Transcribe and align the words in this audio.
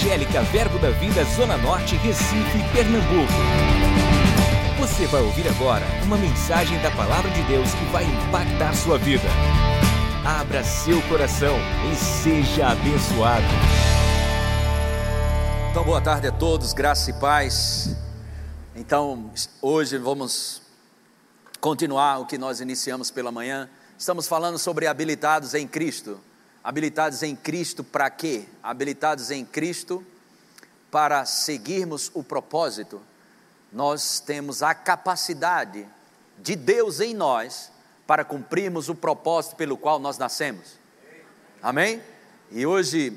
Evangélica 0.00 0.40
Verbo 0.44 0.78
da 0.78 0.88
Vida 0.88 1.22
Zona 1.24 1.58
Norte, 1.58 1.94
Recife, 1.96 2.58
Pernambuco. 2.72 3.32
Você 4.78 5.06
vai 5.06 5.20
ouvir 5.20 5.46
agora 5.46 5.84
uma 6.04 6.16
mensagem 6.16 6.80
da 6.80 6.90
Palavra 6.90 7.30
de 7.30 7.42
Deus 7.42 7.68
que 7.74 7.84
vai 7.92 8.04
impactar 8.04 8.74
sua 8.74 8.96
vida. 8.96 9.28
Abra 10.24 10.64
seu 10.64 11.02
coração 11.02 11.54
e 11.92 11.96
seja 11.96 12.68
abençoado. 12.68 13.44
Então, 15.70 15.84
boa 15.84 16.00
tarde 16.00 16.28
a 16.28 16.32
todos, 16.32 16.72
graça 16.72 17.10
e 17.10 17.12
paz. 17.20 17.94
Então, 18.74 19.30
hoje 19.60 19.98
vamos 19.98 20.62
continuar 21.60 22.20
o 22.20 22.26
que 22.26 22.38
nós 22.38 22.60
iniciamos 22.62 23.10
pela 23.10 23.30
manhã. 23.30 23.68
Estamos 23.98 24.26
falando 24.26 24.58
sobre 24.58 24.86
habilitados 24.86 25.52
em 25.52 25.68
Cristo. 25.68 26.18
Habilitados 26.62 27.22
em 27.22 27.34
Cristo 27.34 27.82
para 27.82 28.10
quê? 28.10 28.46
Habilitados 28.62 29.30
em 29.30 29.44
Cristo 29.46 30.04
para 30.90 31.24
seguirmos 31.24 32.10
o 32.12 32.22
propósito. 32.22 33.00
Nós 33.72 34.20
temos 34.20 34.62
a 34.62 34.74
capacidade 34.74 35.86
de 36.38 36.56
Deus 36.56 37.00
em 37.00 37.14
nós 37.14 37.72
para 38.06 38.24
cumprirmos 38.24 38.90
o 38.90 38.94
propósito 38.94 39.56
pelo 39.56 39.78
qual 39.78 39.98
nós 39.98 40.18
nascemos. 40.18 40.78
Amém? 41.62 42.02
E 42.50 42.66
hoje, 42.66 43.16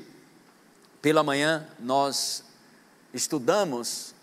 pela 1.02 1.22
manhã, 1.22 1.66
nós 1.78 2.44
estudamos 3.12 4.14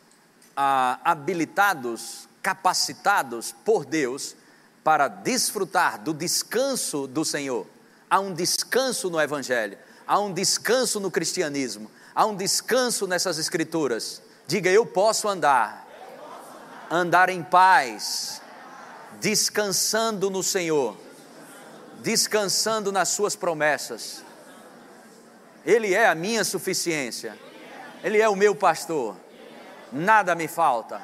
ah, 0.55 0.99
habilitados, 1.03 2.27
capacitados 2.41 3.53
por 3.63 3.85
Deus 3.85 4.35
para 4.83 5.07
desfrutar 5.07 5.99
do 5.99 6.11
descanso 6.11 7.05
do 7.05 7.23
Senhor 7.23 7.67
há 8.11 8.19
um 8.19 8.33
descanso 8.33 9.09
no 9.09 9.21
Evangelho, 9.21 9.77
há 10.05 10.19
um 10.19 10.33
descanso 10.33 10.99
no 10.99 11.09
cristianismo, 11.09 11.89
há 12.13 12.25
um 12.25 12.35
descanso 12.35 13.07
nessas 13.07 13.39
Escrituras. 13.39 14.21
Diga, 14.45 14.69
eu 14.69 14.85
posso 14.85 15.29
andar, 15.29 15.87
andar 16.91 17.29
em 17.29 17.41
paz, 17.41 18.41
descansando 19.21 20.29
no 20.29 20.43
Senhor, 20.43 20.97
descansando 21.99 22.91
nas 22.91 23.07
Suas 23.07 23.33
promessas. 23.33 24.25
Ele 25.65 25.93
é 25.93 26.07
a 26.07 26.15
minha 26.15 26.43
suficiência, 26.43 27.39
Ele 28.03 28.19
é 28.19 28.27
o 28.27 28.35
meu 28.35 28.53
pastor, 28.53 29.15
nada 29.89 30.35
me 30.35 30.49
falta. 30.49 31.01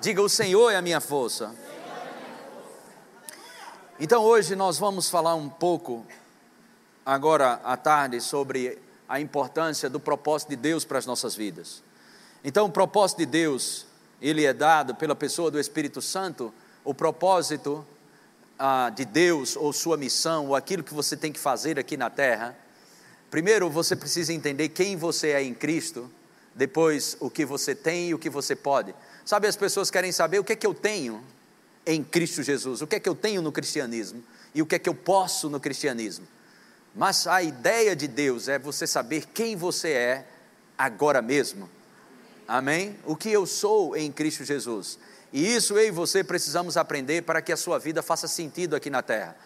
Diga, 0.00 0.20
o 0.20 0.28
Senhor 0.28 0.72
é 0.72 0.76
a 0.76 0.82
minha 0.82 1.00
força. 1.00 1.54
Então 4.00 4.24
hoje 4.24 4.56
nós 4.56 4.76
vamos 4.76 5.08
falar 5.08 5.36
um 5.36 5.48
pouco 5.48 6.04
agora 7.04 7.60
à 7.64 7.76
tarde 7.76 8.20
sobre 8.20 8.78
a 9.08 9.20
importância 9.20 9.88
do 9.90 10.00
propósito 10.00 10.50
de 10.50 10.56
Deus 10.56 10.84
para 10.84 10.98
as 10.98 11.06
nossas 11.06 11.34
vidas. 11.34 11.82
Então, 12.42 12.66
o 12.66 12.70
propósito 12.70 13.18
de 13.18 13.26
Deus, 13.26 13.86
ele 14.20 14.44
é 14.44 14.52
dado 14.52 14.94
pela 14.94 15.14
pessoa 15.14 15.50
do 15.50 15.58
Espírito 15.58 16.00
Santo, 16.00 16.52
o 16.84 16.94
propósito 16.94 17.86
ah, 18.58 18.90
de 18.90 19.04
Deus, 19.04 19.56
ou 19.56 19.72
sua 19.72 19.96
missão, 19.96 20.48
ou 20.48 20.56
aquilo 20.56 20.82
que 20.82 20.94
você 20.94 21.16
tem 21.16 21.32
que 21.32 21.38
fazer 21.38 21.78
aqui 21.78 21.96
na 21.96 22.10
terra. 22.10 22.56
Primeiro, 23.30 23.68
você 23.68 23.96
precisa 23.96 24.32
entender 24.32 24.68
quem 24.70 24.96
você 24.96 25.30
é 25.30 25.42
em 25.42 25.54
Cristo, 25.54 26.10
depois, 26.54 27.16
o 27.18 27.28
que 27.28 27.44
você 27.44 27.74
tem 27.74 28.10
e 28.10 28.14
o 28.14 28.18
que 28.18 28.30
você 28.30 28.54
pode. 28.54 28.94
Sabe, 29.24 29.48
as 29.48 29.56
pessoas 29.56 29.90
querem 29.90 30.12
saber 30.12 30.38
o 30.38 30.44
que 30.44 30.52
é 30.52 30.56
que 30.56 30.66
eu 30.66 30.74
tenho 30.74 31.22
em 31.86 32.02
Cristo 32.02 32.42
Jesus, 32.42 32.80
o 32.80 32.86
que 32.86 32.96
é 32.96 33.00
que 33.00 33.08
eu 33.08 33.14
tenho 33.14 33.42
no 33.42 33.50
cristianismo 33.50 34.22
e 34.54 34.62
o 34.62 34.66
que 34.66 34.76
é 34.76 34.78
que 34.78 34.88
eu 34.88 34.94
posso 34.94 35.50
no 35.50 35.58
cristianismo. 35.58 36.26
Mas 36.94 37.26
a 37.26 37.42
ideia 37.42 37.96
de 37.96 38.06
Deus 38.06 38.48
é 38.48 38.58
você 38.58 38.86
saber 38.86 39.26
quem 39.26 39.56
você 39.56 39.90
é 39.90 40.26
agora 40.78 41.20
mesmo. 41.20 41.68
Amém? 42.46 42.96
O 43.04 43.16
que 43.16 43.30
eu 43.30 43.46
sou 43.46 43.96
em 43.96 44.12
Cristo 44.12 44.44
Jesus. 44.44 44.98
E 45.32 45.54
isso 45.54 45.74
eu 45.74 45.88
e 45.88 45.90
você 45.90 46.22
precisamos 46.22 46.76
aprender 46.76 47.22
para 47.22 47.42
que 47.42 47.52
a 47.52 47.56
sua 47.56 47.78
vida 47.78 48.02
faça 48.02 48.28
sentido 48.28 48.76
aqui 48.76 48.90
na 48.90 49.02
terra. 49.02 49.36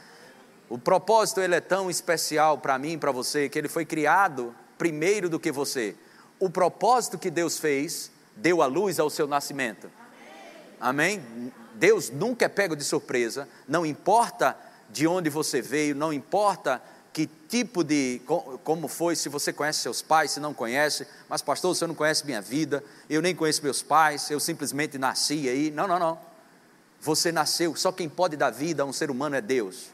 O 0.68 0.76
propósito 0.76 1.40
ele 1.40 1.54
é 1.54 1.60
tão 1.60 1.88
especial 1.88 2.58
para 2.58 2.78
mim 2.78 2.92
e 2.92 2.98
para 2.98 3.10
você 3.10 3.48
que 3.48 3.58
ele 3.58 3.68
foi 3.68 3.86
criado 3.86 4.54
primeiro 4.76 5.30
do 5.30 5.40
que 5.40 5.50
você. 5.50 5.96
O 6.38 6.50
propósito 6.50 7.16
que 7.16 7.30
Deus 7.30 7.58
fez 7.58 8.10
deu 8.36 8.60
a 8.60 8.66
luz 8.66 9.00
ao 9.00 9.08
seu 9.08 9.26
nascimento. 9.26 9.90
Amém? 10.78 11.22
Deus 11.74 12.10
nunca 12.10 12.44
é 12.44 12.48
pego 12.48 12.76
de 12.76 12.84
surpresa, 12.84 13.48
não 13.66 13.86
importa 13.86 14.56
de 14.90 15.06
onde 15.06 15.30
você 15.30 15.62
veio, 15.62 15.94
não 15.94 16.12
importa 16.12 16.82
que 17.18 17.26
tipo 17.48 17.82
de, 17.82 18.22
como 18.62 18.86
foi, 18.86 19.16
se 19.16 19.28
você 19.28 19.52
conhece 19.52 19.80
seus 19.80 20.00
pais, 20.00 20.30
se 20.30 20.38
não 20.38 20.54
conhece, 20.54 21.04
mas 21.28 21.42
pastor, 21.42 21.74
você 21.74 21.84
não 21.84 21.94
conhece 21.96 22.24
minha 22.24 22.40
vida, 22.40 22.84
eu 23.10 23.20
nem 23.20 23.34
conheço 23.34 23.60
meus 23.60 23.82
pais, 23.82 24.30
eu 24.30 24.38
simplesmente 24.38 24.96
nasci 24.98 25.48
aí. 25.48 25.72
Não, 25.72 25.88
não, 25.88 25.98
não. 25.98 26.16
Você 27.00 27.32
nasceu, 27.32 27.74
só 27.74 27.90
quem 27.90 28.08
pode 28.08 28.36
dar 28.36 28.50
vida 28.50 28.84
a 28.84 28.86
um 28.86 28.92
ser 28.92 29.10
humano 29.10 29.34
é 29.34 29.40
Deus. 29.40 29.86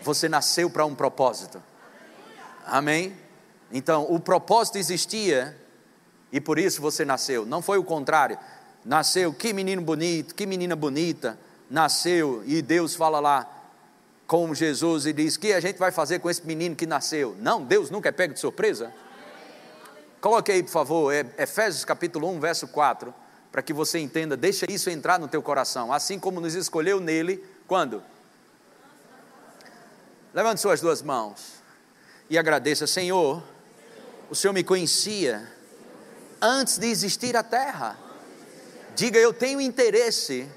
Você 0.00 0.30
nasceu 0.30 0.70
para 0.70 0.86
um 0.86 0.94
propósito. 0.94 1.62
Amém? 2.64 3.14
Então, 3.70 4.06
o 4.10 4.18
propósito 4.18 4.78
existia 4.78 5.54
e 6.32 6.40
por 6.40 6.58
isso 6.58 6.80
você 6.80 7.04
nasceu. 7.04 7.44
Não 7.44 7.60
foi 7.60 7.76
o 7.76 7.84
contrário. 7.84 8.38
Nasceu, 8.82 9.30
que 9.30 9.52
menino 9.52 9.82
bonito, 9.82 10.34
que 10.34 10.46
menina 10.46 10.74
bonita. 10.74 11.38
Nasceu 11.68 12.42
e 12.46 12.62
Deus 12.62 12.94
fala 12.94 13.20
lá: 13.20 13.46
com 14.26 14.54
Jesus 14.54 15.06
e 15.06 15.12
diz: 15.12 15.36
que 15.36 15.52
a 15.52 15.60
gente 15.60 15.78
vai 15.78 15.90
fazer 15.90 16.18
com 16.18 16.28
esse 16.28 16.46
menino 16.46 16.74
que 16.74 16.86
nasceu? 16.86 17.36
Não, 17.38 17.64
Deus 17.64 17.90
nunca 17.90 18.08
é 18.08 18.12
pego 18.12 18.34
de 18.34 18.40
surpresa. 18.40 18.92
Coloque 20.20 20.50
aí, 20.50 20.62
por 20.62 20.70
favor, 20.70 21.12
é 21.12 21.24
Efésios 21.38 21.84
capítulo 21.84 22.28
1, 22.30 22.40
verso 22.40 22.66
4, 22.68 23.14
para 23.52 23.62
que 23.62 23.72
você 23.72 23.98
entenda, 23.98 24.36
deixa 24.36 24.70
isso 24.70 24.90
entrar 24.90 25.18
no 25.18 25.28
teu 25.28 25.42
coração, 25.42 25.92
assim 25.92 26.18
como 26.18 26.40
nos 26.40 26.54
escolheu 26.54 26.98
nele, 26.98 27.44
quando? 27.66 28.02
Levante 30.34 30.60
suas 30.60 30.80
duas 30.80 31.00
mãos 31.00 31.54
e 32.28 32.36
agradeça, 32.36 32.86
Senhor, 32.86 33.42
o 34.28 34.34
Senhor 34.34 34.52
me 34.52 34.64
conhecia 34.64 35.50
antes 36.42 36.78
de 36.78 36.88
existir 36.88 37.36
a 37.36 37.42
terra. 37.42 37.96
Diga, 38.94 39.18
eu 39.18 39.32
tenho 39.32 39.60
interesse 39.60 40.48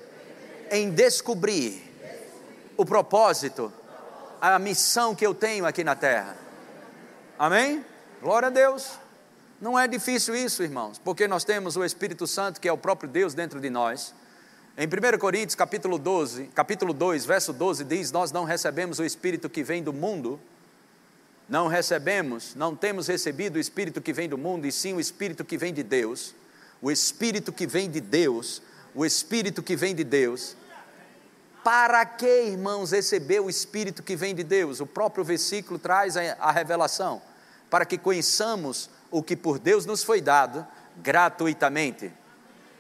em 0.72 0.90
descobrir 0.90 1.89
o 2.80 2.86
propósito, 2.86 3.74
a 4.40 4.58
missão 4.58 5.14
que 5.14 5.28
eu 5.28 5.36
tenho 5.36 5.66
aqui 5.66 5.84
na 5.84 5.96
terra. 5.96 6.38
Amém? 7.38 7.84
Glória 8.22 8.48
a 8.48 8.50
Deus. 8.50 8.92
Não 9.60 9.78
é 9.78 9.86
difícil 9.86 10.34
isso, 10.34 10.64
irmãos, 10.64 10.98
porque 10.98 11.28
nós 11.28 11.44
temos 11.44 11.76
o 11.76 11.84
Espírito 11.84 12.26
Santo, 12.26 12.62
que 12.62 12.70
é 12.70 12.72
o 12.72 12.78
próprio 12.78 13.10
Deus 13.10 13.34
dentro 13.34 13.60
de 13.60 13.70
nós. 13.70 14.16
Em 14.78 14.88
1 14.88 15.20
Coríntios, 15.20 15.56
capítulo 15.56 16.00
12, 16.00 16.46
capítulo 16.56 16.94
2, 16.94 17.26
verso 17.26 17.52
12 17.52 17.84
diz: 17.84 18.14
"Nós 18.14 18.32
não 18.32 18.46
recebemos 18.46 18.98
o 18.98 19.04
espírito 19.04 19.50
que 19.50 19.62
vem 19.62 19.84
do 19.84 19.92
mundo, 19.92 20.40
não 21.50 21.68
recebemos, 21.68 22.56
não 22.56 22.78
temos 22.78 23.08
recebido 23.08 23.58
o 23.58 23.60
espírito 23.60 24.00
que 24.00 24.14
vem 24.14 24.30
do 24.30 24.38
mundo, 24.38 24.66
e 24.66 24.72
sim 24.72 24.94
o 24.94 25.02
espírito 25.02 25.44
que 25.44 25.58
vem 25.58 25.74
de 25.74 25.84
Deus. 25.84 26.34
O 26.82 26.90
espírito 26.90 27.52
que 27.52 27.68
vem 27.68 27.92
de 27.92 28.00
Deus, 28.00 28.62
o 28.96 29.06
espírito 29.06 29.62
que 29.62 29.76
vem 29.76 29.94
de 29.94 30.06
Deus, 30.06 30.56
para 31.64 32.06
que, 32.06 32.44
irmãos, 32.44 32.92
receber 32.92 33.40
o 33.40 33.50
Espírito 33.50 34.02
que 34.02 34.16
vem 34.16 34.34
de 34.34 34.44
Deus? 34.44 34.80
O 34.80 34.86
próprio 34.86 35.24
versículo 35.24 35.78
traz 35.78 36.16
a 36.18 36.52
revelação. 36.52 37.22
Para 37.70 37.86
que 37.86 37.98
conheçamos 37.98 38.90
o 39.12 39.22
que 39.22 39.36
por 39.36 39.60
Deus 39.60 39.86
nos 39.86 40.04
foi 40.04 40.22
dado 40.22 40.66
gratuitamente. 40.98 42.12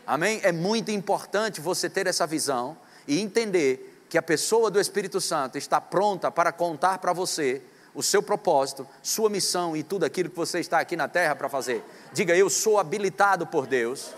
Amém? 0.05 0.39
É 0.43 0.51
muito 0.51 0.91
importante 0.91 1.61
você 1.61 1.89
ter 1.89 2.07
essa 2.07 2.25
visão 2.25 2.77
e 3.07 3.19
entender 3.19 4.05
que 4.09 4.17
a 4.17 4.21
pessoa 4.21 4.71
do 4.71 4.79
Espírito 4.79 5.21
Santo 5.21 5.57
está 5.57 5.79
pronta 5.79 6.31
para 6.31 6.51
contar 6.51 6.97
para 6.97 7.13
você 7.13 7.61
o 7.93 8.01
seu 8.01 8.23
propósito, 8.23 8.87
sua 9.03 9.29
missão 9.29 9.75
e 9.75 9.83
tudo 9.83 10.05
aquilo 10.05 10.29
que 10.29 10.35
você 10.35 10.59
está 10.59 10.79
aqui 10.79 10.95
na 10.95 11.07
terra 11.07 11.35
para 11.35 11.49
fazer. 11.49 11.83
Diga, 12.13 12.35
eu 12.35 12.49
sou 12.49 12.79
habilitado 12.79 13.45
por 13.45 13.67
Deus 13.67 14.13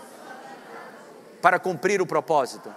para 1.42 1.58
cumprir 1.58 2.00
o 2.00 2.06
propósito. 2.06 2.72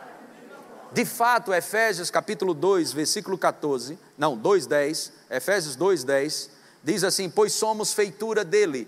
De 0.91 1.05
fato, 1.05 1.53
Efésios 1.53 2.09
capítulo 2.09 2.53
2, 2.53 2.93
versículo 2.93 3.37
14, 3.37 3.97
não, 4.17 4.37
2:10, 4.37 5.11
Efésios 5.29 5.75
2:10, 5.75 6.49
diz 6.83 7.03
assim: 7.03 7.29
"Pois 7.29 7.53
somos 7.53 7.93
feitura 7.93 8.45
dele, 8.45 8.87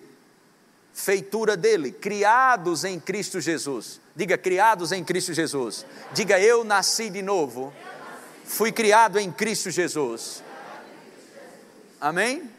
feitura 0.94 1.58
dele, 1.58 1.92
criados 1.92 2.84
em 2.84 3.00
Cristo 3.00 3.42
Jesus". 3.42 4.00
Diga 4.16 4.38
criados 4.38 4.92
em 4.92 5.04
Cristo 5.04 5.32
Jesus. 5.32 5.86
Diga 6.12 6.40
eu 6.40 6.64
nasci 6.64 7.10
de 7.10 7.22
novo. 7.22 7.72
Fui 8.44 8.72
criado 8.72 9.20
em 9.20 9.32
Cristo 9.32 9.70
Jesus. 9.70 10.42
Amém? 12.02 12.50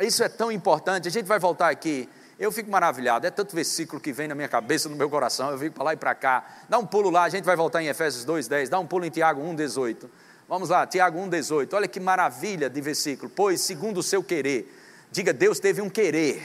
Isso 0.00 0.24
é 0.24 0.28
tão 0.28 0.50
importante. 0.50 1.06
A 1.06 1.10
gente 1.10 1.26
vai 1.26 1.38
voltar 1.38 1.68
aqui 1.68 2.08
eu 2.42 2.50
fico 2.50 2.68
maravilhado, 2.68 3.24
é 3.24 3.30
tanto 3.30 3.54
versículo 3.54 4.00
que 4.00 4.12
vem 4.12 4.26
na 4.26 4.34
minha 4.34 4.48
cabeça, 4.48 4.88
no 4.88 4.96
meu 4.96 5.08
coração, 5.08 5.52
eu 5.52 5.58
fico 5.60 5.76
para 5.76 5.84
lá 5.84 5.92
e 5.92 5.96
para 5.96 6.12
cá. 6.12 6.44
Dá 6.68 6.76
um 6.76 6.84
pulo 6.84 7.08
lá, 7.08 7.22
a 7.22 7.28
gente 7.28 7.44
vai 7.44 7.54
voltar 7.54 7.80
em 7.80 7.86
Efésios 7.86 8.24
2:10, 8.24 8.68
dá 8.68 8.80
um 8.80 8.86
pulo 8.86 9.04
em 9.04 9.10
Tiago 9.10 9.40
1:18. 9.40 10.10
Vamos 10.48 10.68
lá, 10.68 10.84
Tiago 10.84 11.20
1:18. 11.20 11.76
Olha 11.76 11.86
que 11.86 12.00
maravilha 12.00 12.68
de 12.68 12.80
versículo. 12.80 13.30
Pois 13.30 13.60
segundo 13.60 13.98
o 13.98 14.02
seu 14.02 14.24
querer, 14.24 14.76
diga 15.12 15.32
Deus 15.32 15.60
teve 15.60 15.80
um 15.80 15.88
querer. 15.88 16.42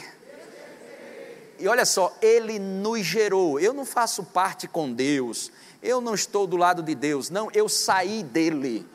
e 1.59 1.67
olha 1.67 1.83
só, 1.83 2.15
Ele 2.21 2.59
nos 2.59 3.03
gerou. 3.03 3.59
Eu 3.59 3.73
não 3.73 3.83
faço 3.83 4.23
parte 4.23 4.67
com 4.67 4.93
Deus, 4.93 5.51
eu 5.81 5.99
não 5.99 6.13
estou 6.13 6.45
do 6.45 6.57
lado 6.57 6.83
de 6.83 6.93
Deus, 6.93 7.31
não, 7.31 7.49
eu 7.55 7.67
saí 7.67 8.21
dele. 8.21 8.85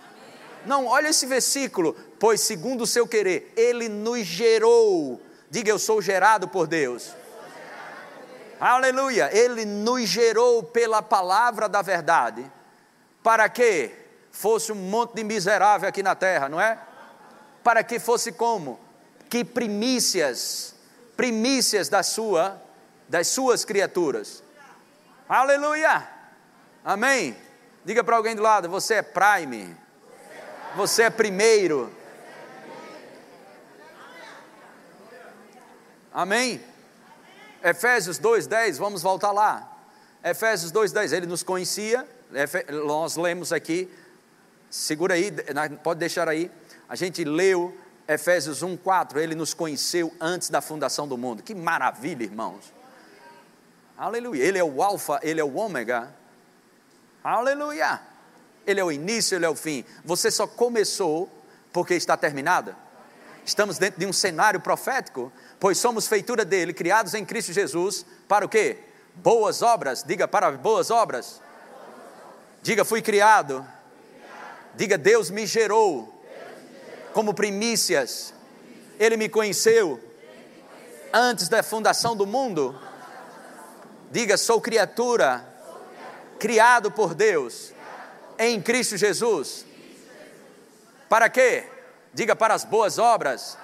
Não, 0.64 0.86
olha 0.86 1.08
esse 1.08 1.26
versículo, 1.26 1.96
pois 2.20 2.40
segundo 2.40 2.82
o 2.82 2.86
seu 2.86 3.08
querer, 3.08 3.52
Ele 3.56 3.88
nos 3.88 4.24
gerou. 4.24 5.20
Diga, 5.52 5.68
eu 5.68 5.78
sou 5.78 6.00
gerado 6.00 6.48
por 6.48 6.66
Deus. 6.66 7.12
Aleluia! 8.58 9.28
Ele 9.36 9.66
nos 9.66 10.08
gerou 10.08 10.62
pela 10.62 11.02
palavra 11.02 11.68
da 11.68 11.82
verdade. 11.82 12.50
Para 13.22 13.50
que 13.50 13.94
fosse 14.30 14.72
um 14.72 14.76
monte 14.76 15.12
de 15.12 15.22
miserável 15.22 15.86
aqui 15.86 16.02
na 16.02 16.14
terra, 16.14 16.48
não 16.48 16.58
é? 16.58 16.78
Para 17.62 17.84
que 17.84 17.98
fosse 17.98 18.32
como? 18.32 18.80
Que 19.28 19.44
primícias, 19.44 20.74
primícias 21.18 21.90
da 21.90 22.02
sua, 22.02 22.58
das 23.06 23.28
suas 23.28 23.62
criaturas. 23.62 24.42
Aleluia! 25.28 26.08
Amém? 26.82 27.36
Diga 27.84 28.02
para 28.02 28.16
alguém 28.16 28.34
do 28.34 28.40
lado, 28.40 28.70
você 28.70 28.94
é 28.94 29.02
prime. 29.02 29.76
Você 30.76 31.02
é 31.02 31.10
primeiro. 31.10 31.94
Amém? 36.12 36.60
Efésios 37.62 38.18
2,10, 38.18 38.76
vamos 38.76 39.02
voltar 39.02 39.32
lá. 39.32 39.68
Efésios 40.22 40.70
2,10, 40.72 41.12
ele 41.12 41.26
nos 41.26 41.42
conhecia, 41.42 42.06
nós 42.86 43.16
lemos 43.16 43.52
aqui, 43.52 43.90
segura 44.70 45.14
aí, 45.14 45.32
pode 45.82 46.00
deixar 46.00 46.28
aí. 46.28 46.50
A 46.88 46.94
gente 46.94 47.24
leu 47.24 47.76
Efésios 48.06 48.62
1,4, 48.62 49.16
ele 49.16 49.34
nos 49.34 49.54
conheceu 49.54 50.12
antes 50.20 50.50
da 50.50 50.60
fundação 50.60 51.08
do 51.08 51.16
mundo. 51.16 51.42
Que 51.42 51.54
maravilha, 51.54 52.24
irmãos. 52.24 52.72
Aleluia. 53.96 54.42
Ele 54.42 54.58
é 54.58 54.64
o 54.64 54.82
Alfa, 54.82 55.20
ele 55.22 55.40
é 55.40 55.44
o 55.44 55.54
Ômega. 55.54 56.12
Aleluia. 57.22 58.00
Ele 58.66 58.80
é 58.80 58.84
o 58.84 58.92
início, 58.92 59.36
ele 59.36 59.46
é 59.46 59.48
o 59.48 59.54
fim. 59.54 59.84
Você 60.04 60.30
só 60.30 60.46
começou 60.46 61.30
porque 61.72 61.94
está 61.94 62.16
terminado. 62.16 62.74
Estamos 63.44 63.78
dentro 63.78 63.98
de 64.00 64.06
um 64.06 64.12
cenário 64.12 64.60
profético 64.60 65.32
pois 65.62 65.78
somos 65.78 66.08
feitura 66.08 66.44
dele, 66.44 66.72
criados 66.72 67.14
em 67.14 67.24
Cristo 67.24 67.52
Jesus, 67.52 68.04
para 68.26 68.44
o 68.44 68.48
quê? 68.48 68.78
Boas 69.14 69.62
obras, 69.62 70.02
diga 70.02 70.26
para 70.26 70.50
boas 70.50 70.90
obras. 70.90 71.40
Diga, 72.60 72.84
fui 72.84 73.00
criado. 73.00 73.64
Diga, 74.74 74.98
Deus 74.98 75.30
me 75.30 75.46
gerou 75.46 76.12
como 77.12 77.32
primícias. 77.32 78.34
Ele 78.98 79.16
me 79.16 79.28
conheceu 79.28 80.00
antes 81.12 81.48
da 81.48 81.62
fundação 81.62 82.16
do 82.16 82.26
mundo. 82.26 82.76
Diga, 84.10 84.36
sou 84.36 84.60
criatura, 84.60 85.46
criado 86.40 86.90
por 86.90 87.14
Deus 87.14 87.72
em 88.36 88.60
Cristo 88.60 88.96
Jesus. 88.96 89.64
Para 91.08 91.28
quê? 91.28 91.66
Diga 92.12 92.36
para 92.36 92.54
as 92.54 92.64
boas 92.64 92.98
obras. 92.98 93.56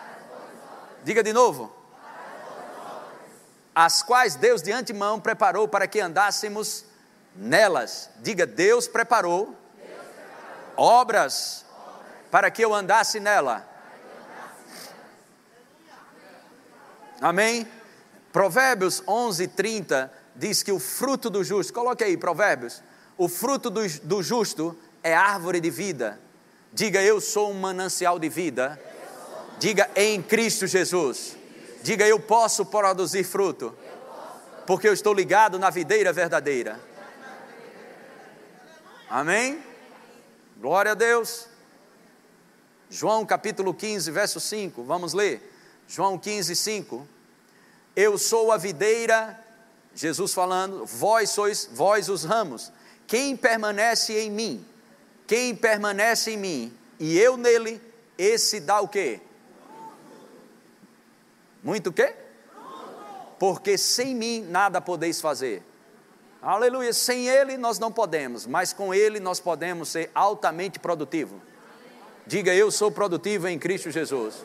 Diga 1.05 1.23
de 1.23 1.33
novo 1.33 1.79
as 3.81 4.03
quais 4.03 4.35
Deus 4.35 4.61
de 4.61 4.73
antemão 4.73 5.21
preparou 5.21 5.69
para 5.69 5.87
que 5.87 6.01
andássemos 6.01 6.85
nelas. 7.37 8.11
Diga, 8.17 8.45
Deus 8.45 8.89
preparou, 8.89 9.57
obras 10.77 11.65
para 12.29 12.51
que 12.51 12.61
eu 12.61 12.75
andasse 12.75 13.21
nela. 13.21 13.65
Amém? 17.21 17.69
Provérbios 18.33 19.01
11, 19.07 19.47
30 19.47 20.13
diz 20.35 20.65
que 20.65 20.73
o 20.73 20.81
fruto 20.81 21.31
do 21.31 21.45
justo, 21.45 21.73
coloque 21.73 22.03
aí, 22.03 22.17
Provérbios, 22.17 22.83
o 23.17 23.29
fruto 23.29 23.71
do, 23.71 23.89
do 24.01 24.25
justo 24.25 24.77
é 25.05 25.15
árvore 25.15 25.61
de 25.61 25.71
vida. 25.71 26.19
Diga, 26.73 27.03
eu 27.03 27.21
sou 27.21 27.51
um 27.51 27.55
manancial 27.55 28.19
de 28.19 28.29
vida. 28.29 28.81
Diga, 29.59 29.91
em 29.97 30.23
Cristo 30.23 30.67
Jesus. 30.67 31.37
Diga, 31.83 32.07
eu 32.07 32.21
posso 32.21 32.67
produzir 32.67 33.25
fruto, 33.25 33.77
porque 34.67 34.89
eu 34.89 34.93
estou 34.93 35.15
ligado 35.15 35.59
na 35.59 35.71
videira 35.71 36.13
verdadeira. 36.13 36.81
Amém? 39.09 39.63
Glória 40.59 40.93
a 40.93 40.95
Deus. 40.95 41.47
João 42.91 43.25
capítulo 43.25 43.73
15, 43.75 44.11
verso 44.11 44.41
5, 44.41 44.83
vamos 44.83 45.13
ler. 45.13 45.55
João 45.87 46.19
15, 46.19 46.57
5. 46.57 47.09
Eu 47.95 48.17
sou 48.19 48.51
a 48.53 48.57
videira, 48.57 49.39
Jesus 49.95 50.33
falando, 50.33 50.85
vós 50.87 51.31
sois, 51.31 51.69
vós 51.73 52.09
os 52.09 52.25
ramos. 52.25 52.73
Quem 53.07 53.37
permanece 53.37 54.19
em 54.19 54.31
mim, 54.31 54.67
quem 55.29 55.55
permanece 55.55 56.33
em 56.33 56.37
mim 56.39 56.79
e 56.99 57.19
eu 57.19 57.37
nele, 57.37 57.81
esse 58.17 58.59
dá 58.59 58.81
o 58.81 58.89
quê? 58.89 59.21
Muito 61.63 61.91
o 61.91 61.93
quê? 61.93 62.15
Porque 63.39 63.77
sem 63.77 64.15
mim 64.15 64.41
nada 64.49 64.81
podeis 64.81 65.21
fazer. 65.21 65.63
Aleluia. 66.41 66.95
Sem 66.95 67.29
Ele 67.29 67.59
nós 67.59 67.79
não 67.79 67.93
podemos, 67.93 68.47
mas 68.47 68.73
com 68.73 68.95
Ele 68.95 69.21
nós 69.21 69.39
podemos 69.39 69.91
ser 69.91 70.11
altamente 70.15 70.79
produtivo. 70.79 71.41
Diga 72.27 72.55
eu 72.55 72.71
sou 72.71 72.91
produtivo 72.91 73.49
em 73.49 73.59
Cristo 73.59 73.91
Jesus. 73.91 74.43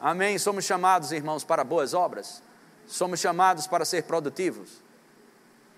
Amém. 0.00 0.38
Somos 0.38 0.64
chamados, 0.64 1.12
irmãos, 1.12 1.44
para 1.44 1.62
boas 1.62 1.92
obras. 1.92 2.42
Somos 2.86 3.20
chamados 3.20 3.66
para 3.66 3.84
ser 3.84 4.04
produtivos. 4.04 4.70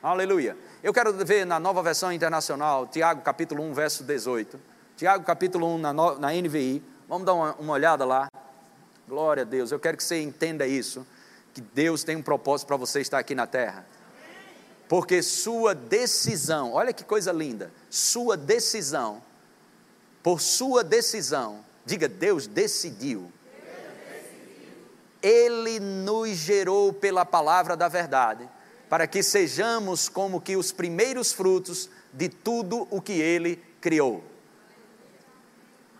Aleluia. 0.00 0.56
Eu 0.82 0.94
quero 0.94 1.12
ver 1.12 1.44
na 1.44 1.61
nova 1.61 1.82
versão 1.82 2.11
internacional, 2.11 2.87
Tiago 2.87 3.21
capítulo 3.21 3.62
1, 3.65 3.75
verso 3.75 4.03
18. 4.03 4.59
Tiago 4.97 5.23
capítulo 5.25 5.67
1 5.75 5.79
na, 5.79 5.93
na 5.93 6.32
NVI. 6.32 6.82
Vamos 7.06 7.27
dar 7.27 7.35
uma, 7.35 7.55
uma 7.56 7.73
olhada 7.75 8.03
lá. 8.06 8.31
Glória 9.06 9.43
a 9.43 9.44
Deus. 9.44 9.71
Eu 9.71 9.79
quero 9.79 9.99
que 9.99 10.03
você 10.03 10.23
entenda 10.23 10.67
isso, 10.67 11.06
que 11.53 11.61
Deus 11.61 12.03
tem 12.03 12.17
um 12.17 12.23
propósito 12.23 12.67
para 12.67 12.79
você 12.79 13.03
estar 13.03 13.19
aqui 13.19 13.35
na 13.35 13.47
terra. 13.47 13.85
Porque 14.88 15.23
sua 15.23 15.75
decisão, 15.75 16.73
olha 16.73 16.94
que 16.94 17.05
coisa 17.05 17.31
linda, 17.31 17.71
sua 17.91 18.35
decisão, 18.35 19.23
por 20.23 20.41
sua 20.41 20.83
decisão, 20.83 21.62
diga, 21.85 22.09
Deus 22.09 22.47
decidiu. 22.47 23.31
Ele 25.23 25.78
nos 25.78 26.31
gerou 26.31 26.90
pela 26.90 27.26
palavra 27.26 27.76
da 27.76 27.87
verdade, 27.87 28.49
para 28.90 29.06
que 29.06 29.23
sejamos 29.23 30.09
como 30.09 30.40
que 30.40 30.56
os 30.56 30.73
primeiros 30.73 31.32
frutos 31.32 31.88
de 32.12 32.28
tudo 32.28 32.88
o 32.90 33.00
que 33.00 33.12
ele 33.12 33.62
criou. 33.80 34.23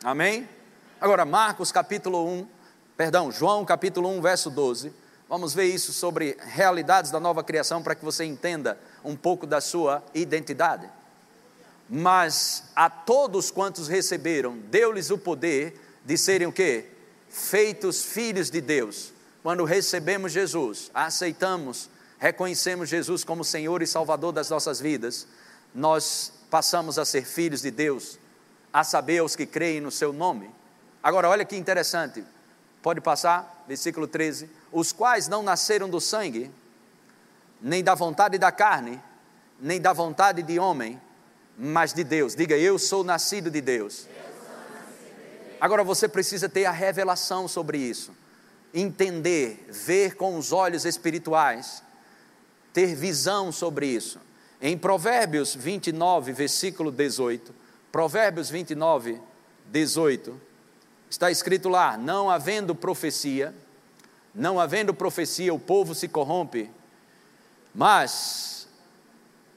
Amém? 0.03 0.49
Agora, 1.01 1.25
Marcos 1.25 1.71
capítulo 1.71 2.27
1, 2.27 2.49
Perdão, 2.97 3.31
João 3.31 3.65
capítulo 3.65 4.09
1, 4.11 4.21
verso 4.21 4.51
12. 4.51 4.93
Vamos 5.29 5.55
ver 5.55 5.67
isso 5.67 5.93
sobre 5.93 6.37
realidades 6.41 7.13
da 7.13 7.21
nova 7.21 7.45
criação 7.45 7.81
para 7.81 7.95
que 7.95 8.05
você 8.05 8.25
entenda 8.25 8.77
um 9.05 9.15
pouco 9.15 9.47
da 9.47 9.61
sua 9.61 10.03
identidade. 10.13 10.91
Mas 11.89 12.65
a 12.75 12.91
todos 12.91 13.53
quantos 13.53 13.87
receberam, 13.87 14.59
deu-lhes 14.69 15.11
o 15.11 15.17
poder 15.17 15.81
de 16.05 16.19
serem 16.19 16.49
o 16.49 16.53
quê? 16.53 16.87
Feitos 17.29 18.03
filhos 18.05 18.51
de 18.51 18.61
Deus. 18.61 19.13
Quando 19.45 19.65
recebemos 19.65 20.33
Jesus, 20.33 20.91
aceitamos, 20.93 21.89
reconhecemos 22.21 22.89
Jesus 22.89 23.25
como 23.25 23.43
Senhor 23.45 23.83
e 23.83 23.87
Salvador 23.87 24.31
das 24.33 24.49
nossas 24.49 24.81
vidas, 24.81 25.27
nós 25.75 26.33
passamos 26.49 27.01
a 27.01 27.05
ser 27.05 27.25
filhos 27.25 27.63
de 27.63 27.73
Deus, 27.73 28.17
a 28.73 28.85
saber 28.85 29.21
os 29.23 29.35
que 29.35 29.47
creem 29.47 29.81
no 29.81 29.91
seu 29.91 30.13
nome. 30.13 30.49
Agora, 31.03 31.29
olha 31.29 31.45
que 31.45 31.57
interessante, 31.57 32.25
Pode 32.83 33.01
passar, 33.01 33.65
versículo 33.69 34.07
13: 34.07 34.49
Os 34.73 34.93
quais 34.93 35.29
não 35.29 35.43
nasceram 35.43 35.89
do 35.89 36.01
sangue, 36.01 36.51
nem 37.61 37.85
da 37.85 37.95
vontade 37.95 38.39
da 38.39 38.51
carne, 38.51 39.01
nem 39.61 39.81
da 39.81 39.93
vontade 39.93 40.43
de 40.43 40.59
homem, 40.59 41.01
mas 41.59 41.93
de 41.93 42.03
Deus. 42.03 42.35
Diga, 42.35 42.57
eu 42.57 42.79
sou 42.79 43.05
nascido 43.05 43.51
de 43.51 43.61
Deus. 43.61 44.09
Agora 45.61 45.85
você 45.85 46.09
precisa 46.09 46.49
ter 46.49 46.65
a 46.65 46.71
revelação 46.71 47.47
sobre 47.47 47.77
isso, 47.77 48.13
entender, 48.73 49.67
ver 49.69 50.17
com 50.17 50.39
os 50.39 50.53
olhos 50.53 50.87
espirituais, 50.87 51.83
ter 52.73 52.95
visão 52.95 53.51
sobre 53.51 53.87
isso. 53.87 54.21
Em 54.61 54.77
Provérbios 54.77 55.55
29, 55.55 56.33
versículo 56.33 56.91
18, 56.91 57.55
Provérbios 57.91 58.51
29, 58.51 59.21
18, 59.67 60.51
Está 61.11 61.29
escrito 61.29 61.69
lá: 61.69 61.97
não 61.97 62.31
havendo 62.31 62.73
profecia, 62.73 63.53
não 64.33 64.61
havendo 64.61 64.95
profecia, 64.95 65.53
o 65.53 65.59
povo 65.59 65.93
se 65.93 66.07
corrompe, 66.07 66.71
mas 67.75 68.69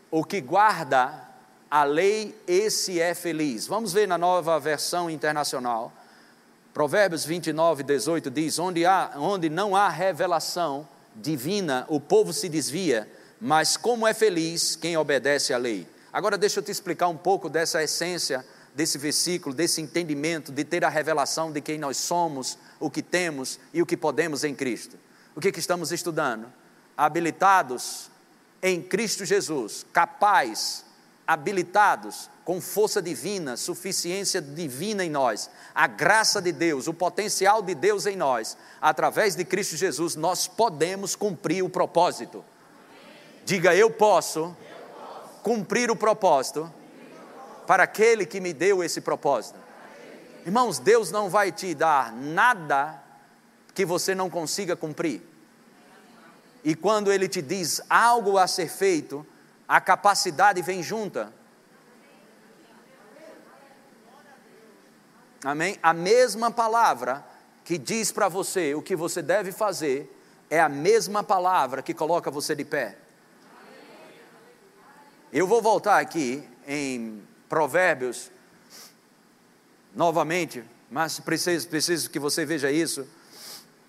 o 0.09 0.23
que 0.23 0.41
guarda 0.41 1.29
a 1.69 1.83
lei, 1.83 2.35
esse 2.47 2.99
é 2.99 3.13
feliz. 3.13 3.67
Vamos 3.67 3.93
ver 3.93 4.07
na 4.07 4.17
nova 4.17 4.59
versão 4.59 5.09
internacional. 5.09 5.93
Provérbios 6.73 7.23
29, 7.23 7.83
18 7.83 8.31
diz: 8.31 8.57
onde, 8.57 8.83
há, 8.83 9.11
onde 9.17 9.47
não 9.47 9.75
há 9.75 9.89
revelação, 9.89 10.87
divina, 11.15 11.85
o 11.89 11.99
povo 11.99 12.33
se 12.33 12.49
desvia, 12.49 13.09
mas 13.39 13.77
como 13.77 14.07
é 14.07 14.13
feliz 14.13 14.75
quem 14.75 14.97
obedece 14.97 15.53
à 15.53 15.57
lei. 15.57 15.87
Agora 16.11 16.37
deixa 16.37 16.59
eu 16.59 16.63
te 16.63 16.71
explicar 16.71 17.07
um 17.07 17.17
pouco 17.17 17.49
dessa 17.49 17.81
essência 17.83 18.45
desse 18.75 18.97
versículo, 18.97 19.53
desse 19.53 19.81
entendimento 19.81 20.51
de 20.51 20.63
ter 20.63 20.83
a 20.83 20.89
revelação 20.89 21.51
de 21.51 21.61
quem 21.61 21.77
nós 21.77 21.97
somos, 21.97 22.57
o 22.79 22.89
que 22.89 23.01
temos 23.01 23.59
e 23.73 23.81
o 23.81 23.85
que 23.85 23.95
podemos 23.95 24.43
em 24.43 24.55
Cristo. 24.55 24.97
O 25.35 25.41
que, 25.41 25.51
que 25.51 25.59
estamos 25.59 25.91
estudando? 25.91 26.51
Habilitados 26.97 28.09
em 28.61 28.81
Cristo 28.81 29.25
Jesus, 29.25 29.85
capaz, 29.91 30.85
habilitados 31.25 32.29
com 32.43 32.59
força 32.59 33.01
divina, 33.01 33.55
suficiência 33.55 34.41
divina 34.41 35.03
em 35.03 35.09
nós, 35.09 35.49
a 35.73 35.87
graça 35.87 36.41
de 36.41 36.51
Deus, 36.51 36.87
o 36.87 36.93
potencial 36.93 37.61
de 37.61 37.73
Deus 37.73 38.05
em 38.05 38.15
nós, 38.15 38.57
através 38.81 39.35
de 39.35 39.45
Cristo 39.45 39.77
Jesus, 39.77 40.15
nós 40.15 40.47
podemos 40.47 41.15
cumprir 41.15 41.63
o 41.63 41.69
propósito. 41.69 42.43
Diga, 43.45 43.73
eu 43.75 43.89
posso 43.89 44.55
cumprir 45.41 45.89
o 45.89 45.95
propósito 45.95 46.71
para 47.65 47.83
aquele 47.83 48.25
que 48.25 48.39
me 48.39 48.53
deu 48.53 48.83
esse 48.83 48.99
propósito. 49.01 49.57
Irmãos, 50.45 50.79
Deus 50.79 51.11
não 51.11 51.29
vai 51.29 51.51
te 51.51 51.73
dar 51.73 52.11
nada 52.11 53.01
que 53.73 53.85
você 53.85 54.13
não 54.13 54.29
consiga 54.29 54.75
cumprir. 54.75 55.21
E 56.63 56.75
quando 56.75 57.11
Ele 57.11 57.27
te 57.27 57.41
diz 57.41 57.81
algo 57.89 58.37
a 58.37 58.47
ser 58.47 58.69
feito, 58.69 59.25
a 59.67 59.79
capacidade 59.79 60.61
vem 60.61 60.83
junta. 60.83 61.33
Amém? 65.43 65.77
A 65.83 65.93
mesma 65.93 66.49
palavra 66.49 67.23
que 67.63 67.77
diz 67.77 68.11
para 68.11 68.27
você 68.29 68.73
o 68.75 68.81
que 68.81 68.95
você 68.95 69.21
deve 69.21 69.51
fazer 69.51 70.09
é 70.49 70.59
a 70.59 70.69
mesma 70.69 71.23
palavra 71.23 71.81
que 71.81 71.93
coloca 71.93 72.31
você 72.31 72.55
de 72.55 72.63
pé. 72.63 72.97
Eu 75.31 75.47
vou 75.47 75.61
voltar 75.61 75.99
aqui 75.99 76.47
em 76.67 77.23
Provérbios 77.49 78.29
novamente, 79.95 80.63
mas 80.89 81.19
preciso, 81.19 81.67
preciso 81.67 82.09
que 82.09 82.19
você 82.19 82.45
veja 82.45 82.71
isso. 82.71 83.07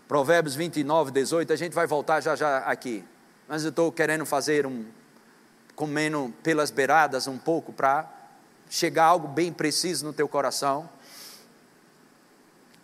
Provérbios 0.09 0.55
29, 0.55 1.11
18, 1.11 1.53
a 1.53 1.57
gente 1.57 1.73
vai 1.73 1.87
voltar 1.87 2.21
já 2.21 2.35
já 2.35 2.59
aqui. 2.59 3.05
Mas 3.47 3.63
eu 3.63 3.71
estou 3.71 3.93
querendo 3.93 4.25
fazer 4.25 4.67
um, 4.67 4.87
comendo 5.75 6.33
pelas 6.43 6.71
beiradas 6.71 7.27
um 7.27 7.39
pouco 7.39 7.73
para 7.73 8.11
chegar 8.71 9.05
algo 9.05 9.29
bem 9.29 9.53
preciso 9.53 10.05
no 10.05 10.13
teu 10.13 10.29
coração. 10.29 10.89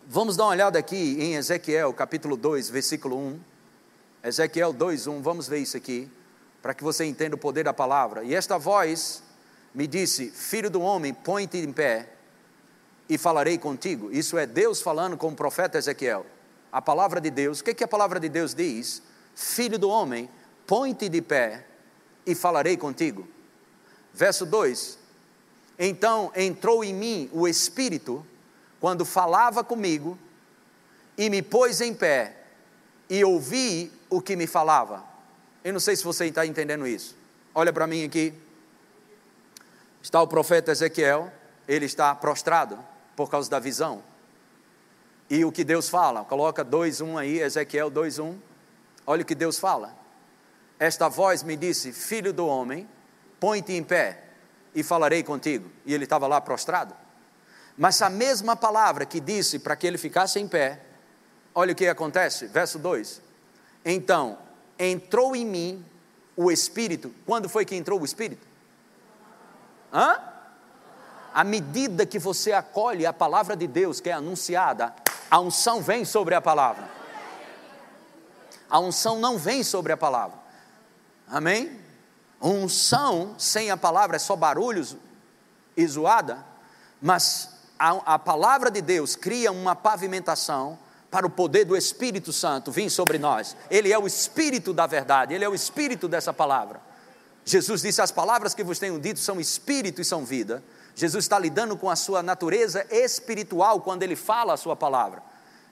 Vamos 0.07 0.35
dar 0.35 0.45
uma 0.45 0.51
olhada 0.51 0.77
aqui 0.77 1.17
em 1.19 1.35
Ezequiel, 1.35 1.93
capítulo 1.93 2.35
2, 2.35 2.69
versículo 2.69 3.17
1. 3.17 3.39
Ezequiel 4.23 4.73
2, 4.73 5.07
1, 5.07 5.21
vamos 5.21 5.47
ver 5.47 5.59
isso 5.59 5.77
aqui, 5.77 6.09
para 6.61 6.73
que 6.73 6.83
você 6.83 7.05
entenda 7.05 7.35
o 7.35 7.39
poder 7.39 7.63
da 7.63 7.73
palavra. 7.73 8.23
E 8.23 8.35
esta 8.35 8.57
voz 8.57 9.23
me 9.73 9.87
disse: 9.87 10.29
Filho 10.29 10.69
do 10.69 10.81
homem, 10.81 11.13
põe-te 11.13 11.57
em 11.57 11.71
pé 11.71 12.09
e 13.09 13.17
falarei 13.17 13.57
contigo. 13.57 14.11
Isso 14.11 14.37
é 14.37 14.45
Deus 14.45 14.81
falando 14.81 15.17
com 15.17 15.29
o 15.29 15.35
profeta 15.35 15.77
Ezequiel. 15.77 16.25
A 16.71 16.81
palavra 16.81 17.19
de 17.19 17.29
Deus, 17.29 17.59
o 17.59 17.63
que, 17.63 17.73
que 17.73 17.83
a 17.83 17.87
palavra 17.87 18.19
de 18.19 18.29
Deus 18.29 18.53
diz? 18.53 19.01
Filho 19.35 19.79
do 19.79 19.89
homem, 19.89 20.29
põe-te 20.67 21.09
de 21.09 21.21
pé 21.21 21.65
e 22.25 22.35
falarei 22.35 22.77
contigo. 22.77 23.27
Verso 24.13 24.45
2: 24.45 24.97
Então 25.77 26.31
entrou 26.35 26.83
em 26.83 26.93
mim 26.93 27.29
o 27.31 27.47
Espírito 27.47 28.25
quando 28.79 29.05
falava 29.05 29.63
comigo, 29.63 30.17
e 31.17 31.29
me 31.29 31.41
pôs 31.41 31.81
em 31.81 31.93
pé, 31.93 32.35
e 33.09 33.23
ouvi 33.23 33.91
o 34.09 34.21
que 34.21 34.35
me 34.35 34.47
falava. 34.47 35.03
Eu 35.63 35.73
não 35.73 35.79
sei 35.79 35.95
se 35.95 36.03
você 36.03 36.25
está 36.25 36.45
entendendo 36.45 36.87
isso. 36.87 37.15
Olha 37.53 37.71
para 37.71 37.85
mim 37.85 38.03
aqui. 38.03 38.33
Está 40.01 40.19
o 40.21 40.27
profeta 40.27 40.71
Ezequiel, 40.71 41.31
ele 41.67 41.85
está 41.85 42.15
prostrado 42.15 42.79
por 43.15 43.29
causa 43.29 43.49
da 43.49 43.59
visão. 43.59 44.01
E 45.29 45.45
o 45.45 45.51
que 45.51 45.63
Deus 45.63 45.87
fala? 45.87 46.25
Coloca 46.25 46.65
2:1 46.65 47.17
aí, 47.17 47.39
Ezequiel 47.39 47.91
2:1. 47.91 48.35
Olha 49.05 49.21
o 49.21 49.25
que 49.25 49.35
Deus 49.35 49.59
fala. 49.59 49.95
Esta 50.81 51.07
voz 51.07 51.43
me 51.43 51.55
disse: 51.55 51.93
Filho 51.93 52.33
do 52.33 52.47
homem, 52.47 52.89
põe-te 53.39 53.73
em 53.73 53.83
pé 53.83 54.23
e 54.73 54.81
falarei 54.81 55.21
contigo. 55.21 55.69
E 55.85 55.93
ele 55.93 56.05
estava 56.05 56.25
lá 56.25 56.41
prostrado. 56.41 56.95
Mas 57.77 58.01
a 58.01 58.09
mesma 58.09 58.55
palavra 58.55 59.05
que 59.05 59.19
disse 59.19 59.59
para 59.59 59.75
que 59.75 59.85
ele 59.85 59.99
ficasse 59.99 60.39
em 60.39 60.47
pé, 60.47 60.81
olha 61.53 61.73
o 61.73 61.75
que 61.75 61.85
acontece, 61.85 62.47
verso 62.47 62.79
2: 62.79 63.21
Então 63.85 64.39
entrou 64.79 65.35
em 65.35 65.45
mim 65.45 65.85
o 66.35 66.51
Espírito. 66.51 67.13
Quando 67.27 67.47
foi 67.47 67.63
que 67.63 67.75
entrou 67.75 68.01
o 68.01 68.05
Espírito? 68.05 68.47
Hã? 69.93 70.19
À 71.31 71.43
medida 71.43 72.07
que 72.07 72.17
você 72.17 72.53
acolhe 72.53 73.05
a 73.05 73.13
palavra 73.13 73.55
de 73.55 73.67
Deus 73.67 73.99
que 74.01 74.09
é 74.09 74.13
anunciada, 74.13 74.95
a 75.29 75.39
unção 75.39 75.79
vem 75.79 76.03
sobre 76.05 76.33
a 76.33 76.41
palavra. 76.41 76.89
A 78.67 78.79
unção 78.79 79.19
não 79.19 79.37
vem 79.37 79.63
sobre 79.63 79.93
a 79.93 79.97
palavra. 79.97 80.40
Amém? 81.31 81.79
Unção 82.41 83.35
sem 83.37 83.71
a 83.71 83.77
palavra 83.77 84.17
é 84.17 84.19
só 84.19 84.35
barulhos 84.35 84.97
e 85.77 85.87
zoada, 85.87 86.45
mas 87.01 87.49
a, 87.79 88.15
a 88.15 88.19
palavra 88.19 88.69
de 88.69 88.81
Deus 88.81 89.15
cria 89.15 89.51
uma 89.51 89.75
pavimentação 89.75 90.77
para 91.09 91.25
o 91.25 91.29
poder 91.29 91.63
do 91.65 91.77
Espírito 91.77 92.33
Santo 92.33 92.71
vir 92.71 92.89
sobre 92.89 93.17
nós. 93.17 93.55
Ele 93.69 93.93
é 93.93 93.97
o 93.97 94.05
Espírito 94.05 94.73
da 94.73 94.85
verdade, 94.85 95.33
ele 95.33 95.45
é 95.45 95.49
o 95.49 95.55
Espírito 95.55 96.07
dessa 96.07 96.33
palavra. 96.33 96.81
Jesus 97.45 97.81
disse: 97.81 98.01
As 98.01 98.11
palavras 98.11 98.53
que 98.53 98.63
vos 98.63 98.77
tenho 98.77 98.99
dito 98.99 99.19
são 99.19 99.39
Espírito 99.39 100.01
e 100.01 100.05
são 100.05 100.25
vida. 100.25 100.61
Jesus 100.93 101.23
está 101.23 101.39
lidando 101.39 101.77
com 101.77 101.89
a 101.89 101.95
sua 101.95 102.21
natureza 102.21 102.85
espiritual 102.89 103.79
quando 103.79 104.03
ele 104.03 104.15
fala 104.15 104.53
a 104.53 104.57
sua 104.57 104.75
palavra. 104.75 105.23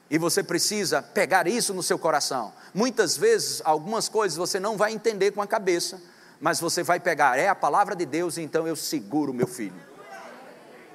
E 0.10 0.18
você 0.18 0.42
precisa 0.42 1.01
pegar 1.01 1.48
isso 1.48 1.74
no 1.74 1.84
seu 1.84 2.00
coração. 2.00 2.51
Muitas 2.74 3.16
vezes, 3.16 3.62
algumas 3.63 4.10
coisas 4.10 4.38
você 4.38 4.60
não 4.60 4.75
vai 4.75 4.92
entender 4.92 5.32
com 5.32 5.42
a 5.42 5.48
cabeça, 5.48 6.01
mas 6.42 6.60
você 6.60 6.82
vai 6.82 7.00
pegar, 7.00 7.38
é 7.38 7.48
a 7.48 7.56
palavra 7.56 7.96
de 7.96 8.06
Deus, 8.06 8.38
então 8.38 8.68
eu 8.68 8.75
seguro 8.75 9.34
meu 9.34 9.48
filho 9.48 9.89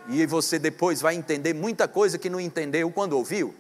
e 0.09 0.27
você 0.27 0.59
depois 0.59 1.01
vai 1.01 1.15
entender 1.15 1.55
muita 1.55 1.89
coisa 1.89 2.19
que 2.19 2.29
não 2.29 2.41
entendeu 2.41 2.91
quando 2.91 3.15
ouviu. 3.15 3.55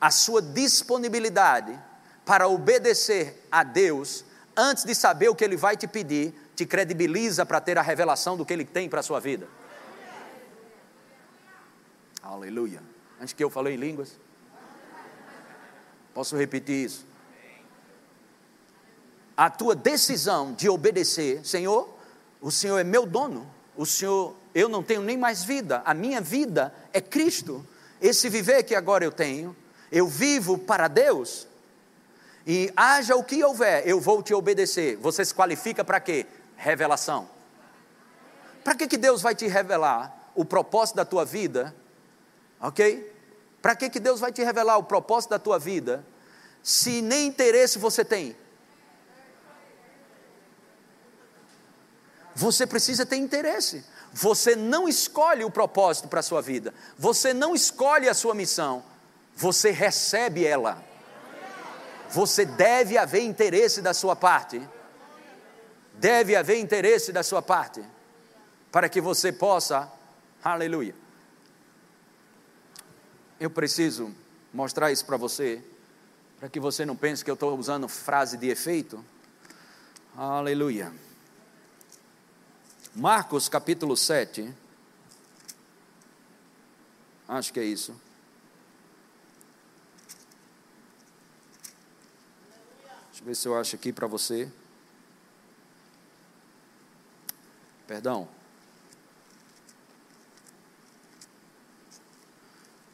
A 0.00 0.10
sua 0.10 0.42
disponibilidade 0.42 1.78
para 2.24 2.48
obedecer 2.48 3.46
a 3.50 3.62
Deus, 3.62 4.24
antes 4.56 4.84
de 4.84 4.94
saber 4.94 5.28
o 5.28 5.34
que 5.34 5.44
Ele 5.44 5.56
vai 5.56 5.76
te 5.76 5.86
pedir, 5.86 6.34
te 6.54 6.66
credibiliza 6.66 7.46
para 7.46 7.60
ter 7.60 7.78
a 7.78 7.82
revelação 7.82 8.36
do 8.36 8.44
que 8.44 8.52
Ele 8.52 8.64
tem 8.64 8.88
para 8.88 9.00
a 9.00 9.02
sua 9.02 9.20
vida. 9.20 9.46
Aleluia. 12.22 12.82
Antes 13.20 13.32
que 13.32 13.42
eu 13.42 13.50
falei 13.50 13.74
em 13.74 13.78
línguas. 13.78 14.18
Posso 16.14 16.36
repetir 16.36 16.86
isso? 16.86 17.06
A 19.36 19.50
tua 19.50 19.74
decisão 19.74 20.54
de 20.54 20.68
obedecer, 20.68 21.44
Senhor, 21.44 21.94
o 22.40 22.50
Senhor 22.50 22.78
é 22.78 22.84
meu 22.84 23.04
dono, 23.04 23.46
o 23.76 23.84
Senhor 23.84 24.34
eu 24.54 24.68
não 24.68 24.82
tenho 24.82 25.02
nem 25.02 25.18
mais 25.18 25.44
vida, 25.44 25.82
a 25.84 25.92
minha 25.92 26.18
vida 26.18 26.72
é 26.90 27.00
Cristo. 27.00 27.66
Esse 28.00 28.30
viver 28.30 28.62
que 28.62 28.74
agora 28.74 29.04
eu 29.04 29.12
tenho, 29.12 29.54
eu 29.92 30.08
vivo 30.08 30.56
para 30.56 30.88
Deus. 30.88 31.46
E 32.46 32.72
haja 32.74 33.14
o 33.16 33.22
que 33.22 33.44
houver, 33.44 33.86
eu 33.86 34.00
vou 34.00 34.22
te 34.22 34.32
obedecer. 34.32 34.96
Você 34.96 35.22
se 35.24 35.34
qualifica 35.34 35.84
para 35.84 36.00
quê? 36.00 36.24
Revelação. 36.56 37.28
Para 38.64 38.74
que, 38.74 38.86
que 38.86 38.96
Deus 38.96 39.20
vai 39.20 39.34
te 39.34 39.46
revelar 39.46 40.30
o 40.34 40.44
propósito 40.44 40.96
da 40.96 41.04
tua 41.04 41.26
vida? 41.26 41.74
Ok? 42.66 43.12
Para 43.62 43.76
que, 43.76 43.88
que 43.88 44.00
Deus 44.00 44.18
vai 44.18 44.32
te 44.32 44.42
revelar 44.42 44.76
o 44.76 44.82
propósito 44.82 45.30
da 45.30 45.38
tua 45.38 45.56
vida 45.56 46.04
se 46.64 47.00
nem 47.00 47.28
interesse 47.28 47.78
você 47.78 48.04
tem? 48.04 48.36
Você 52.34 52.66
precisa 52.66 53.06
ter 53.06 53.18
interesse. 53.18 53.84
Você 54.12 54.56
não 54.56 54.88
escolhe 54.88 55.44
o 55.44 55.50
propósito 55.50 56.08
para 56.08 56.18
a 56.18 56.22
sua 56.24 56.42
vida, 56.42 56.74
você 56.98 57.32
não 57.32 57.54
escolhe 57.54 58.08
a 58.08 58.14
sua 58.14 58.34
missão, 58.34 58.82
você 59.34 59.70
recebe 59.70 60.44
ela. 60.44 60.82
Você 62.10 62.44
deve 62.44 62.98
haver 62.98 63.22
interesse 63.22 63.80
da 63.80 63.94
sua 63.94 64.16
parte. 64.16 64.60
Deve 65.94 66.34
haver 66.34 66.58
interesse 66.58 67.12
da 67.12 67.22
sua 67.22 67.42
parte 67.42 67.84
para 68.72 68.88
que 68.88 69.00
você 69.00 69.32
possa, 69.32 69.90
aleluia. 70.42 71.05
Eu 73.38 73.50
preciso 73.50 74.14
mostrar 74.52 74.90
isso 74.90 75.04
para 75.04 75.16
você, 75.16 75.62
para 76.38 76.48
que 76.48 76.58
você 76.58 76.84
não 76.84 76.96
pense 76.96 77.24
que 77.24 77.30
eu 77.30 77.34
estou 77.34 77.58
usando 77.58 77.88
frase 77.88 78.36
de 78.36 78.48
efeito. 78.48 79.04
Aleluia. 80.16 80.92
Marcos 82.94 83.48
capítulo 83.48 83.96
7. 83.96 84.52
Acho 87.28 87.52
que 87.52 87.60
é 87.60 87.64
isso. 87.64 87.94
ver 93.26 93.34
se 93.34 93.48
eu 93.48 93.58
acho 93.58 93.74
aqui 93.74 93.92
para 93.92 94.06
você. 94.06 94.48
Perdão. 97.84 98.28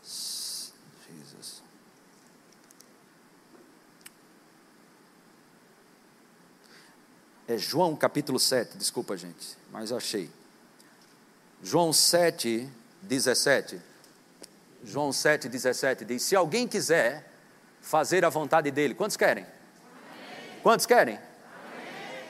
Jesus. 0.02 1.62
É 7.52 7.58
João 7.58 7.94
capítulo 7.94 8.40
7, 8.40 8.78
desculpa, 8.78 9.14
gente, 9.14 9.58
mas 9.70 9.92
achei. 9.92 10.30
João 11.62 11.92
7, 11.92 12.66
17. 13.02 13.78
João 14.82 15.12
7, 15.12 15.50
17 15.50 16.06
diz: 16.06 16.22
Se 16.22 16.34
alguém 16.34 16.66
quiser 16.66 17.30
fazer 17.82 18.24
a 18.24 18.30
vontade 18.30 18.70
dele, 18.70 18.94
quantos 18.94 19.18
querem? 19.18 19.44
Amém. 19.44 20.60
Quantos 20.62 20.86
querem? 20.86 21.16
Amém. 21.16 22.24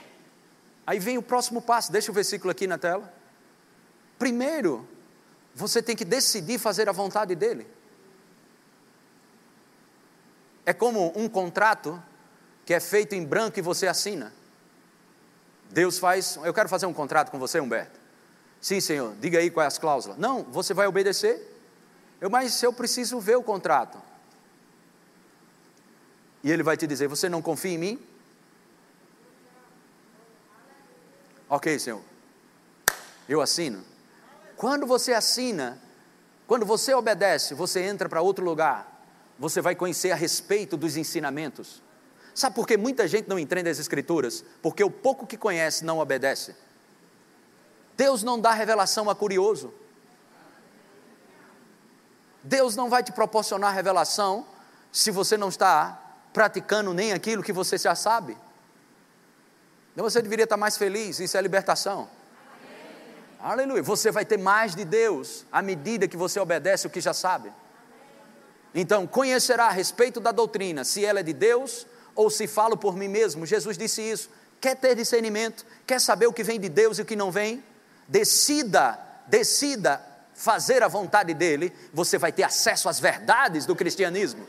Aí 0.85 0.99
vem 0.99 1.19
o 1.19 1.23
próximo 1.23 1.63
passo, 1.63 1.93
deixa 1.93 2.11
o 2.11 2.15
versículo 2.15 2.51
aqui 2.51 2.67
na 2.67 2.77
tela. 2.77 3.15
Primeiro, 4.19 4.89
você 5.55 5.81
tem 5.81 5.95
que 5.95 6.05
decidir 6.05 6.59
fazer 6.59 6.89
a 6.89 6.93
vontade 6.93 7.37
dele. 7.37 7.65
É 10.67 10.73
como 10.73 11.13
um 11.17 11.29
contrato 11.29 12.03
que 12.67 12.75
é 12.75 12.81
feito 12.81 13.15
em 13.15 13.25
branco 13.25 13.61
e 13.61 13.63
você 13.63 13.87
assina. 13.87 14.42
Deus 15.73 15.99
faz, 15.99 16.37
eu 16.45 16.53
quero 16.53 16.69
fazer 16.69 16.85
um 16.85 16.93
contrato 16.93 17.31
com 17.31 17.39
você, 17.39 17.59
Humberto. 17.59 17.99
Sim, 18.61 18.79
Senhor, 18.79 19.15
diga 19.19 19.39
aí 19.39 19.51
quais 19.51 19.75
as 19.75 19.79
cláusulas. 19.79 20.19
Não, 20.19 20.43
você 20.43 20.75
vai 20.75 20.87
obedecer. 20.87 21.51
Eu, 22.21 22.29
mas 22.29 22.63
eu 22.63 22.73
preciso 22.73 23.19
ver 23.19 23.37
o 23.37 23.43
contrato. 23.43 23.99
E 26.45 26.53
ele 26.53 26.63
vai 26.63 26.77
te 26.77 26.87
dizer: 26.87 27.09
Você 27.09 27.29
não 27.29 27.41
confia 27.41 27.73
em 27.73 27.79
mim? 27.79 28.07
Ok, 31.49 31.79
Senhor. 31.79 32.03
Eu 33.29 33.41
assino. 33.41 33.83
Quando 34.57 34.87
você 34.87 35.13
assina, 35.15 35.81
quando 36.47 36.67
você 36.67 36.95
obedece, 36.95 37.55
você 37.55 37.81
entra 37.81 38.09
para 38.09 38.21
outro 38.21 38.45
lugar. 38.45 39.05
Você 39.39 39.61
vai 39.61 39.75
conhecer 39.75 40.13
a 40.13 40.17
respeito 40.17 40.77
dos 40.77 40.97
ensinamentos. 40.97 41.83
Sabe 42.35 42.55
por 42.55 42.67
que 42.67 42.77
muita 42.77 43.07
gente 43.07 43.29
não 43.29 43.39
entende 43.39 43.69
as 43.69 43.79
Escrituras? 43.79 44.45
Porque 44.63 44.83
o 44.83 44.91
pouco 44.91 45.27
que 45.27 45.37
conhece 45.37 45.85
não 45.85 45.99
obedece. 45.99 46.57
Deus 47.97 48.23
não 48.23 48.41
dá 48.41 48.53
revelação 48.53 49.11
a 49.11 49.15
curioso. 49.15 49.73
Deus 52.43 52.75
não 52.75 52.89
vai 52.89 53.03
te 53.03 53.13
proporcionar 53.13 53.75
revelação 53.75 54.47
se 54.91 55.11
você 55.11 55.37
não 55.37 55.49
está 55.49 56.01
praticando 56.33 56.93
nem 56.95 57.13
aquilo 57.13 57.43
que 57.43 57.53
você 57.53 57.77
já 57.79 57.95
sabe. 57.95 58.37
Então 59.93 60.05
você 60.05 60.23
deveria 60.23 60.45
estar 60.45 60.57
mais 60.57 60.77
feliz, 60.77 61.21
isso 61.21 61.37
é 61.37 61.43
libertação. 61.43 62.09
Amém. 63.41 63.53
Aleluia. 63.53 63.83
Você 63.83 64.11
vai 64.11 64.25
ter 64.25 64.39
mais 64.39 64.75
de 64.75 64.85
Deus 64.85 65.45
à 65.53 65.61
medida 65.61 66.09
que 66.09 66.17
você 66.17 66.41
obedece 66.41 66.87
o 66.87 66.91
que 66.91 67.01
já 67.01 67.13
sabe. 67.13 67.53
Então, 68.75 69.07
conhecerá 69.07 69.67
a 69.67 69.71
respeito 69.71 70.19
da 70.19 70.33
doutrina, 70.33 70.83
se 70.83 71.05
ela 71.05 71.21
é 71.21 71.23
de 71.23 71.35
Deus 71.35 71.87
ou 72.15 72.31
se 72.31 72.47
falo 72.47 72.77
por 72.77 72.97
mim 72.97 73.09
mesmo. 73.09 73.47
Jesus 73.47 73.77
disse 73.77 74.03
isso. 74.03 74.31
Quer 74.61 74.77
ter 74.77 74.95
discernimento? 74.95 75.65
Quer 75.87 76.01
saber 76.01 76.27
o 76.27 76.33
que 76.33 76.45
vem 76.45 76.61
de 76.61 76.69
Deus 76.69 76.99
e 76.99 77.03
o 77.03 77.05
que 77.05 77.17
não 77.17 77.31
vem? 77.31 77.63
Decida, 78.07 78.99
decida 79.27 80.01
fazer 80.35 80.83
a 80.83 80.89
vontade 80.89 81.35
dele, 81.35 81.73
você 81.93 82.19
vai 82.19 82.33
ter 82.33 82.43
acesso 82.43 82.89
às 82.89 82.99
verdades 82.99 83.67
do 83.67 83.77
cristianismo. 83.77 84.47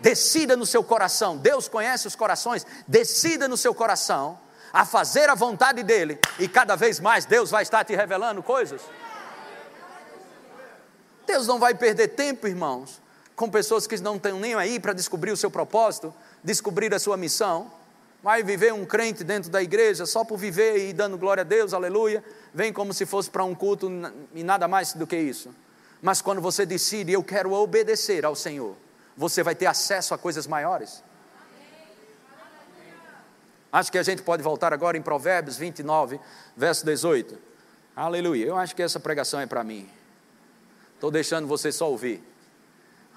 Decida 0.00 0.56
no 0.56 0.66
seu 0.66 0.84
coração, 0.84 1.36
Deus 1.36 1.68
conhece 1.68 2.06
os 2.06 2.14
corações, 2.14 2.64
decida 2.86 3.48
no 3.48 3.56
seu 3.56 3.74
coração 3.74 4.38
a 4.72 4.84
fazer 4.84 5.28
a 5.28 5.34
vontade 5.34 5.82
dele, 5.82 6.18
e 6.38 6.46
cada 6.46 6.76
vez 6.76 7.00
mais 7.00 7.24
Deus 7.24 7.50
vai 7.50 7.62
estar 7.62 7.84
te 7.84 7.96
revelando 7.96 8.42
coisas. 8.42 8.82
Deus 11.26 11.46
não 11.46 11.58
vai 11.58 11.74
perder 11.74 12.08
tempo, 12.08 12.46
irmãos, 12.46 13.00
com 13.34 13.50
pessoas 13.50 13.86
que 13.86 13.96
não 13.98 14.16
estão 14.16 14.38
nem 14.38 14.54
aí 14.54 14.78
para 14.78 14.92
descobrir 14.92 15.30
o 15.30 15.36
seu 15.36 15.50
propósito, 15.50 16.14
descobrir 16.42 16.94
a 16.94 16.98
sua 16.98 17.16
missão. 17.16 17.70
Vai 18.22 18.42
viver 18.42 18.72
um 18.72 18.84
crente 18.84 19.22
dentro 19.22 19.50
da 19.50 19.62
igreja 19.62 20.04
só 20.04 20.24
por 20.24 20.36
viver 20.36 20.88
e 20.88 20.92
dando 20.92 21.16
glória 21.16 21.42
a 21.42 21.44
Deus, 21.44 21.72
aleluia, 21.72 22.24
vem 22.52 22.72
como 22.72 22.92
se 22.92 23.06
fosse 23.06 23.30
para 23.30 23.44
um 23.44 23.54
culto 23.54 23.90
e 24.34 24.42
nada 24.42 24.66
mais 24.66 24.92
do 24.92 25.06
que 25.06 25.16
isso. 25.16 25.54
Mas 26.02 26.20
quando 26.20 26.40
você 26.40 26.66
decide, 26.66 27.12
eu 27.12 27.22
quero 27.22 27.52
obedecer 27.52 28.24
ao 28.24 28.34
Senhor, 28.34 28.76
você 29.16 29.42
vai 29.42 29.54
ter 29.54 29.66
acesso 29.66 30.14
a 30.14 30.18
coisas 30.18 30.46
maiores. 30.46 31.02
Acho 33.70 33.92
que 33.92 33.98
a 33.98 34.02
gente 34.02 34.22
pode 34.22 34.42
voltar 34.42 34.72
agora 34.72 34.96
em 34.96 35.02
Provérbios 35.02 35.56
29, 35.56 36.18
verso 36.56 36.84
18. 36.84 37.38
Aleluia. 37.94 38.46
Eu 38.46 38.56
acho 38.56 38.74
que 38.74 38.82
essa 38.82 38.98
pregação 38.98 39.40
é 39.40 39.46
para 39.46 39.62
mim. 39.62 39.88
Estou 40.94 41.10
deixando 41.10 41.46
você 41.46 41.70
só 41.70 41.90
ouvir. 41.90 42.22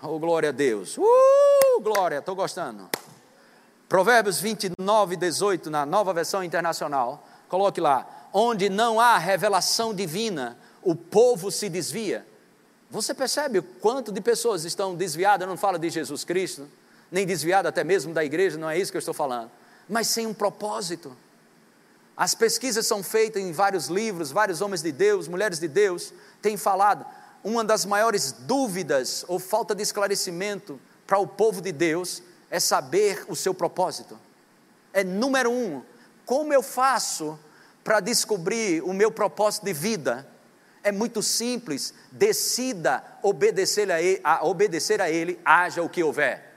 Oh, 0.03 0.19
glória 0.19 0.49
a 0.49 0.51
Deus. 0.51 0.97
Uh, 0.97 1.81
glória, 1.81 2.17
estou 2.17 2.35
gostando. 2.35 2.89
Provérbios 3.91 4.39
29, 4.39 5.17
18, 5.17 5.69
na 5.69 5.85
nova 5.85 6.13
versão 6.13 6.41
internacional. 6.41 7.27
Coloque 7.49 7.81
lá 7.81 8.29
onde 8.31 8.69
não 8.69 9.01
há 9.01 9.17
revelação 9.17 9.93
divina, 9.93 10.57
o 10.81 10.95
povo 10.95 11.51
se 11.51 11.67
desvia. 11.67 12.25
Você 12.89 13.13
percebe 13.13 13.59
o 13.59 13.63
quanto 13.63 14.09
de 14.09 14.21
pessoas 14.21 14.63
estão 14.63 14.95
desviadas? 14.95 15.45
Não 15.45 15.57
falo 15.57 15.77
de 15.77 15.89
Jesus 15.89 16.23
Cristo, 16.23 16.69
nem 17.11 17.25
desviado 17.25 17.67
até 17.67 17.83
mesmo 17.83 18.13
da 18.13 18.23
igreja, 18.23 18.57
não 18.57 18.69
é 18.69 18.79
isso 18.79 18.93
que 18.93 18.97
eu 18.97 18.99
estou 18.99 19.13
falando, 19.13 19.51
mas 19.89 20.07
sem 20.07 20.25
um 20.25 20.33
propósito. 20.33 21.13
As 22.15 22.33
pesquisas 22.33 22.87
são 22.87 23.03
feitas 23.03 23.43
em 23.43 23.51
vários 23.51 23.87
livros, 23.87 24.31
vários 24.31 24.61
homens 24.61 24.81
de 24.81 24.93
Deus, 24.93 25.27
mulheres 25.27 25.59
de 25.59 25.67
Deus 25.67 26.13
têm 26.41 26.55
falado. 26.55 27.05
Uma 27.43 27.61
das 27.61 27.83
maiores 27.83 28.31
dúvidas 28.31 29.25
ou 29.27 29.37
falta 29.37 29.75
de 29.75 29.83
esclarecimento 29.83 30.79
para 31.05 31.19
o 31.19 31.27
povo 31.27 31.61
de 31.61 31.73
Deus 31.73 32.23
é 32.51 32.59
saber 32.59 33.25
o 33.29 33.35
seu 33.35 33.53
propósito. 33.53 34.19
É 34.93 35.05
número 35.05 35.49
um, 35.49 35.81
como 36.25 36.53
eu 36.53 36.61
faço 36.61 37.39
para 37.81 38.01
descobrir 38.01 38.83
o 38.83 38.93
meu 38.93 39.09
propósito 39.09 39.63
de 39.63 39.73
vida? 39.73 40.27
É 40.83 40.91
muito 40.91 41.23
simples, 41.23 41.93
decida 42.11 43.03
obedecer 43.23 43.89
a, 43.89 44.01
ele, 44.01 44.19
a 44.23 44.45
obedecer 44.45 44.99
a 45.01 45.09
Ele, 45.09 45.39
haja 45.45 45.81
o 45.81 45.89
que 45.89 46.03
houver. 46.03 46.51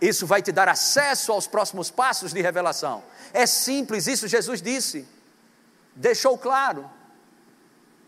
Isso 0.00 0.26
vai 0.26 0.42
te 0.42 0.50
dar 0.50 0.68
acesso 0.68 1.30
aos 1.30 1.46
próximos 1.46 1.88
passos 1.90 2.32
de 2.32 2.40
revelação. 2.40 3.04
É 3.32 3.46
simples, 3.46 4.08
isso 4.08 4.26
Jesus 4.26 4.60
disse, 4.60 5.06
deixou 5.94 6.36
claro. 6.36 6.90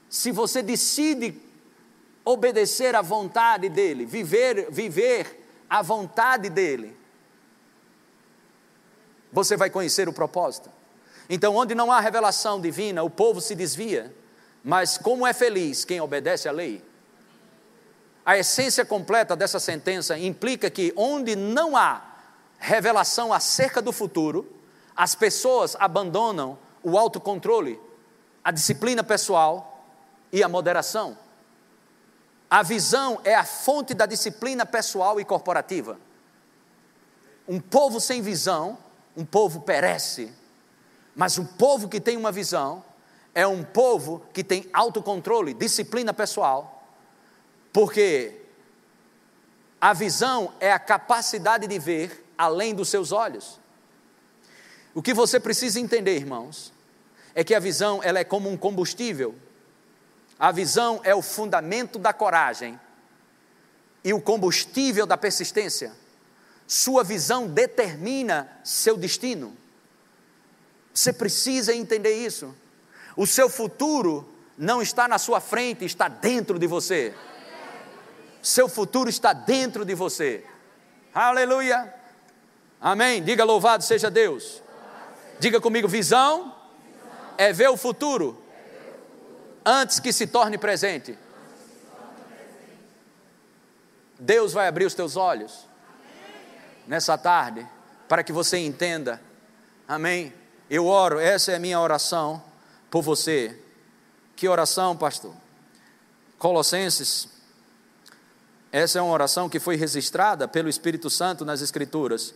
Se 0.08 0.32
você 0.32 0.62
decide 0.62 1.40
obedecer 2.24 2.94
à 2.94 3.02
vontade 3.02 3.68
dEle, 3.68 4.06
viver, 4.06 4.70
viver 4.70 5.44
a 5.68 5.82
vontade 5.82 6.48
dEle, 6.48 6.96
você 9.32 9.56
vai 9.56 9.68
conhecer 9.68 10.08
o 10.08 10.12
propósito. 10.12 10.70
Então, 11.28 11.56
onde 11.56 11.74
não 11.74 11.90
há 11.90 12.00
revelação 12.00 12.60
divina, 12.60 13.02
o 13.02 13.10
povo 13.10 13.40
se 13.40 13.54
desvia, 13.54 14.14
mas 14.62 14.96
como 14.96 15.26
é 15.26 15.32
feliz 15.32 15.84
quem 15.84 16.00
obedece 16.00 16.48
à 16.48 16.52
lei? 16.52 16.82
A 18.24 18.38
essência 18.38 18.84
completa 18.84 19.36
dessa 19.36 19.58
sentença 19.58 20.16
implica 20.18 20.70
que 20.70 20.92
onde 20.96 21.36
não 21.36 21.76
há 21.76 22.02
revelação 22.58 23.32
acerca 23.32 23.82
do 23.82 23.92
futuro, 23.92 24.50
as 24.96 25.14
pessoas 25.14 25.76
abandonam 25.78 26.56
o 26.82 26.96
autocontrole, 26.96 27.78
a 28.42 28.50
disciplina 28.50 29.02
pessoal 29.02 29.84
e 30.32 30.42
a 30.42 30.48
moderação. 30.48 31.18
A 32.54 32.62
visão 32.62 33.20
é 33.24 33.34
a 33.34 33.44
fonte 33.44 33.94
da 33.94 34.06
disciplina 34.06 34.64
pessoal 34.64 35.18
e 35.18 35.24
corporativa. 35.24 35.98
Um 37.48 37.58
povo 37.58 37.98
sem 37.98 38.22
visão 38.22 38.78
um 39.16 39.24
povo 39.24 39.62
perece, 39.62 40.32
mas 41.16 41.36
um 41.36 41.44
povo 41.44 41.88
que 41.88 42.00
tem 42.00 42.16
uma 42.16 42.30
visão 42.30 42.84
é 43.34 43.44
um 43.44 43.64
povo 43.64 44.24
que 44.32 44.44
tem 44.44 44.70
autocontrole, 44.72 45.52
disciplina 45.52 46.14
pessoal, 46.14 46.86
porque 47.72 48.40
a 49.80 49.92
visão 49.92 50.52
é 50.60 50.70
a 50.70 50.78
capacidade 50.78 51.66
de 51.66 51.78
ver 51.80 52.24
além 52.38 52.72
dos 52.72 52.88
seus 52.88 53.10
olhos. 53.10 53.58
O 54.94 55.02
que 55.02 55.12
você 55.12 55.40
precisa 55.40 55.80
entender, 55.80 56.14
irmãos, 56.14 56.72
é 57.34 57.42
que 57.42 57.52
a 57.52 57.58
visão 57.58 58.00
ela 58.00 58.20
é 58.20 58.24
como 58.24 58.48
um 58.48 58.56
combustível. 58.56 59.34
A 60.38 60.50
visão 60.50 61.00
é 61.04 61.14
o 61.14 61.22
fundamento 61.22 61.98
da 61.98 62.12
coragem 62.12 62.78
e 64.02 64.12
o 64.12 64.20
combustível 64.20 65.06
da 65.06 65.16
persistência. 65.16 65.92
Sua 66.66 67.04
visão 67.04 67.46
determina 67.46 68.50
seu 68.64 68.96
destino. 68.96 69.56
Você 70.92 71.12
precisa 71.12 71.74
entender 71.74 72.14
isso. 72.14 72.54
O 73.16 73.26
seu 73.26 73.48
futuro 73.48 74.28
não 74.56 74.82
está 74.82 75.06
na 75.06 75.18
sua 75.18 75.40
frente, 75.40 75.84
está 75.84 76.08
dentro 76.08 76.58
de 76.58 76.66
você. 76.66 77.14
Seu 78.42 78.68
futuro 78.68 79.08
está 79.08 79.32
dentro 79.32 79.84
de 79.84 79.94
você. 79.94 80.44
Aleluia. 81.14 81.92
Amém. 82.80 83.22
Diga 83.22 83.44
louvado 83.44 83.82
seja 83.82 84.10
Deus. 84.10 84.62
Diga 85.38 85.60
comigo: 85.60 85.88
visão 85.88 86.54
é 87.38 87.52
ver 87.52 87.68
o 87.68 87.76
futuro 87.76 88.43
antes 89.64 89.98
que 89.98 90.12
se 90.12 90.26
torne 90.26 90.58
presente. 90.58 91.18
Deus 94.18 94.52
vai 94.52 94.68
abrir 94.68 94.84
os 94.84 94.94
teus 94.94 95.16
olhos 95.16 95.66
nessa 96.86 97.16
tarde 97.18 97.66
para 98.08 98.22
que 98.22 98.32
você 98.32 98.58
entenda. 98.58 99.20
Amém. 99.88 100.32
Eu 100.68 100.86
oro, 100.86 101.18
essa 101.18 101.52
é 101.52 101.56
a 101.56 101.58
minha 101.58 101.80
oração 101.80 102.42
por 102.90 103.02
você. 103.02 103.58
Que 104.36 104.48
oração, 104.48 104.96
pastor? 104.96 105.34
Colossenses. 106.38 107.28
Essa 108.72 108.98
é 108.98 109.02
uma 109.02 109.12
oração 109.12 109.48
que 109.48 109.60
foi 109.60 109.76
registrada 109.76 110.48
pelo 110.48 110.68
Espírito 110.68 111.08
Santo 111.08 111.44
nas 111.44 111.60
Escrituras. 111.60 112.34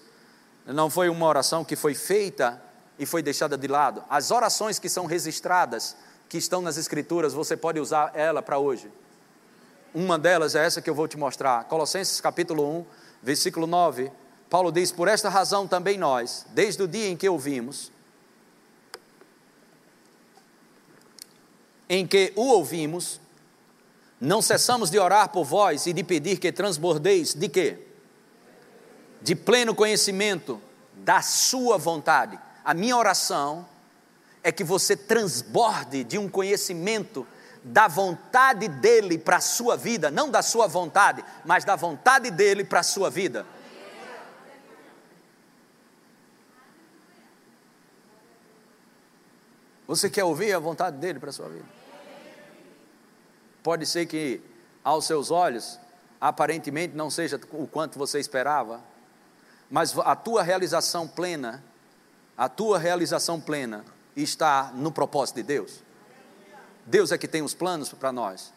Não 0.67 0.91
foi 0.91 1.09
uma 1.09 1.27
oração 1.27 1.65
que 1.65 1.75
foi 1.75 1.95
feita 1.95 2.63
e 2.99 3.07
foi 3.07 3.23
deixada 3.23 3.57
de 3.57 3.67
lado. 3.67 4.05
As 4.11 4.31
orações 4.31 4.79
que 4.79 4.89
são 4.89 5.07
registradas, 5.07 5.97
que 6.29 6.39
estão 6.39 6.61
nas 6.61 6.77
Escrituras, 6.77 7.33
você 7.33 7.57
pode 7.57 7.81
usar 7.81 8.13
ela 8.15 8.43
para 8.43 8.59
hoje. 8.59 8.91
Uma 9.95 10.19
delas 10.19 10.55
é 10.55 10.65
essa 10.65 10.83
que 10.83 10.91
eu 10.91 10.95
vou 10.95 11.09
te 11.09 11.17
mostrar. 11.17 11.65
Colossenses 11.65 12.21
capítulo 12.21 12.81
1, 12.81 12.87
versículo 13.23 13.67
9. 13.67 14.13
Paulo 14.51 14.71
diz: 14.71 14.93
Por 14.93 15.09
esta 15.09 15.29
razão 15.29 15.67
também 15.67 15.97
nós, 15.97 16.47
desde 16.51 16.83
o 16.83 16.89
dia 16.89 17.09
em 17.09 17.17
que 17.17 17.29
ouvimos, 17.29 17.91
em 21.89 22.07
que 22.07 22.33
o 22.37 22.49
ouvimos, 22.49 23.21
não 24.21 24.43
cessamos 24.43 24.91
de 24.91 24.99
orar 24.99 25.31
por 25.31 25.45
vós 25.45 25.87
e 25.87 25.93
de 25.93 26.05
pedir 26.05 26.39
que 26.39 26.53
transbordeis 26.53 27.35
de 27.35 27.49
quê? 27.49 27.79
De 29.23 29.35
pleno 29.35 29.75
conhecimento 29.75 30.61
da 30.95 31.23
sua 31.23 31.79
vontade 31.79 32.39
a 32.69 32.75
minha 32.75 32.95
oração 32.99 33.67
é 34.43 34.53
que 34.53 34.65
você 34.65 34.97
transborde 34.97 36.05
de 36.05 36.19
um 36.19 36.29
conhecimento 36.29 37.27
da 37.63 37.89
vontade 37.89 38.69
dele 38.69 39.19
para 39.19 39.37
a 39.37 39.41
sua 39.41 39.77
vida, 39.77 40.11
não 40.11 40.31
da 40.31 40.43
sua 40.43 40.67
vontade, 40.67 41.25
mas 41.45 41.65
da 41.65 41.77
vontade 41.77 42.31
dele 42.31 42.65
para 42.65 42.81
a 42.81 42.83
sua 42.83 43.11
vida. 43.11 43.45
Você 49.87 50.11
quer 50.11 50.25
ouvir 50.25 50.53
a 50.53 50.59
vontade 50.59 50.99
dele 50.99 51.19
para 51.19 51.31
a 51.31 51.33
sua 51.33 51.49
vida? 51.49 51.67
Pode 53.63 53.87
ser 53.87 54.07
que 54.07 54.41
aos 54.85 55.07
seus 55.07 55.31
olhos, 55.31 55.79
aparentemente 56.21 56.95
não 56.95 57.11
seja 57.11 57.41
o 57.53 57.67
quanto 57.67 57.99
você 57.99 58.19
esperava, 58.19 58.81
mas 59.71 59.99
a 59.99 60.15
tua 60.15 60.43
realização 60.43 61.09
plena 61.09 61.63
a 62.39 62.49
tua 62.49 62.79
realização 62.79 63.41
plena 63.41 63.85
está 64.23 64.73
no 64.75 64.91
propósito 64.91 65.37
de 65.37 65.43
Deus. 65.43 65.83
Deus 66.87 67.13
é 67.13 67.19
que 67.19 67.29
tem 67.29 67.43
os 67.43 67.55
planos 67.55 67.91
para 67.93 68.11
nós. 68.11 68.53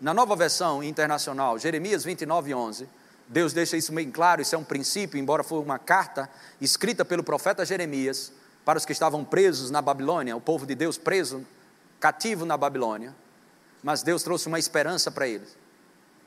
Na 0.00 0.14
nova 0.14 0.36
versão 0.36 0.82
internacional, 0.82 1.58
Jeremias 1.58 2.04
29, 2.04 2.54
11, 2.54 2.88
Deus 3.26 3.52
deixa 3.52 3.76
isso 3.76 3.92
bem 3.92 4.10
claro, 4.10 4.40
isso 4.40 4.54
é 4.54 4.58
um 4.58 4.64
princípio, 4.64 5.18
embora 5.18 5.42
foi 5.42 5.58
uma 5.58 5.78
carta 5.78 6.30
escrita 6.60 7.04
pelo 7.04 7.22
profeta 7.22 7.64
Jeremias 7.64 8.32
para 8.64 8.78
os 8.78 8.84
que 8.84 8.92
estavam 8.92 9.24
presos 9.24 9.70
na 9.70 9.82
Babilônia, 9.82 10.36
o 10.36 10.40
povo 10.40 10.64
de 10.64 10.74
Deus 10.74 10.96
preso, 10.96 11.44
cativo 11.98 12.46
na 12.46 12.56
Babilônia, 12.56 13.14
mas 13.82 14.02
Deus 14.02 14.22
trouxe 14.22 14.46
uma 14.46 14.58
esperança 14.58 15.10
para 15.10 15.26
eles, 15.26 15.56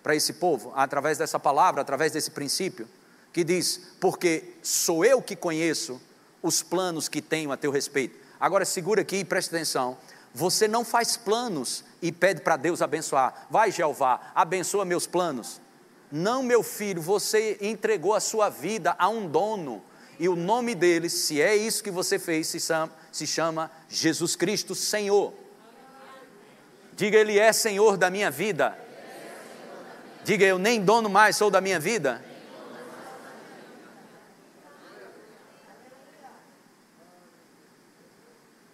para 0.03 0.15
esse 0.15 0.33
povo, 0.33 0.73
através 0.75 1.17
dessa 1.17 1.39
palavra, 1.39 1.81
através 1.81 2.11
desse 2.11 2.31
princípio, 2.31 2.87
que 3.31 3.43
diz: 3.43 3.93
Porque 3.99 4.55
sou 4.61 5.05
eu 5.05 5.21
que 5.21 5.35
conheço 5.35 6.01
os 6.41 6.63
planos 6.63 7.07
que 7.07 7.21
tenho 7.21 7.51
a 7.51 7.57
teu 7.57 7.71
respeito. 7.71 8.17
Agora 8.41 8.65
segura 8.65 9.01
aqui 9.01 9.17
e 9.17 9.23
preste 9.23 9.55
atenção. 9.55 9.95
Você 10.33 10.67
não 10.67 10.83
faz 10.83 11.15
planos 11.15 11.83
e 12.01 12.11
pede 12.11 12.41
para 12.41 12.57
Deus 12.57 12.81
abençoar. 12.81 13.45
Vai, 13.51 13.71
Jeová, 13.71 14.19
abençoa 14.33 14.83
meus 14.83 15.05
planos. 15.05 15.61
Não, 16.11 16.41
meu 16.41 16.63
filho, 16.63 17.01
você 17.01 17.57
entregou 17.61 18.15
a 18.15 18.19
sua 18.19 18.49
vida 18.49 18.95
a 18.97 19.07
um 19.07 19.27
dono. 19.27 19.83
E 20.19 20.27
o 20.27 20.35
nome 20.35 20.73
dele, 20.73 21.07
se 21.07 21.39
é 21.39 21.55
isso 21.55 21.83
que 21.83 21.91
você 21.91 22.17
fez, 22.17 22.47
se 22.47 22.59
chama, 22.59 22.91
se 23.11 23.27
chama 23.27 23.71
Jesus 23.87 24.35
Cristo 24.35 24.73
Senhor. 24.73 25.33
Diga, 26.93 27.17
Ele 27.17 27.37
é 27.37 27.53
Senhor 27.53 27.95
da 27.95 28.09
minha 28.09 28.31
vida. 28.31 28.77
Diga, 30.23 30.45
eu 30.45 30.57
nem 30.57 30.81
dono 30.81 31.09
mais 31.09 31.35
sou 31.35 31.51
da 31.51 31.61
minha 31.61 31.79
vida. 31.79 32.23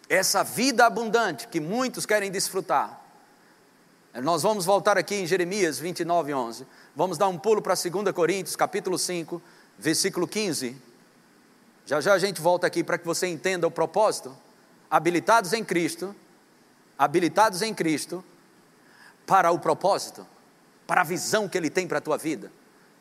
Essa 0.09 0.43
vida 0.43 0.85
abundante 0.85 1.47
que 1.47 1.59
muitos 1.59 2.05
querem 2.05 2.31
desfrutar. 2.31 3.01
Nós 4.23 4.41
vamos 4.41 4.65
voltar 4.65 4.97
aqui 4.97 5.15
em 5.15 5.27
Jeremias 5.27 5.77
29, 5.77 6.33
11. 6.33 6.65
Vamos 6.95 7.17
dar 7.17 7.27
um 7.27 7.37
pulo 7.37 7.61
para 7.61 7.75
2 7.75 8.11
Coríntios, 8.13 8.55
capítulo 8.55 8.97
5, 8.97 9.41
versículo 9.77 10.27
15. 10.27 10.75
Já 11.85 12.01
já 12.01 12.13
a 12.13 12.19
gente 12.19 12.41
volta 12.41 12.65
aqui 12.65 12.83
para 12.83 12.97
que 12.97 13.05
você 13.05 13.27
entenda 13.27 13.67
o 13.67 13.71
propósito. 13.71 14.35
Habilitados 14.89 15.53
em 15.53 15.63
Cristo, 15.63 16.15
habilitados 16.97 17.61
em 17.61 17.73
Cristo, 17.73 18.23
para 19.25 19.51
o 19.51 19.59
propósito, 19.59 20.25
para 20.87 21.01
a 21.01 21.03
visão 21.03 21.47
que 21.47 21.57
Ele 21.57 21.69
tem 21.69 21.87
para 21.87 21.99
a 21.99 22.01
tua 22.01 22.17
vida. 22.17 22.51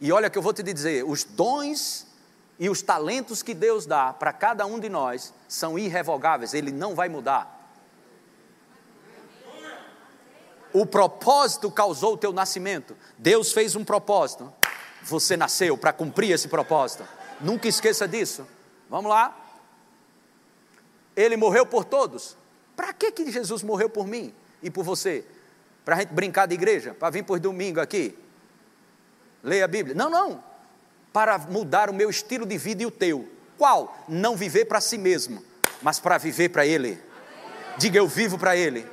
E 0.00 0.12
olha 0.12 0.28
que 0.28 0.36
eu 0.36 0.42
vou 0.42 0.52
te 0.52 0.62
dizer: 0.62 1.04
os 1.04 1.24
dons 1.24 2.05
e 2.58 2.70
os 2.70 2.80
talentos 2.80 3.42
que 3.42 3.52
Deus 3.52 3.84
dá 3.84 4.12
para 4.12 4.32
cada 4.32 4.64
um 4.66 4.78
de 4.80 4.88
nós 4.88 5.32
são 5.46 5.78
irrevogáveis, 5.78 6.54
ele 6.54 6.72
não 6.72 6.94
vai 6.94 7.08
mudar. 7.08 7.54
O 10.72 10.84
propósito 10.86 11.70
causou 11.70 12.14
o 12.14 12.16
teu 12.18 12.32
nascimento. 12.32 12.96
Deus 13.16 13.52
fez 13.52 13.76
um 13.76 13.84
propósito. 13.84 14.52
Você 15.02 15.36
nasceu 15.36 15.76
para 15.76 15.92
cumprir 15.92 16.32
esse 16.32 16.48
propósito. 16.48 17.06
Nunca 17.40 17.68
esqueça 17.68 18.08
disso. 18.08 18.46
Vamos 18.88 19.10
lá. 19.10 19.34
Ele 21.14 21.36
morreu 21.36 21.64
por 21.64 21.84
todos. 21.84 22.36
Para 22.74 22.92
que, 22.92 23.10
que 23.12 23.30
Jesus 23.30 23.62
morreu 23.62 23.88
por 23.88 24.06
mim 24.06 24.34
e 24.62 24.70
por 24.70 24.84
você? 24.84 25.24
Para 25.84 25.96
a 25.96 25.98
gente 26.00 26.12
brincar 26.12 26.46
de 26.46 26.54
igreja? 26.54 26.94
Para 26.94 27.10
vir 27.10 27.22
por 27.22 27.38
domingo 27.38 27.80
aqui? 27.80 28.18
Leia 29.42 29.64
a 29.64 29.68
Bíblia? 29.68 29.94
Não, 29.94 30.10
não 30.10 30.55
para 31.16 31.38
mudar 31.38 31.88
o 31.88 31.94
meu 31.94 32.10
estilo 32.10 32.44
de 32.44 32.58
vida 32.58 32.82
e 32.82 32.86
o 32.86 32.90
teu. 32.90 33.26
Qual? 33.56 34.04
Não 34.06 34.36
viver 34.36 34.66
para 34.66 34.82
si 34.82 34.98
mesmo, 34.98 35.42
mas 35.80 35.98
para 35.98 36.18
viver 36.18 36.50
para 36.50 36.66
Ele. 36.66 37.02
Diga 37.78 37.96
eu 37.96 38.06
vivo 38.06 38.36
para 38.36 38.54
Ele. 38.54 38.86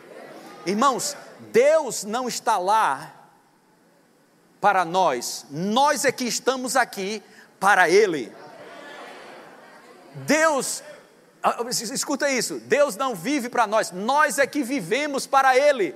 Irmãos, 0.65 1.17
Deus 1.51 2.05
não 2.05 2.25
está 2.29 2.57
lá 2.57 3.13
para 4.61 4.85
nós, 4.85 5.45
nós 5.49 6.05
é 6.05 6.13
que 6.13 6.23
estamos 6.23 6.77
aqui 6.77 7.21
para 7.59 7.89
Ele. 7.89 8.31
Deus, 10.25 10.81
ah, 11.43 11.57
escuta 11.69 12.29
isso, 12.29 12.57
Deus 12.61 12.95
não 12.95 13.13
vive 13.15 13.49
para 13.49 13.67
nós, 13.67 13.91
nós 13.91 14.39
é 14.39 14.47
que 14.47 14.63
vivemos 14.63 15.27
para 15.27 15.57
Ele. 15.57 15.93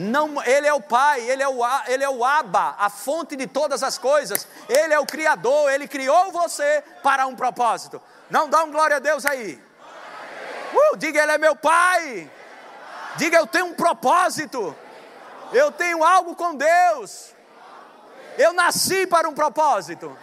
Não, 0.00 0.40
ele 0.44 0.64
é 0.64 0.72
o 0.72 0.80
Pai, 0.80 1.28
ele 1.28 1.42
é 1.42 1.48
o, 1.48 1.58
ele 1.88 2.04
é 2.04 2.08
o 2.08 2.24
Abba, 2.24 2.76
a 2.78 2.88
fonte 2.88 3.34
de 3.34 3.48
todas 3.48 3.82
as 3.82 3.98
coisas. 3.98 4.46
Ele 4.68 4.94
é 4.94 5.00
o 5.00 5.04
Criador, 5.04 5.72
ele 5.72 5.88
criou 5.88 6.30
você 6.30 6.84
para 7.02 7.26
um 7.26 7.34
propósito. 7.34 8.00
Não 8.30 8.48
dá 8.48 8.62
um 8.62 8.70
glória 8.70 8.96
a 8.96 9.00
Deus 9.00 9.26
aí. 9.26 9.60
Uh, 10.72 10.96
diga, 10.96 11.20
ele 11.20 11.32
é 11.32 11.38
meu 11.38 11.56
Pai. 11.56 12.30
Diga, 13.16 13.38
eu 13.38 13.46
tenho 13.48 13.66
um 13.66 13.74
propósito. 13.74 14.72
Eu 15.52 15.72
tenho 15.72 16.04
algo 16.04 16.36
com 16.36 16.54
Deus. 16.54 17.34
Eu 18.36 18.52
nasci 18.52 19.04
para 19.04 19.28
um 19.28 19.34
propósito. 19.34 20.16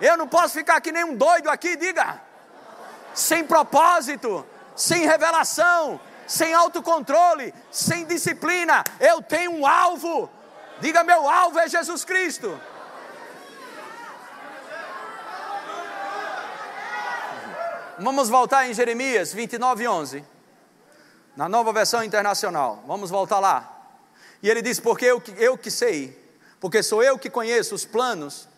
Eu 0.00 0.16
não 0.16 0.28
posso 0.28 0.54
ficar 0.54 0.80
que 0.80 0.92
nem 0.92 1.02
um 1.02 1.16
doido 1.16 1.50
aqui, 1.50 1.76
diga. 1.76 2.20
Sem 3.12 3.42
propósito, 3.42 4.46
sem 4.76 5.04
revelação, 5.04 6.00
sem 6.26 6.54
autocontrole, 6.54 7.54
sem 7.70 8.04
disciplina. 8.04 8.84
Eu 9.00 9.22
tenho 9.22 9.52
um 9.52 9.66
alvo. 9.66 10.30
Diga: 10.80 11.04
meu 11.04 11.28
alvo 11.28 11.58
é 11.58 11.68
Jesus 11.68 12.04
Cristo. 12.04 12.58
Vamos 17.98 18.28
voltar 18.28 18.68
em 18.68 18.74
Jeremias 18.74 19.32
29, 19.32 19.86
11. 19.86 20.24
Na 21.36 21.48
nova 21.48 21.72
versão 21.72 22.02
internacional. 22.02 22.82
Vamos 22.86 23.10
voltar 23.10 23.38
lá. 23.38 23.70
E 24.42 24.50
ele 24.50 24.60
diz: 24.60 24.80
Porque 24.80 25.04
eu, 25.04 25.22
eu 25.38 25.56
que 25.56 25.70
sei, 25.70 26.18
porque 26.60 26.82
sou 26.82 27.02
eu 27.02 27.18
que 27.18 27.30
conheço 27.30 27.74
os 27.74 27.84
planos 27.84 28.48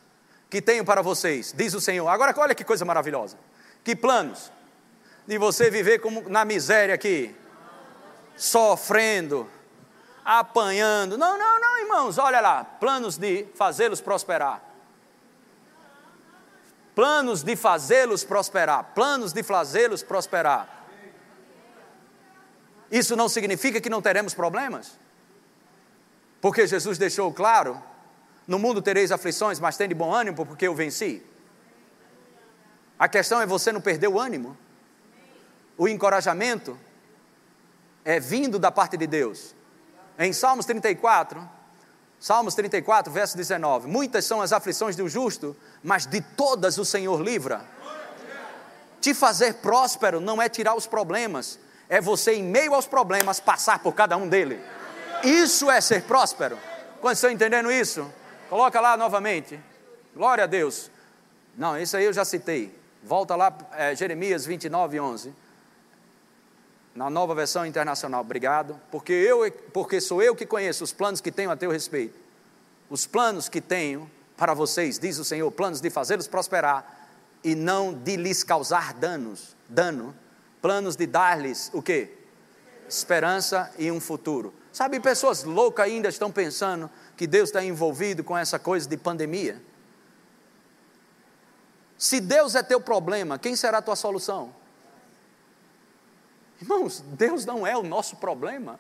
que 0.48 0.62
tenho 0.62 0.84
para 0.84 1.02
vocês, 1.02 1.52
diz 1.56 1.74
o 1.74 1.80
Senhor. 1.80 2.08
Agora, 2.08 2.34
olha 2.38 2.54
que 2.54 2.64
coisa 2.64 2.84
maravilhosa. 2.84 3.36
Que 3.84 3.94
planos? 3.94 4.50
De 5.26 5.38
você 5.38 5.70
viver 5.70 5.98
como 5.98 6.28
na 6.28 6.44
miséria 6.44 6.94
aqui, 6.94 7.34
sofrendo, 8.36 9.48
apanhando. 10.24 11.16
Não, 11.16 11.38
não, 11.38 11.60
não, 11.60 11.78
irmãos, 11.78 12.18
olha 12.18 12.40
lá, 12.40 12.64
planos 12.64 13.16
de 13.16 13.46
fazê-los 13.54 14.00
prosperar. 14.00 14.62
planos 16.96 17.42
de 17.42 17.54
fazê-los 17.54 18.24
prosperar, 18.24 18.92
planos 18.94 19.34
de 19.34 19.42
fazê-los 19.42 20.02
prosperar. 20.02 20.66
Isso 22.90 23.14
não 23.14 23.28
significa 23.28 23.80
que 23.82 23.90
não 23.90 24.00
teremos 24.00 24.32
problemas, 24.32 24.98
porque 26.40 26.66
Jesus 26.66 26.96
deixou 26.96 27.30
claro: 27.32 27.82
no 28.48 28.58
mundo 28.58 28.80
tereis 28.80 29.12
aflições, 29.12 29.60
mas 29.60 29.76
tem 29.76 29.88
de 29.88 29.94
bom 29.94 30.12
ânimo, 30.12 30.46
porque 30.46 30.66
eu 30.66 30.74
venci. 30.74 31.22
A 32.98 33.08
questão 33.08 33.42
é 33.42 33.46
você 33.46 33.70
não 33.72 33.80
perder 33.80 34.08
o 34.08 34.18
ânimo. 34.18 34.56
O 35.76 35.86
encorajamento 35.86 36.78
é 38.06 38.20
vindo 38.20 38.56
da 38.56 38.70
parte 38.70 38.96
de 38.96 39.06
Deus. 39.06 39.54
Em 40.16 40.32
Salmos 40.32 40.64
34, 40.64 41.46
Salmos 42.20 42.54
34, 42.54 43.12
verso 43.12 43.36
19: 43.36 43.88
Muitas 43.88 44.24
são 44.24 44.40
as 44.40 44.52
aflições 44.52 44.94
do 44.94 45.08
justo, 45.08 45.56
mas 45.82 46.06
de 46.06 46.20
todas 46.20 46.78
o 46.78 46.84
Senhor 46.84 47.20
livra. 47.20 47.64
Te 49.00 49.12
fazer 49.12 49.54
próspero 49.54 50.20
não 50.20 50.40
é 50.40 50.48
tirar 50.48 50.76
os 50.76 50.86
problemas, 50.86 51.58
é 51.88 52.00
você, 52.00 52.34
em 52.34 52.44
meio 52.44 52.74
aos 52.74 52.86
problemas, 52.86 53.40
passar 53.40 53.80
por 53.80 53.92
cada 53.92 54.16
um 54.16 54.28
deles. 54.28 54.60
Isso 55.24 55.68
é 55.68 55.80
ser 55.80 56.04
próspero. 56.04 56.58
Quando 57.00 57.14
estão 57.14 57.30
entendendo 57.30 57.70
isso? 57.70 58.10
Coloca 58.48 58.80
lá 58.80 58.96
novamente. 58.96 59.60
Glória 60.14 60.44
a 60.44 60.46
Deus. 60.46 60.90
Não, 61.56 61.78
isso 61.78 61.96
aí 61.96 62.04
eu 62.04 62.12
já 62.12 62.24
citei. 62.24 62.76
Volta 63.02 63.34
lá, 63.34 63.52
é, 63.72 63.94
Jeremias 63.94 64.46
29, 64.46 65.00
11. 65.00 65.34
Na 66.96 67.10
nova 67.10 67.34
versão 67.34 67.66
internacional, 67.66 68.22
obrigado. 68.22 68.80
Porque, 68.90 69.12
eu, 69.12 69.52
porque 69.70 70.00
sou 70.00 70.22
eu 70.22 70.34
que 70.34 70.46
conheço 70.46 70.82
os 70.82 70.94
planos 70.94 71.20
que 71.20 71.30
tenho 71.30 71.50
a 71.50 71.56
teu 71.56 71.70
respeito. 71.70 72.18
Os 72.88 73.06
planos 73.06 73.50
que 73.50 73.60
tenho 73.60 74.10
para 74.34 74.54
vocês, 74.54 74.98
diz 74.98 75.18
o 75.18 75.24
Senhor, 75.24 75.50
planos 75.52 75.80
de 75.80 75.90
fazê-los 75.90 76.26
prosperar 76.26 77.08
e 77.44 77.54
não 77.54 77.92
de 77.92 78.16
lhes 78.16 78.42
causar 78.42 78.94
danos, 78.94 79.54
dano, 79.68 80.16
planos 80.62 80.96
de 80.96 81.06
dar-lhes 81.06 81.70
o 81.74 81.82
quê? 81.82 82.14
Esperança 82.88 83.70
e 83.78 83.90
um 83.90 84.00
futuro. 84.00 84.54
Sabe, 84.72 84.98
pessoas 84.98 85.44
loucas 85.44 85.84
ainda 85.84 86.08
estão 86.08 86.32
pensando 86.32 86.90
que 87.14 87.26
Deus 87.26 87.50
está 87.50 87.62
envolvido 87.62 88.24
com 88.24 88.36
essa 88.36 88.58
coisa 88.58 88.88
de 88.88 88.96
pandemia. 88.96 89.60
Se 91.98 92.20
Deus 92.20 92.54
é 92.54 92.62
teu 92.62 92.80
problema, 92.80 93.38
quem 93.38 93.54
será 93.54 93.78
a 93.78 93.82
tua 93.82 93.96
solução? 93.96 94.50
Irmãos, 96.60 97.04
Deus 97.08 97.44
não 97.44 97.66
é 97.66 97.76
o 97.76 97.82
nosso 97.82 98.16
problema. 98.16 98.78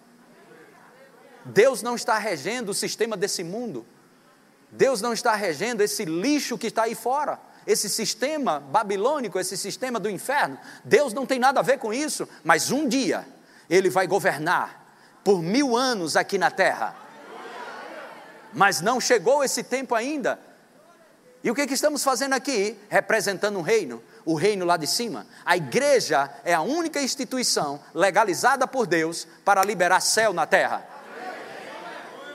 Deus 1.44 1.82
não 1.82 1.94
está 1.94 2.18
regendo 2.18 2.72
o 2.72 2.74
sistema 2.74 3.16
desse 3.16 3.44
mundo. 3.44 3.86
Deus 4.70 5.00
não 5.00 5.12
está 5.12 5.34
regendo 5.34 5.82
esse 5.82 6.04
lixo 6.04 6.58
que 6.58 6.66
está 6.66 6.84
aí 6.84 6.94
fora, 6.94 7.38
esse 7.66 7.88
sistema 7.88 8.58
babilônico, 8.58 9.38
esse 9.38 9.56
sistema 9.56 10.00
do 10.00 10.10
inferno. 10.10 10.58
Deus 10.84 11.12
não 11.12 11.24
tem 11.24 11.38
nada 11.38 11.60
a 11.60 11.62
ver 11.62 11.78
com 11.78 11.94
isso, 11.94 12.28
mas 12.42 12.70
um 12.70 12.88
dia 12.88 13.26
Ele 13.70 13.88
vai 13.88 14.06
governar 14.06 14.84
por 15.22 15.42
mil 15.42 15.76
anos 15.76 16.16
aqui 16.16 16.38
na 16.38 16.50
terra. 16.50 16.96
Mas 18.52 18.80
não 18.80 19.00
chegou 19.00 19.44
esse 19.44 19.62
tempo 19.62 19.94
ainda. 19.94 20.38
E 21.44 21.50
o 21.50 21.54
que, 21.54 21.66
que 21.66 21.74
estamos 21.74 22.02
fazendo 22.02 22.32
aqui? 22.32 22.76
Representando 22.88 23.58
um 23.58 23.62
reino, 23.62 24.02
o 24.26 24.34
reino 24.34 24.66
lá 24.66 24.76
de 24.76 24.86
cima. 24.86 25.26
A 25.44 25.56
igreja 25.56 26.30
é 26.44 26.52
a 26.52 26.60
única 26.60 27.00
instituição 27.00 27.80
legalizada 27.94 28.66
por 28.66 28.86
Deus 28.86 29.26
para 29.42 29.64
liberar 29.64 30.00
céu 30.00 30.34
na 30.34 30.44
terra. 30.44 30.86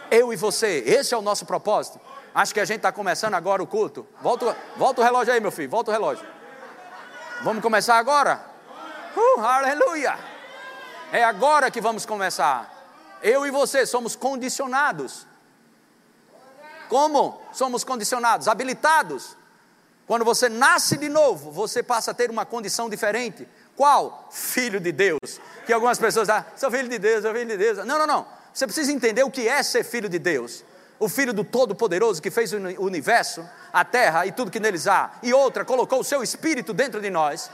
Eu 0.10 0.34
e 0.34 0.36
você, 0.36 0.84
esse 0.88 1.14
é 1.14 1.18
o 1.18 1.22
nosso 1.22 1.46
propósito. 1.46 2.02
Acho 2.34 2.54
que 2.54 2.60
a 2.60 2.66
gente 2.66 2.78
está 2.78 2.92
começando 2.92 3.36
agora 3.36 3.62
o 3.62 3.68
culto. 3.68 4.08
Volta, 4.22 4.58
volta 4.76 5.02
o 5.02 5.04
relógio 5.04 5.32
aí, 5.34 5.40
meu 5.40 5.52
filho, 5.52 5.70
volta 5.70 5.92
o 5.92 5.94
relógio. 5.94 6.26
Vamos 7.44 7.62
começar 7.62 7.98
agora? 7.98 8.44
Uh, 9.16 9.42
aleluia! 9.42 10.18
É 11.12 11.24
agora 11.24 11.70
que 11.70 11.80
vamos 11.80 12.06
começar. 12.06 12.74
Eu 13.22 13.46
e 13.46 13.52
você 13.52 13.86
somos 13.86 14.16
condicionados 14.16 15.28
como 16.92 17.42
somos 17.54 17.86
condicionados? 17.86 18.50
Habilitados. 18.50 19.38
Quando 20.12 20.26
você 20.26 20.50
nasce 20.50 20.98
de 20.98 21.08
novo, 21.08 21.52
você 21.52 21.82
passa 21.82 22.12
a 22.12 22.14
ter 22.14 22.30
uma 22.30 22.46
condição 22.46 22.90
diferente. 22.90 23.48
Qual? 23.78 24.28
Filho 24.30 24.78
de 24.78 24.92
Deus. 24.92 25.40
Que 25.66 25.72
algumas 25.72 25.98
pessoas 25.98 26.28
dizem, 26.28 26.42
ah, 26.42 26.46
sou 26.58 26.70
filho 26.70 26.90
de 26.90 27.00
Deus, 27.00 27.24
sou 27.24 27.32
filho 27.32 27.48
de 27.48 27.56
Deus. 27.56 27.78
Não, 27.86 27.98
não, 27.98 28.06
não. 28.06 28.28
Você 28.54 28.66
precisa 28.66 28.92
entender 28.92 29.24
o 29.24 29.32
que 29.32 29.48
é 29.48 29.64
ser 29.64 29.86
filho 29.86 30.10
de 30.10 30.20
Deus. 30.20 30.66
O 31.00 31.08
filho 31.08 31.34
do 31.34 31.46
Todo-Poderoso 31.46 32.22
que 32.22 32.30
fez 32.30 32.52
o 32.52 32.58
universo, 32.58 33.50
a 33.72 33.86
terra 33.86 34.26
e 34.26 34.34
tudo 34.34 34.52
que 34.52 34.60
neles 34.60 34.86
há. 34.86 35.12
E 35.24 35.34
outra, 35.34 35.64
colocou 35.64 36.02
o 36.02 36.04
seu 36.04 36.22
espírito 36.22 36.74
dentro 36.74 37.00
de 37.00 37.10
nós. 37.10 37.50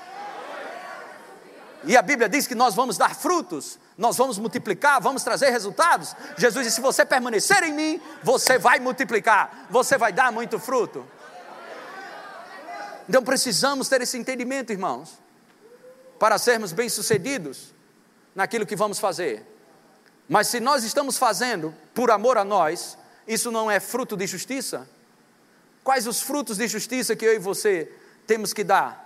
E 1.84 1.96
a 1.96 2.02
Bíblia 2.02 2.28
diz 2.28 2.48
que 2.48 2.56
nós 2.56 2.74
vamos 2.74 2.98
dar 2.98 3.13
frutos 3.13 3.78
nós 3.98 4.15
vamos 4.15 4.38
multiplicar, 4.38 5.02
vamos 5.02 5.24
trazer 5.24 5.50
resultados. 5.50 6.15
Jesus 6.38 6.65
disse: 6.65 6.76
se 6.76 6.82
você 6.82 7.04
permanecer 7.04 7.63
em 7.63 7.74
mim, 7.74 8.02
você 8.22 8.60
vai 8.60 8.80
multiplicar, 8.80 9.65
você 9.72 9.98
vai 9.98 10.13
dar 10.13 10.32
muito 10.32 10.60
fruto. 10.60 11.04
Então 13.08 13.24
precisamos 13.24 13.88
ter 13.88 14.02
esse 14.02 14.17
entendimento, 14.17 14.72
irmãos, 14.72 15.17
para 16.20 16.38
sermos 16.38 16.72
bem-sucedidos 16.72 17.74
naquilo 18.36 18.65
que 18.65 18.76
vamos 18.76 19.00
fazer. 19.00 19.46
Mas 20.28 20.48
se 20.48 20.60
nós 20.60 20.84
estamos 20.84 21.17
fazendo 21.17 21.74
por 21.93 22.12
amor 22.12 22.38
a 22.38 22.43
nós, 22.43 22.98
isso 23.28 23.50
não 23.50 23.72
é 23.72 23.80
fruto 23.80 24.17
de 24.17 24.28
justiça? 24.28 24.88
Quais 25.84 26.06
os 26.06 26.22
frutos 26.22 26.58
de 26.58 26.67
justiça 26.67 27.15
que 27.15 27.26
eu 27.26 27.34
e 27.34 27.39
você 27.39 27.91
temos 28.26 28.52
que 28.52 28.63
dar? 28.63 29.06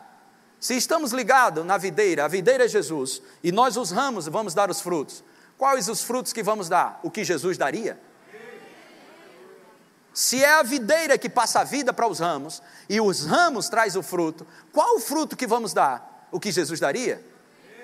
Se 0.59 0.75
estamos 0.75 1.11
ligados 1.11 1.65
na 1.65 1.77
videira, 1.77 2.25
a 2.25 2.27
videira 2.27 2.65
é 2.65 2.67
Jesus, 2.67 3.21
e 3.43 3.51
nós 3.51 3.77
os 3.77 3.91
ramos 3.91 4.27
vamos 4.27 4.53
dar 4.53 4.69
os 4.69 4.81
frutos, 4.81 5.23
quais 5.57 5.89
os 5.89 6.03
frutos 6.03 6.33
que 6.33 6.41
vamos 6.41 6.69
dar? 6.69 6.99
O 7.03 7.09
que 7.09 7.23
Jesus 7.23 7.57
daria? 7.57 7.99
Se 10.13 10.43
é 10.43 10.53
a 10.53 10.63
videira 10.63 11.17
que 11.17 11.29
passa 11.29 11.61
a 11.61 11.63
vida 11.63 11.93
para 11.93 12.07
os 12.07 12.19
ramos, 12.19 12.61
e 12.89 12.99
os 12.99 13.25
ramos 13.25 13.69
traz 13.69 13.95
o 13.95 14.03
fruto, 14.03 14.45
qual 14.73 14.97
o 14.97 14.99
fruto 14.99 15.37
que 15.37 15.47
vamos 15.47 15.73
dar? 15.73 16.27
O 16.31 16.39
que 16.39 16.51
Jesus 16.51 16.79
daria? 16.79 17.23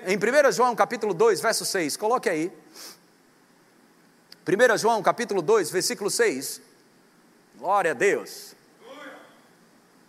Em 0.06 0.16
1 0.16 0.52
João 0.52 0.76
capítulo 0.76 1.14
2, 1.14 1.40
verso 1.40 1.64
6, 1.64 1.96
coloque 1.96 2.28
aí. 2.28 2.52
1 4.46 4.78
João 4.78 5.02
capítulo 5.02 5.42
2, 5.42 5.70
versículo 5.70 6.10
6. 6.10 6.60
Glória 7.56 7.90
a 7.90 7.94
Deus. 7.94 8.54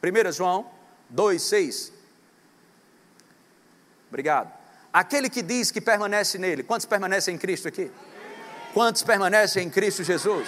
1 0.04 0.32
João 0.32 0.70
2, 1.10 1.42
6. 1.42 1.94
Obrigado. 4.10 4.52
Aquele 4.92 5.30
que 5.30 5.42
diz 5.42 5.72
que 5.72 5.80
permanece 5.80 6.38
nele, 6.38 6.64
quantos 6.64 6.86
permanecem 6.86 7.36
em 7.36 7.38
Cristo 7.38 7.68
aqui? 7.68 7.92
Quantos 8.74 9.04
permanecem 9.04 9.68
em 9.68 9.70
Cristo 9.70 10.04
Jesus? 10.04 10.48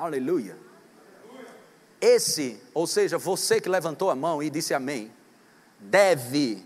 Aleluia. 0.00 0.56
Esse, 2.00 2.58
ou 2.72 2.86
seja, 2.86 3.18
você 3.18 3.60
que 3.60 3.68
levantou 3.68 4.08
a 4.08 4.14
mão 4.14 4.42
e 4.42 4.48
disse 4.48 4.72
amém, 4.72 5.12
deve 5.78 6.64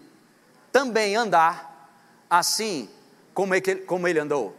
também 0.70 1.16
andar 1.16 1.90
assim 2.30 2.88
como, 3.34 3.52
é 3.52 3.60
que, 3.60 3.74
como 3.74 4.06
ele 4.06 4.20
andou. 4.20 4.56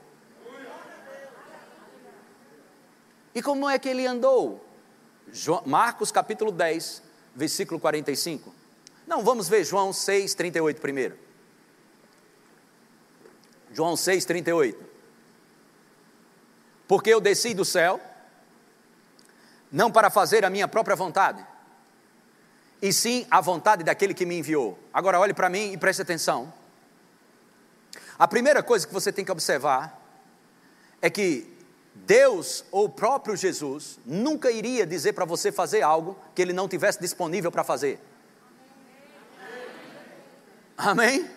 E 3.34 3.42
como 3.42 3.70
é 3.70 3.80
que 3.80 3.88
ele 3.88 4.06
andou? 4.06 4.66
Marcos 5.66 6.12
capítulo 6.12 6.52
10, 6.52 7.02
versículo 7.34 7.80
45. 7.80 8.54
Não, 9.08 9.24
vamos 9.24 9.48
ver 9.48 9.64
João 9.64 9.94
6, 9.94 10.34
38 10.34 10.82
primeiro. 10.82 11.18
João 13.72 13.96
6, 13.96 14.26
38. 14.26 14.84
Porque 16.86 17.10
eu 17.10 17.22
desci 17.22 17.54
do 17.54 17.64
céu, 17.64 18.02
não 19.71 19.91
para 19.91 20.10
fazer 20.10 20.45
a 20.45 20.49
minha 20.49 20.67
própria 20.67 20.95
vontade, 20.95 21.45
e 22.82 22.91
sim 22.93 23.25
a 23.32 23.41
vontade 23.41 23.84
daquele 23.84 24.13
que 24.13 24.25
me 24.25 24.38
enviou. 24.38 24.78
Agora 24.93 25.19
olhe 25.19 25.34
para 25.34 25.49
mim 25.49 25.73
e 25.73 25.78
preste 25.78 26.01
atenção. 26.01 26.54
A 28.17 28.28
primeira 28.28 28.62
coisa 28.62 28.86
que 28.86 28.93
você 28.93 29.12
tem 29.12 29.25
que 29.25 29.32
observar 29.32 30.01
é 31.01 31.10
que 31.10 31.54
Deus 31.93 32.65
ou 32.71 32.86
o 32.86 32.89
próprio 32.89 33.36
Jesus 33.36 33.99
nunca 34.06 34.51
iria 34.51 34.86
dizer 34.86 35.13
para 35.13 35.25
você 35.25 35.51
fazer 35.51 35.82
algo 35.82 36.17
que 36.34 36.41
ele 36.41 36.54
não 36.54 36.67
tivesse 36.67 36.99
disponível 36.99 37.51
para 37.51 37.63
fazer. 37.63 37.99
Amém? 40.78 41.19
Amém? 41.19 41.32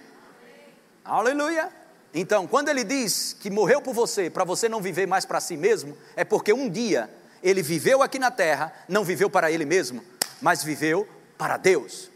Aleluia. 1.04 1.72
Então, 2.12 2.46
quando 2.46 2.68
ele 2.68 2.84
diz 2.84 3.32
que 3.32 3.50
morreu 3.50 3.80
por 3.80 3.94
você, 3.94 4.28
para 4.28 4.44
você 4.44 4.68
não 4.68 4.80
viver 4.80 5.06
mais 5.06 5.24
para 5.24 5.40
si 5.40 5.56
mesmo, 5.56 5.96
é 6.16 6.24
porque 6.24 6.52
um 6.52 6.68
dia 6.68 7.10
ele 7.42 7.62
viveu 7.62 8.02
aqui 8.02 8.18
na 8.18 8.30
terra, 8.30 8.72
não 8.88 9.04
viveu 9.04 9.30
para 9.30 9.50
ele 9.50 9.64
mesmo, 9.64 10.04
mas 10.40 10.62
viveu 10.62 11.08
para 11.36 11.56
Deus. 11.56 12.10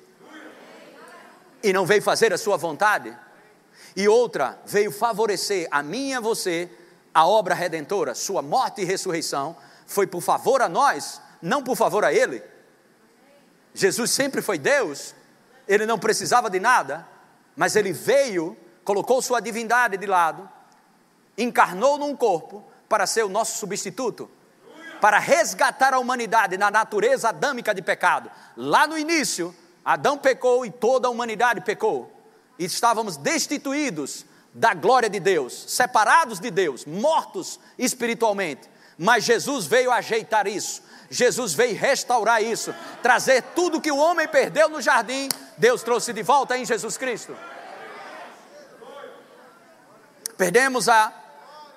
E 1.62 1.72
não 1.72 1.86
veio 1.86 2.02
fazer 2.02 2.32
a 2.32 2.38
sua 2.38 2.56
vontade. 2.56 3.16
E 3.94 4.08
outra, 4.08 4.58
veio 4.64 4.90
favorecer 4.90 5.68
a 5.70 5.82
mim 5.82 6.10
e 6.10 6.14
a 6.14 6.20
você 6.20 6.70
a 7.14 7.26
obra 7.26 7.54
redentora, 7.54 8.14
sua 8.14 8.40
morte 8.40 8.80
e 8.80 8.84
ressurreição, 8.84 9.56
foi 9.86 10.06
por 10.06 10.22
favor 10.22 10.62
a 10.62 10.68
nós, 10.68 11.20
não 11.40 11.62
por 11.62 11.76
favor 11.76 12.04
a 12.04 12.12
ele. 12.12 12.42
Jesus 13.74 14.10
sempre 14.10 14.40
foi 14.40 14.58
Deus, 14.58 15.14
ele 15.68 15.86
não 15.86 15.98
precisava 15.98 16.48
de 16.48 16.58
nada, 16.58 17.06
mas 17.54 17.76
ele 17.76 17.92
veio, 17.92 18.56
colocou 18.84 19.20
sua 19.20 19.40
divindade 19.40 19.96
de 19.96 20.06
lado, 20.06 20.48
encarnou 21.36 21.98
num 21.98 22.16
corpo 22.16 22.64
para 22.88 23.06
ser 23.06 23.24
o 23.24 23.28
nosso 23.28 23.58
substituto, 23.58 24.30
para 25.02 25.18
resgatar 25.18 25.92
a 25.92 25.98
humanidade 25.98 26.56
na 26.56 26.70
natureza 26.70 27.30
adâmica 27.30 27.74
de 27.74 27.82
pecado. 27.82 28.30
Lá 28.56 28.86
no 28.86 28.96
início, 28.96 29.52
Adão 29.84 30.16
pecou 30.16 30.64
e 30.64 30.70
toda 30.70 31.08
a 31.08 31.10
humanidade 31.10 31.60
pecou, 31.62 32.08
e 32.56 32.64
estávamos 32.64 33.16
destituídos 33.16 34.24
da 34.54 34.74
glória 34.74 35.10
de 35.10 35.18
Deus, 35.18 35.64
separados 35.66 36.38
de 36.38 36.52
Deus, 36.52 36.84
mortos 36.84 37.58
espiritualmente. 37.76 38.70
Mas 38.96 39.24
Jesus 39.24 39.66
veio 39.66 39.90
ajeitar 39.90 40.46
isso, 40.46 40.84
Jesus 41.10 41.52
veio 41.52 41.76
restaurar 41.76 42.40
isso, 42.40 42.72
trazer 43.02 43.42
tudo 43.56 43.80
que 43.80 43.90
o 43.90 43.96
homem 43.96 44.28
perdeu 44.28 44.68
no 44.68 44.80
jardim, 44.80 45.28
Deus 45.58 45.82
trouxe 45.82 46.12
de 46.12 46.22
volta 46.22 46.56
em 46.56 46.64
Jesus 46.64 46.96
Cristo. 46.96 47.36
Perdemos 50.38 50.88
a 50.88 51.12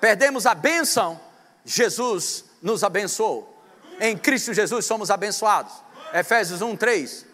perdemos 0.00 0.46
a 0.46 0.54
bênção, 0.54 1.20
Jesus 1.64 2.45
nos 2.62 2.82
abençoou. 2.82 3.54
Em 4.00 4.16
Cristo 4.16 4.52
Jesus 4.52 4.84
somos 4.84 5.10
abençoados. 5.10 5.72
Efésios 6.12 6.62
1, 6.62 6.76
3. 6.76 7.26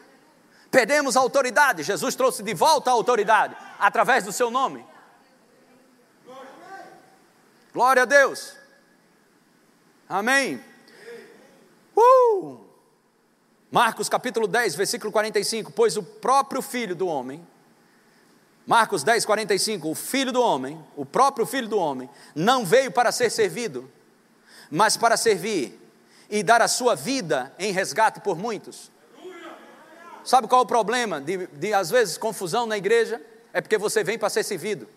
Perdemos 0.70 1.16
a 1.16 1.20
autoridade, 1.20 1.82
Jesus 1.82 2.14
trouxe 2.14 2.42
de 2.42 2.54
volta 2.54 2.90
a 2.90 2.94
autoridade 2.94 3.54
através 3.78 4.24
do 4.24 4.32
seu 4.32 4.50
nome. 4.50 4.84
Glória 7.72 8.02
a 8.02 8.06
Deus. 8.06 8.54
Amém. 10.08 10.62
Uh! 11.96 12.58
Marcos 13.70 14.08
capítulo 14.08 14.46
10, 14.46 14.74
versículo 14.74 15.10
45. 15.10 15.72
Pois 15.72 15.96
o 15.96 16.02
próprio 16.02 16.60
Filho 16.60 16.94
do 16.94 17.06
Homem, 17.06 17.46
Marcos 18.66 19.02
10, 19.02 19.24
45. 19.24 19.90
O 19.90 19.94
Filho 19.94 20.32
do 20.32 20.42
Homem, 20.42 20.82
o 20.96 21.04
próprio 21.04 21.46
Filho 21.46 21.68
do 21.68 21.78
Homem, 21.78 22.08
não 22.34 22.64
veio 22.64 22.92
para 22.92 23.10
ser 23.10 23.30
servido, 23.30 23.90
mas 24.74 24.96
para 24.96 25.18
servir 25.18 25.78
e 26.30 26.42
dar 26.42 26.62
a 26.62 26.66
sua 26.66 26.94
vida 26.94 27.52
em 27.58 27.72
resgate 27.72 28.20
por 28.20 28.38
muitos. 28.38 28.90
Sabe 30.24 30.48
qual 30.48 30.62
é 30.62 30.64
o 30.64 30.66
problema 30.66 31.20
de, 31.20 31.46
de 31.48 31.74
às 31.74 31.90
vezes, 31.90 32.16
confusão 32.16 32.64
na 32.64 32.78
igreja? 32.78 33.20
É 33.52 33.60
porque 33.60 33.76
você 33.76 34.02
vem 34.02 34.18
para 34.18 34.30
ser 34.30 34.42
servido, 34.42 34.88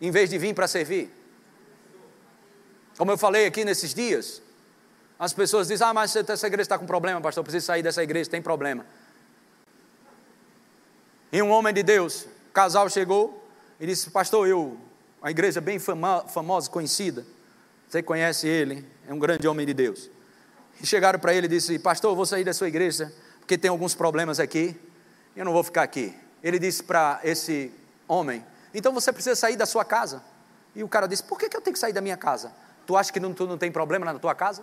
em 0.00 0.12
vez 0.12 0.30
de 0.30 0.38
vir 0.38 0.54
para 0.54 0.68
servir. 0.68 1.10
Como 2.96 3.10
eu 3.10 3.18
falei 3.18 3.46
aqui 3.46 3.64
nesses 3.64 3.92
dias, 3.92 4.40
as 5.18 5.32
pessoas 5.32 5.66
dizem: 5.66 5.84
Ah, 5.84 5.92
mas 5.92 6.14
essa 6.14 6.46
igreja 6.46 6.62
está 6.62 6.78
com 6.78 6.86
problema, 6.86 7.20
pastor, 7.20 7.40
eu 7.40 7.44
preciso 7.44 7.66
sair 7.66 7.82
dessa 7.82 8.00
igreja, 8.00 8.30
tem 8.30 8.40
problema. 8.40 8.86
E 11.32 11.42
um 11.42 11.50
homem 11.50 11.74
de 11.74 11.82
Deus, 11.82 12.28
o 12.48 12.52
casal 12.52 12.88
chegou 12.88 13.44
e 13.80 13.86
disse: 13.86 14.08
Pastor, 14.10 14.46
eu, 14.46 14.78
a 15.20 15.32
igreja 15.32 15.60
bem 15.60 15.80
fama, 15.80 16.24
famosa, 16.28 16.70
conhecida, 16.70 17.26
você 17.88 18.02
conhece 18.02 18.48
ele, 18.48 18.86
é 19.08 19.12
um 19.12 19.18
grande 19.18 19.46
homem 19.46 19.66
de 19.66 19.74
Deus. 19.74 20.10
E 20.80 20.86
chegaram 20.86 21.18
para 21.18 21.32
ele 21.34 21.46
e 21.46 21.48
disse: 21.48 21.78
Pastor, 21.78 22.12
eu 22.12 22.16
vou 22.16 22.26
sair 22.26 22.44
da 22.44 22.52
sua 22.52 22.68
igreja 22.68 23.12
porque 23.40 23.56
tem 23.56 23.70
alguns 23.70 23.94
problemas 23.94 24.40
aqui, 24.40 24.76
eu 25.36 25.44
não 25.44 25.52
vou 25.52 25.62
ficar 25.62 25.84
aqui. 25.84 26.12
Ele 26.42 26.58
disse 26.58 26.82
para 26.82 27.20
esse 27.22 27.72
homem: 28.08 28.44
Então 28.74 28.92
você 28.92 29.12
precisa 29.12 29.36
sair 29.36 29.56
da 29.56 29.66
sua 29.66 29.84
casa. 29.84 30.22
E 30.74 30.82
o 30.82 30.88
cara 30.88 31.06
disse: 31.06 31.22
Por 31.22 31.38
que, 31.38 31.48
que 31.48 31.56
eu 31.56 31.60
tenho 31.60 31.74
que 31.74 31.78
sair 31.78 31.92
da 31.92 32.00
minha 32.00 32.16
casa? 32.16 32.52
Tu 32.84 32.96
acha 32.96 33.12
que 33.12 33.20
não, 33.20 33.32
tu 33.32 33.46
não 33.46 33.56
tem 33.56 33.70
problema 33.70 34.04
na 34.04 34.18
tua 34.18 34.34
casa? 34.34 34.62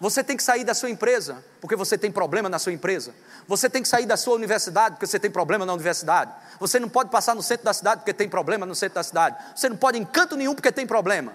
Você 0.00 0.24
tem 0.24 0.36
que 0.36 0.42
sair 0.42 0.64
da 0.64 0.72
sua 0.72 0.88
empresa, 0.88 1.44
porque 1.60 1.76
você 1.76 1.96
tem 1.96 2.10
problema 2.10 2.48
na 2.48 2.58
sua 2.58 2.72
empresa. 2.72 3.14
Você 3.46 3.68
tem 3.68 3.82
que 3.82 3.88
sair 3.88 4.06
da 4.06 4.16
sua 4.16 4.34
universidade, 4.34 4.96
porque 4.96 5.06
você 5.06 5.18
tem 5.18 5.30
problema 5.30 5.66
na 5.66 5.74
universidade. 5.74 6.32
Você 6.58 6.80
não 6.80 6.88
pode 6.88 7.10
passar 7.10 7.34
no 7.34 7.42
centro 7.42 7.66
da 7.66 7.74
cidade, 7.74 8.00
porque 8.00 8.14
tem 8.14 8.28
problema 8.28 8.64
no 8.64 8.74
centro 8.74 8.94
da 8.94 9.02
cidade. 9.02 9.36
Você 9.54 9.68
não 9.68 9.76
pode 9.76 9.98
em 9.98 10.04
canto 10.04 10.36
nenhum, 10.36 10.54
porque 10.54 10.72
tem 10.72 10.86
problema. 10.86 11.34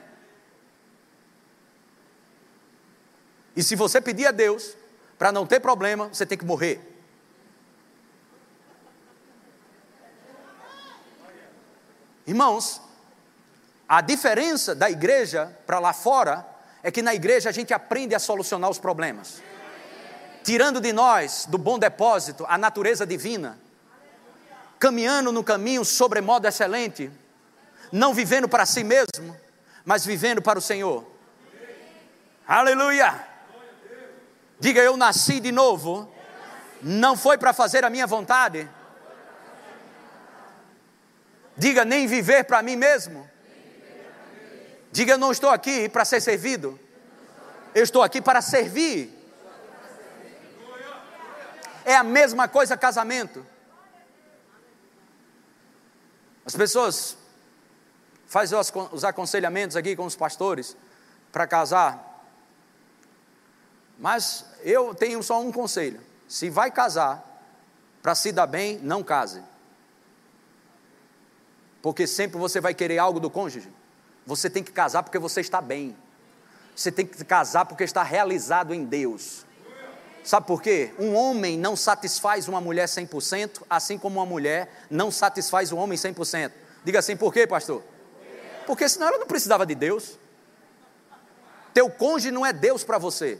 E 3.56 3.64
se 3.64 3.76
você 3.76 4.02
pedir 4.02 4.28
a 4.28 4.32
Deus 4.32 4.76
para 5.18 5.32
não 5.32 5.46
ter 5.46 5.60
problema, 5.60 6.10
você 6.10 6.26
tem 6.26 6.38
que 6.38 6.46
morrer. 6.46 6.82
Irmãos, 12.28 12.82
a 13.88 14.02
diferença 14.02 14.74
da 14.74 14.90
igreja 14.90 15.56
para 15.66 15.80
lá 15.80 15.94
fora 15.94 16.46
é 16.82 16.92
que 16.92 17.02
na 17.02 17.14
igreja 17.14 17.50
a 17.50 17.52
gente 17.52 17.74
aprende 17.74 18.16
a 18.16 18.20
solucionar 18.20 18.70
os 18.70 18.80
problemas, 18.80 19.42
tirando 20.44 20.82
de 20.82 20.92
nós, 20.92 21.46
do 21.48 21.58
bom 21.58 21.78
depósito, 21.78 22.46
a 22.48 22.58
natureza 22.58 23.06
divina, 23.06 23.60
caminhando 24.80 25.32
no 25.32 25.44
caminho 25.44 25.86
sobremodo 25.86 26.48
excelente, 26.48 27.12
não 27.92 28.14
vivendo 28.14 28.50
para 28.50 28.66
si 28.66 28.84
mesmo, 28.84 29.38
mas 29.86 30.04
vivendo 30.04 30.42
para 30.42 30.58
o 30.60 30.62
Senhor. 30.62 31.06
Aleluia! 32.48 33.35
Diga 34.60 34.82
eu 34.82 34.96
nasci 34.96 35.40
de 35.40 35.52
novo, 35.52 36.12
não 36.82 37.18
foi 37.18 37.38
para 37.38 37.54
fazer 37.54 37.84
a 37.84 37.90
minha 37.90 38.08
vontade. 38.08 38.70
Diga 41.58 41.86
nem 41.86 42.08
viver 42.08 42.44
para 42.44 42.62
mim 42.62 42.76
mesmo 42.76 43.30
Diga: 44.96 45.12
Eu 45.12 45.18
não 45.18 45.30
estou 45.30 45.50
aqui 45.50 45.90
para 45.90 46.06
ser 46.06 46.22
servido, 46.22 46.80
eu 47.74 47.84
estou 47.84 48.02
aqui 48.02 48.22
para 48.22 48.42
servir. 48.42 49.14
É 51.84 51.98
a 51.98 52.04
mesma 52.04 52.48
coisa 52.48 52.78
casamento. 52.78 53.46
As 56.46 56.56
pessoas 56.56 57.18
fazem 58.26 58.58
os 58.94 59.04
aconselhamentos 59.04 59.76
aqui 59.76 59.98
com 59.98 60.06
os 60.06 60.16
pastores 60.16 60.78
para 61.30 61.46
casar. 61.46 62.15
Mas 63.98 64.46
eu 64.62 64.94
tenho 64.94 65.22
só 65.24 65.42
um 65.42 65.52
conselho: 65.52 66.00
se 66.28 66.50
vai 66.50 66.72
casar 66.72 67.24
para 68.02 68.16
se 68.16 68.32
dar 68.32 68.48
bem, 68.48 68.80
não 68.80 69.04
case. 69.04 69.42
Porque 71.82 72.08
sempre 72.08 72.38
você 72.38 72.60
vai 72.60 72.74
querer 72.74 72.98
algo 72.98 73.20
do 73.20 73.30
cônjuge. 73.30 73.72
Você 74.26 74.50
tem 74.50 74.64
que 74.64 74.72
casar 74.72 75.04
porque 75.04 75.20
você 75.20 75.42
está 75.42 75.62
bem. 75.62 75.96
Você 76.76 76.92
tem 76.92 77.06
que 77.06 77.24
casar 77.24 77.66
porque 77.66 77.84
está 77.84 78.04
realizado 78.04 78.74
em 78.74 78.84
Deus. 78.84 79.46
Sabe 80.24 80.48
por 80.48 80.62
quê? 80.62 80.92
Um 80.98 81.14
homem 81.14 81.58
não 81.58 81.76
satisfaz 81.76 82.48
uma 82.48 82.60
mulher 82.60 82.88
100%, 82.88 83.62
assim 83.70 83.98
como 83.98 84.20
uma 84.20 84.26
mulher 84.26 84.84
não 84.90 85.12
satisfaz 85.12 85.72
um 85.72 85.78
homem 85.78 85.98
100%. 85.98 86.52
Diga 86.84 87.00
assim, 87.00 87.16
por 87.16 87.32
quê, 87.32 87.46
pastor? 87.46 87.84
Porque 88.66 88.90
senão 88.90 89.08
ela 89.08 89.20
não 89.20 89.28
precisava 89.28 89.66
de 89.66 89.76
Deus. 89.76 90.18
Teu 91.74 91.90
cônjuge 91.92 92.32
não 92.32 92.44
é 92.44 92.52
Deus 92.52 92.84
para 92.84 92.98
você. 92.98 93.40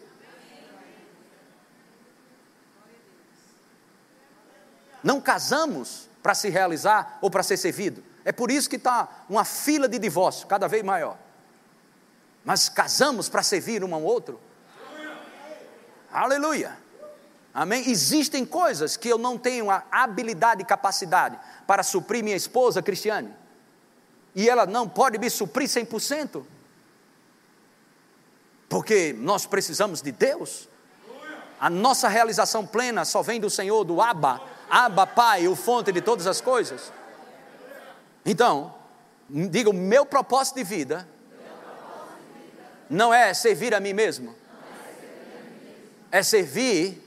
Não 5.06 5.22
casamos 5.22 6.10
para 6.24 6.34
se 6.34 6.50
realizar 6.50 7.20
ou 7.22 7.30
para 7.30 7.44
ser 7.44 7.58
servido. 7.58 8.04
É 8.24 8.32
por 8.32 8.50
isso 8.50 8.68
que 8.68 8.76
está 8.76 9.08
uma 9.30 9.46
fila 9.46 9.88
de 9.88 10.00
divórcio 10.00 10.48
cada 10.48 10.68
vez 10.68 10.84
maior. 10.84 11.16
Mas 12.44 12.70
casamos 12.70 13.30
para 13.30 13.44
servir 13.44 13.84
um 13.84 13.94
ao 13.94 14.02
outro. 14.02 14.40
Aleluia. 16.12 16.76
Amém? 17.54 17.88
Existem 17.88 18.44
coisas 18.44 18.98
que 18.98 19.08
eu 19.08 19.20
não 19.20 19.38
tenho 19.38 19.70
a 19.70 19.84
habilidade 19.92 20.64
e 20.64 20.66
capacidade 20.66 21.38
para 21.68 21.84
suprir 21.84 22.24
minha 22.24 22.36
esposa 22.36 22.82
Cristiane. 22.82 23.32
E 24.34 24.50
ela 24.50 24.66
não 24.66 24.90
pode 24.90 25.20
me 25.20 25.30
suprir 25.30 25.68
100%. 25.68 26.44
Porque 28.68 29.14
nós 29.20 29.46
precisamos 29.46 30.02
de 30.02 30.12
Deus. 30.12 30.68
A 31.60 31.70
nossa 31.70 32.08
realização 32.08 32.66
plena 32.66 33.06
só 33.06 33.22
vem 33.22 33.40
do 33.40 33.52
Senhor, 33.52 33.84
do 33.84 34.02
Abba. 34.02 34.55
Abba, 34.70 35.06
Pai, 35.06 35.48
o 35.48 35.56
fonte 35.56 35.92
de 35.92 36.02
todas 36.02 36.28
as 36.28 36.42
coisas. 36.42 36.92
Então, 38.26 38.74
diga: 39.30 39.70
o 39.70 39.74
meu 39.74 40.06
propósito 40.06 40.56
de 40.56 40.64
vida 40.64 41.08
não 42.90 43.14
é 43.14 43.34
servir 43.34 43.74
a 43.74 43.80
mim 43.80 43.94
mesmo, 43.94 44.36
é 46.12 46.22
servir 46.24 47.02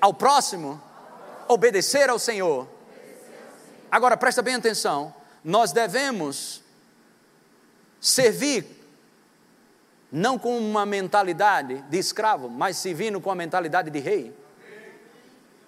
ao 0.00 0.12
próximo, 0.12 0.80
obedecer 1.48 2.10
ao 2.10 2.18
Senhor. 2.18 2.68
Agora 3.90 4.16
presta 4.16 4.42
bem 4.42 4.54
atenção: 4.54 5.14
nós 5.42 5.72
devemos 5.72 6.62
servir 8.00 8.66
não 10.12 10.38
com 10.38 10.58
uma 10.58 10.86
mentalidade 10.86 11.82
de 11.88 11.98
escravo, 11.98 12.48
mas 12.48 12.76
servindo 12.76 13.20
com 13.20 13.30
a 13.30 13.34
mentalidade 13.34 13.90
de 13.90 13.98
rei. 13.98 14.43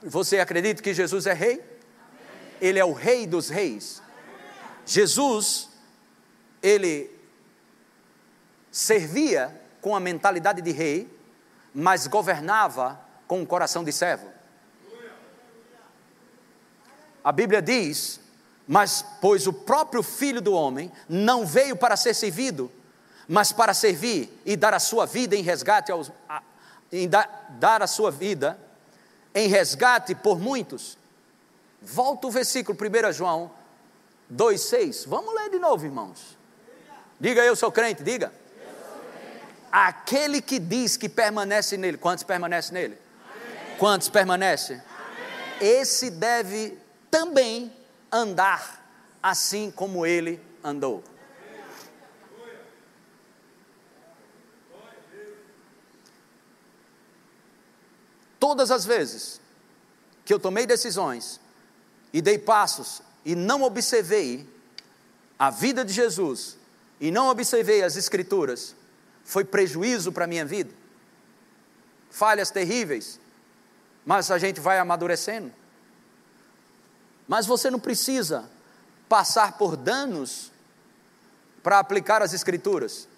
Você 0.08 0.38
acredita 0.38 0.80
que 0.80 0.94
Jesus 0.94 1.26
é 1.26 1.32
rei? 1.32 1.60
Ele 2.60 2.78
é 2.78 2.84
o 2.84 2.92
rei 2.92 3.26
dos 3.26 3.48
reis. 3.48 4.00
Jesus, 4.86 5.68
ele 6.62 7.10
servia 8.70 9.60
com 9.80 9.96
a 9.96 10.00
mentalidade 10.00 10.62
de 10.62 10.70
rei, 10.70 11.12
mas 11.74 12.06
governava 12.06 13.00
com 13.26 13.40
um 13.40 13.44
coração 13.44 13.82
de 13.82 13.90
servo. 13.90 14.28
A 17.24 17.32
Bíblia 17.32 17.60
diz: 17.60 18.20
Mas, 18.64 19.04
pois 19.20 19.48
o 19.48 19.52
próprio 19.52 20.04
Filho 20.04 20.40
do 20.40 20.52
Homem 20.52 20.92
não 21.08 21.44
veio 21.44 21.74
para 21.74 21.96
ser 21.96 22.14
servido, 22.14 22.70
mas 23.26 23.50
para 23.50 23.74
servir 23.74 24.40
e 24.46 24.56
dar 24.56 24.72
a 24.72 24.78
sua 24.78 25.04
vida 25.04 25.34
em 25.34 25.42
resgate 25.42 25.90
aos, 25.90 26.12
a, 26.28 26.40
em 26.92 27.08
da, 27.08 27.28
dar 27.58 27.82
a 27.82 27.88
sua 27.88 28.12
vida 28.12 28.56
em 29.36 29.48
resgate 29.48 30.14
por 30.14 30.40
muitos. 30.40 30.96
Volta 31.82 32.26
o 32.26 32.30
versículo 32.30 32.76
1 32.76 33.12
João 33.12 33.50
2,6. 34.32 35.06
Vamos 35.06 35.34
ler 35.34 35.50
de 35.50 35.58
novo, 35.58 35.84
irmãos. 35.84 36.38
Diga 37.20 37.44
eu 37.44 37.54
sou 37.54 37.70
crente, 37.70 38.02
diga. 38.02 38.32
Aquele 39.70 40.40
que 40.40 40.58
diz 40.58 40.96
que 40.96 41.06
permanece 41.06 41.76
nele, 41.76 41.98
quantos 41.98 42.24
permanecem 42.24 42.72
nele? 42.72 42.98
Amém. 43.30 43.76
Quantos 43.78 44.08
permanecem? 44.08 44.80
Esse 45.60 46.08
deve 46.10 46.78
também 47.10 47.70
andar 48.10 48.82
assim 49.22 49.70
como 49.70 50.06
ele 50.06 50.40
andou. 50.64 51.04
Todas 58.46 58.70
as 58.70 58.84
vezes 58.84 59.40
que 60.24 60.32
eu 60.32 60.38
tomei 60.38 60.66
decisões 60.66 61.40
e 62.12 62.22
dei 62.22 62.38
passos 62.38 63.02
e 63.24 63.34
não 63.34 63.64
observei 63.64 64.48
a 65.36 65.50
vida 65.50 65.84
de 65.84 65.92
Jesus 65.92 66.56
e 67.00 67.10
não 67.10 67.26
observei 67.26 67.82
as 67.82 67.96
Escrituras, 67.96 68.76
foi 69.24 69.44
prejuízo 69.44 70.12
para 70.12 70.26
a 70.26 70.28
minha 70.28 70.44
vida. 70.44 70.72
Falhas 72.08 72.52
terríveis, 72.52 73.18
mas 74.04 74.30
a 74.30 74.38
gente 74.38 74.60
vai 74.60 74.78
amadurecendo. 74.78 75.52
Mas 77.26 77.46
você 77.46 77.68
não 77.68 77.80
precisa 77.80 78.48
passar 79.08 79.58
por 79.58 79.76
danos 79.76 80.52
para 81.64 81.80
aplicar 81.80 82.22
as 82.22 82.32
Escrituras. 82.32 83.08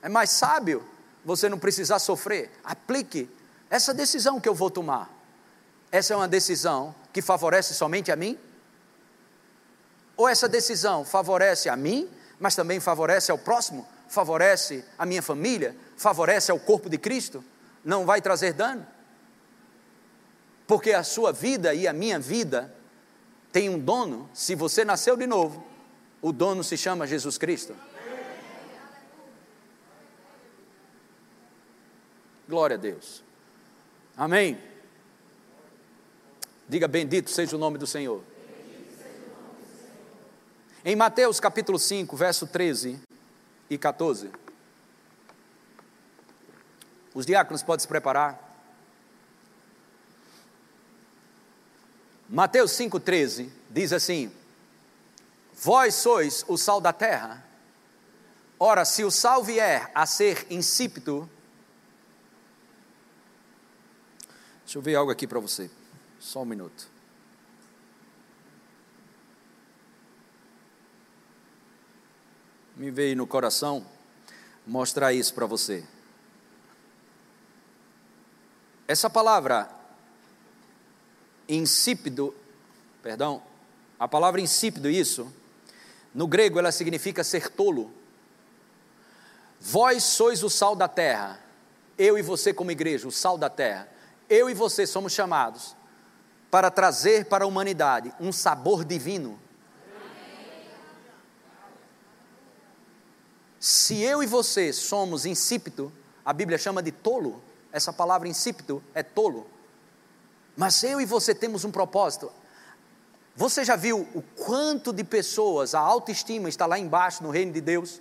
É 0.00 0.08
mais 0.08 0.30
sábio 0.30 0.93
você 1.24 1.48
não 1.48 1.58
precisar 1.58 1.98
sofrer. 1.98 2.50
Aplique 2.62 3.28
essa 3.70 3.94
decisão 3.94 4.40
que 4.40 4.48
eu 4.48 4.54
vou 4.54 4.70
tomar. 4.70 5.10
Essa 5.90 6.14
é 6.14 6.16
uma 6.16 6.28
decisão 6.28 6.94
que 7.12 7.22
favorece 7.22 7.74
somente 7.74 8.12
a 8.12 8.16
mim? 8.16 8.38
Ou 10.16 10.28
essa 10.28 10.48
decisão 10.48 11.04
favorece 11.04 11.68
a 11.68 11.76
mim, 11.76 12.08
mas 12.38 12.54
também 12.54 12.80
favorece 12.80 13.30
ao 13.30 13.38
próximo? 13.38 13.86
Favorece 14.08 14.84
a 14.98 15.06
minha 15.06 15.22
família? 15.22 15.76
Favorece 15.96 16.50
ao 16.50 16.58
corpo 16.58 16.88
de 16.88 16.98
Cristo? 16.98 17.44
Não 17.84 18.04
vai 18.04 18.20
trazer 18.20 18.52
dano? 18.52 18.86
Porque 20.66 20.92
a 20.92 21.02
sua 21.02 21.32
vida 21.32 21.74
e 21.74 21.86
a 21.86 21.92
minha 21.92 22.18
vida 22.18 22.74
tem 23.52 23.68
um 23.68 23.78
dono. 23.78 24.28
Se 24.32 24.54
você 24.54 24.84
nasceu 24.84 25.16
de 25.16 25.26
novo, 25.26 25.64
o 26.20 26.32
dono 26.32 26.64
se 26.64 26.76
chama 26.76 27.06
Jesus 27.06 27.38
Cristo. 27.38 27.74
Glória 32.48 32.76
a 32.76 32.78
Deus. 32.78 33.22
Amém. 34.16 34.58
Diga 36.68 36.86
bendito 36.86 37.30
seja 37.30 37.56
o 37.56 37.58
nome 37.58 37.78
do 37.78 37.86
Senhor. 37.86 38.22
Em 40.84 40.94
Mateus 40.94 41.40
capítulo 41.40 41.78
5, 41.78 42.14
verso 42.16 42.46
13 42.46 43.00
e 43.70 43.78
14. 43.78 44.30
Os 47.14 47.24
diáconos 47.24 47.62
podem 47.62 47.80
se 47.80 47.88
preparar. 47.88 48.38
Mateus 52.28 52.72
5,13 52.72 53.48
diz 53.70 53.92
assim: 53.92 54.30
Vós 55.54 55.94
sois 55.94 56.44
o 56.46 56.58
sal 56.58 56.80
da 56.80 56.92
terra. 56.92 57.42
Ora, 58.58 58.84
se 58.84 59.04
o 59.04 59.10
sal 59.10 59.42
vier 59.42 59.90
a 59.94 60.04
ser 60.04 60.46
insípido, 60.50 61.28
deixa 64.74 64.78
eu 64.80 64.82
ver 64.82 64.96
algo 64.96 65.12
aqui 65.12 65.24
para 65.24 65.38
você, 65.38 65.70
só 66.18 66.42
um 66.42 66.44
minuto. 66.44 66.88
Me 72.74 72.90
veio 72.90 73.16
no 73.16 73.24
coração 73.24 73.86
mostrar 74.66 75.12
isso 75.12 75.32
para 75.32 75.46
você. 75.46 75.84
Essa 78.88 79.08
palavra 79.08 79.70
insípido, 81.48 82.34
perdão, 83.00 83.40
a 83.96 84.08
palavra 84.08 84.40
insípido, 84.40 84.90
isso, 84.90 85.32
no 86.12 86.26
grego 86.26 86.58
ela 86.58 86.72
significa 86.72 87.22
ser 87.22 87.48
tolo. 87.48 87.92
Vós 89.60 90.02
sois 90.02 90.42
o 90.42 90.50
sal 90.50 90.74
da 90.74 90.88
terra, 90.88 91.38
eu 91.96 92.18
e 92.18 92.22
você, 92.22 92.52
como 92.52 92.72
igreja, 92.72 93.06
o 93.06 93.12
sal 93.12 93.38
da 93.38 93.48
terra. 93.48 93.93
Eu 94.28 94.48
e 94.48 94.54
você 94.54 94.86
somos 94.86 95.12
chamados 95.12 95.76
para 96.50 96.70
trazer 96.70 97.26
para 97.26 97.44
a 97.44 97.46
humanidade 97.46 98.12
um 98.20 98.32
sabor 98.32 98.84
divino. 98.84 99.38
Se 103.58 104.00
eu 104.02 104.22
e 104.22 104.26
você 104.26 104.72
somos 104.72 105.24
insípido, 105.24 105.92
a 106.24 106.32
Bíblia 106.32 106.58
chama 106.58 106.82
de 106.82 106.92
tolo, 106.92 107.42
essa 107.72 107.92
palavra 107.92 108.28
insípido 108.28 108.82
é 108.94 109.02
tolo. 109.02 109.46
Mas 110.56 110.82
eu 110.84 111.00
e 111.00 111.06
você 111.06 111.34
temos 111.34 111.64
um 111.64 111.70
propósito. 111.70 112.30
Você 113.34 113.64
já 113.64 113.74
viu 113.74 114.06
o 114.14 114.22
quanto 114.22 114.92
de 114.92 115.02
pessoas 115.02 115.74
a 115.74 115.80
autoestima 115.80 116.48
está 116.48 116.66
lá 116.66 116.78
embaixo 116.78 117.22
no 117.22 117.30
reino 117.30 117.52
de 117.52 117.60
Deus? 117.60 118.00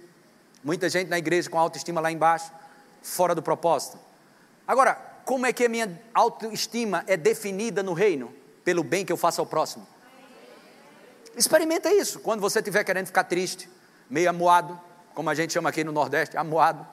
Muita 0.63 0.88
gente 0.89 1.07
na 1.07 1.17
igreja 1.17 1.49
com 1.49 1.57
autoestima 1.57 1.99
lá 1.99 2.11
embaixo, 2.11 2.51
fora 3.01 3.34
do 3.34 3.41
propósito. 3.41 3.97
Agora, 4.67 5.12
como 5.26 5.45
é 5.45 5.53
que 5.53 5.65
a 5.65 5.69
minha 5.69 6.01
autoestima 6.13 7.03
é 7.07 7.15
definida 7.17 7.82
no 7.82 7.93
reino? 7.93 8.34
Pelo 8.63 8.84
bem 8.84 9.05
que 9.05 9.11
eu 9.11 9.17
faço 9.17 9.41
ao 9.41 9.47
próximo. 9.47 9.88
Experimenta 11.36 11.91
isso. 11.91 12.19
Quando 12.19 12.41
você 12.41 12.59
estiver 12.59 12.84
querendo 12.84 13.07
ficar 13.07 13.24
triste, 13.24 13.69
meio 14.09 14.30
amuado, 14.30 14.80
como 15.13 15.30
a 15.30 15.36
gente 15.36 15.53
chama 15.53 15.69
aqui 15.69 15.84
no 15.84 15.91
Nordeste, 15.91 16.38
amuado, 16.38 16.86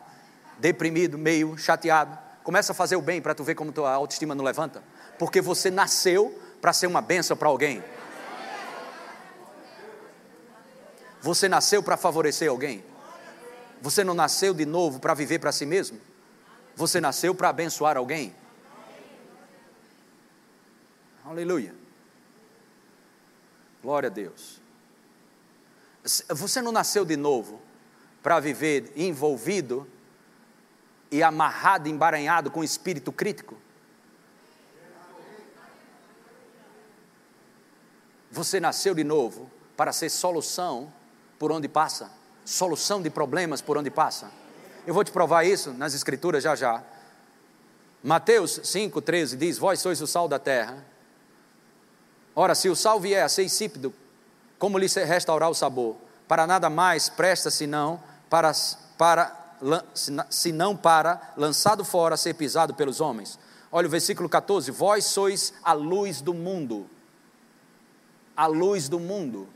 deprimido, 0.58 1.18
meio 1.18 1.56
chateado, 1.58 2.18
começa 2.42 2.72
a 2.72 2.74
fazer 2.74 2.96
o 2.96 3.02
bem 3.02 3.20
para 3.20 3.34
tu 3.34 3.44
ver 3.44 3.54
como 3.54 3.72
tua 3.72 3.92
autoestima 3.92 4.34
não 4.34 4.44
levanta 4.44 4.82
porque 5.20 5.42
você 5.42 5.70
nasceu 5.70 6.34
para 6.62 6.72
ser 6.72 6.86
uma 6.86 7.02
benção 7.02 7.36
para 7.36 7.46
alguém. 7.46 7.84
Você 11.20 11.46
nasceu 11.46 11.82
para 11.82 11.98
favorecer 11.98 12.48
alguém. 12.48 12.82
Você 13.82 14.02
não 14.02 14.14
nasceu 14.14 14.54
de 14.54 14.64
novo 14.64 14.98
para 14.98 15.12
viver 15.12 15.38
para 15.38 15.52
si 15.52 15.66
mesmo. 15.66 16.00
Você 16.80 16.98
nasceu 16.98 17.34
para 17.34 17.50
abençoar 17.50 17.98
alguém. 17.98 18.34
Aleluia. 21.22 21.74
Glória 23.82 24.06
a 24.06 24.10
Deus. 24.10 24.62
Você 26.30 26.62
não 26.62 26.72
nasceu 26.72 27.04
de 27.04 27.18
novo 27.18 27.60
para 28.22 28.40
viver 28.40 28.94
envolvido 28.96 29.86
e 31.10 31.22
amarrado, 31.22 31.86
embaranhado 31.86 32.50
com 32.50 32.64
espírito 32.64 33.12
crítico. 33.12 33.58
Você 38.30 38.58
nasceu 38.58 38.94
de 38.94 39.04
novo 39.04 39.50
para 39.76 39.92
ser 39.92 40.08
solução 40.08 40.90
por 41.38 41.52
onde 41.52 41.68
passa, 41.68 42.10
solução 42.42 43.02
de 43.02 43.10
problemas 43.10 43.60
por 43.60 43.76
onde 43.76 43.90
passa. 43.90 44.39
Eu 44.86 44.94
vou 44.94 45.04
te 45.04 45.10
provar 45.10 45.44
isso 45.44 45.72
nas 45.72 45.94
Escrituras 45.94 46.42
já 46.42 46.54
já. 46.54 46.82
Mateus 48.02 48.60
5,13 48.60 49.36
diz: 49.36 49.58
Vós 49.58 49.80
sois 49.80 50.00
o 50.00 50.06
sal 50.06 50.28
da 50.28 50.38
terra. 50.38 50.84
Ora, 52.34 52.54
se 52.54 52.68
o 52.68 52.76
sal 52.76 52.98
vier 52.98 53.24
a 53.24 53.28
ser 53.28 53.44
insípido, 53.44 53.92
como 54.58 54.78
lhe 54.78 54.86
restaurar 54.86 55.50
o 55.50 55.54
sabor? 55.54 55.96
Para 56.26 56.46
nada 56.46 56.70
mais 56.70 57.08
presta 57.08 57.50
senão 57.50 58.02
para, 58.28 58.52
para, 58.96 59.36
senão 60.30 60.76
para, 60.76 61.32
lançado 61.36 61.84
fora, 61.84 62.16
ser 62.16 62.34
pisado 62.34 62.74
pelos 62.74 63.00
homens. 63.00 63.38
Olha 63.70 63.86
o 63.86 63.90
versículo 63.90 64.28
14: 64.28 64.70
Vós 64.70 65.04
sois 65.04 65.52
a 65.62 65.72
luz 65.72 66.20
do 66.20 66.32
mundo 66.32 66.88
a 68.40 68.46
luz 68.46 68.88
do 68.88 68.98
mundo. 68.98 69.46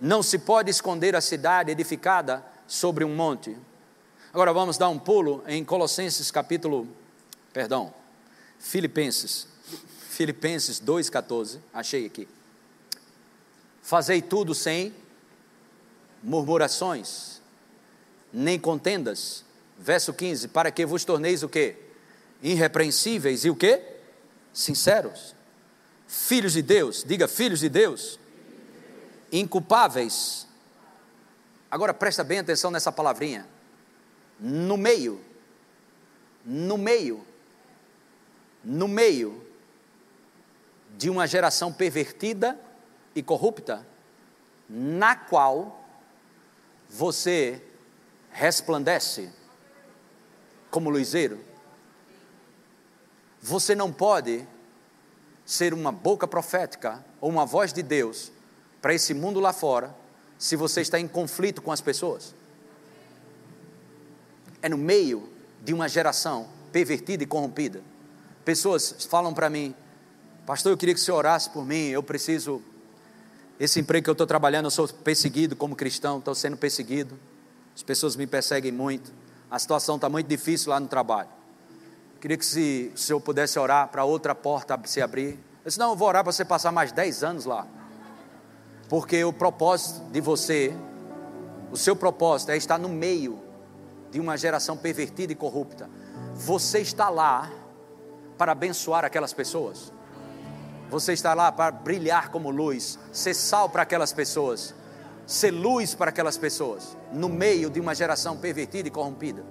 Não 0.00 0.22
se 0.22 0.38
pode 0.38 0.70
esconder 0.70 1.16
a 1.16 1.20
cidade 1.20 1.70
edificada 1.70 2.44
sobre 2.66 3.04
um 3.04 3.14
monte. 3.14 3.56
Agora 4.32 4.52
vamos 4.52 4.78
dar 4.78 4.88
um 4.88 4.98
pulo 4.98 5.42
em 5.46 5.64
Colossenses 5.64 6.30
capítulo, 6.30 6.86
perdão, 7.52 7.92
Filipenses, 8.58 9.46
Filipenses 10.10 10.80
2,14, 10.80 11.58
achei 11.72 12.06
aqui. 12.06 12.28
Fazei 13.82 14.20
tudo 14.20 14.54
sem 14.54 14.94
murmurações, 16.22 17.40
nem 18.32 18.58
contendas, 18.58 19.44
Verso 19.78 20.12
15: 20.12 20.48
Para 20.48 20.70
que 20.70 20.84
vos 20.84 21.04
torneis 21.04 21.42
o 21.42 21.48
quê? 21.48 21.76
Irrepreensíveis 22.42 23.44
e 23.44 23.50
o 23.50 23.54
quê? 23.54 23.80
Sinceros. 24.52 25.34
Filhos 26.08 26.54
de 26.54 26.62
Deus, 26.62 27.04
diga 27.06 27.28
filhos 27.28 27.60
de 27.60 27.68
Deus. 27.68 28.18
Inculpáveis. 29.30 30.46
Agora 31.70 31.92
presta 31.92 32.24
bem 32.24 32.38
atenção 32.38 32.70
nessa 32.70 32.90
palavrinha. 32.90 33.46
No 34.40 34.76
meio. 34.76 35.20
No 36.44 36.78
meio. 36.78 37.26
No 38.64 38.88
meio 38.88 39.46
de 40.96 41.08
uma 41.08 41.26
geração 41.26 41.72
pervertida 41.72 42.58
e 43.14 43.22
corrupta, 43.22 43.86
na 44.68 45.14
qual 45.14 45.80
você 46.88 47.62
resplandece 48.30 49.30
como 50.70 50.90
luzeiro. 50.90 51.38
Você 53.40 53.74
não 53.74 53.92
pode 53.92 54.46
ser 55.46 55.72
uma 55.72 55.92
boca 55.92 56.26
profética 56.26 57.04
ou 57.20 57.30
uma 57.30 57.46
voz 57.46 57.72
de 57.72 57.82
Deus 57.82 58.32
para 58.80 58.94
esse 58.94 59.14
mundo 59.14 59.40
lá 59.40 59.52
fora 59.52 59.94
se 60.38 60.54
você 60.54 60.80
está 60.80 60.98
em 61.00 61.08
conflito 61.08 61.60
com 61.60 61.72
as 61.72 61.80
pessoas. 61.80 62.34
É 64.62 64.68
no 64.68 64.78
meio 64.78 65.28
de 65.64 65.74
uma 65.74 65.88
geração 65.88 66.48
pervertida 66.72 67.24
e 67.24 67.26
corrompida. 67.26 67.82
Pessoas 68.44 69.06
falam 69.08 69.34
para 69.34 69.50
mim, 69.50 69.74
pastor, 70.46 70.72
eu 70.72 70.76
queria 70.76 70.94
que 70.94 71.00
você 71.00 71.10
orasse 71.10 71.50
por 71.50 71.64
mim, 71.64 71.88
eu 71.88 72.02
preciso. 72.02 72.62
Esse 73.58 73.80
emprego 73.80 74.04
que 74.04 74.10
eu 74.10 74.12
estou 74.12 74.26
trabalhando, 74.26 74.66
eu 74.66 74.70
sou 74.70 74.86
perseguido 74.86 75.56
como 75.56 75.74
cristão, 75.74 76.18
estou 76.18 76.34
sendo 76.34 76.56
perseguido. 76.56 77.18
As 77.74 77.82
pessoas 77.82 78.14
me 78.14 78.26
perseguem 78.26 78.70
muito. 78.70 79.12
A 79.50 79.58
situação 79.58 79.96
está 79.96 80.08
muito 80.08 80.28
difícil 80.28 80.70
lá 80.70 80.78
no 80.78 80.86
trabalho. 80.86 81.28
Queria 82.20 82.36
que 82.36 82.46
se, 82.46 82.92
se 82.94 83.12
eu 83.12 83.20
pudesse 83.20 83.58
orar 83.58 83.88
para 83.88 84.04
outra 84.04 84.34
porta 84.34 84.78
se 84.84 85.00
abrir. 85.00 85.30
Eu 85.64 85.66
disse, 85.66 85.78
não, 85.78 85.90
eu 85.90 85.96
vou 85.96 86.08
orar 86.08 86.22
para 86.22 86.32
você 86.32 86.44
passar 86.44 86.70
mais 86.70 86.92
10 86.92 87.24
anos 87.24 87.44
lá. 87.44 87.66
Porque 88.88 89.22
o 89.24 89.32
propósito 89.32 90.00
de 90.10 90.20
você, 90.20 90.74
o 91.70 91.76
seu 91.76 91.94
propósito 91.94 92.50
é 92.50 92.56
estar 92.56 92.78
no 92.78 92.88
meio 92.88 93.38
de 94.10 94.18
uma 94.18 94.36
geração 94.36 94.76
pervertida 94.76 95.32
e 95.32 95.36
corrupta. 95.36 95.90
Você 96.34 96.78
está 96.80 97.08
lá 97.08 97.50
para 98.38 98.52
abençoar 98.52 99.04
aquelas 99.04 99.32
pessoas. 99.32 99.92
Você 100.88 101.12
está 101.12 101.34
lá 101.34 101.52
para 101.52 101.70
brilhar 101.70 102.30
como 102.30 102.50
luz, 102.50 102.98
ser 103.12 103.34
sal 103.34 103.68
para 103.68 103.82
aquelas 103.82 104.12
pessoas, 104.12 104.74
ser 105.26 105.50
luz 105.50 105.94
para 105.94 106.08
aquelas 106.08 106.38
pessoas, 106.38 106.96
no 107.12 107.28
meio 107.28 107.68
de 107.68 107.78
uma 107.78 107.94
geração 107.94 108.38
pervertida 108.38 108.88
e 108.88 108.90
corrompida. 108.90 109.44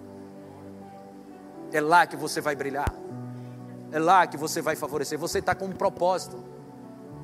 É 1.72 1.80
lá 1.80 2.08
que 2.08 2.16
você 2.16 2.42
vai 2.42 2.56
brilhar, 2.56 2.92
é 3.92 4.00
lá 4.00 4.26
que 4.26 4.36
você 4.36 4.62
vai 4.62 4.76
favorecer. 4.76 5.20
Você 5.20 5.40
está 5.40 5.54
com 5.54 5.66
um 5.66 5.74
propósito. 5.74 6.44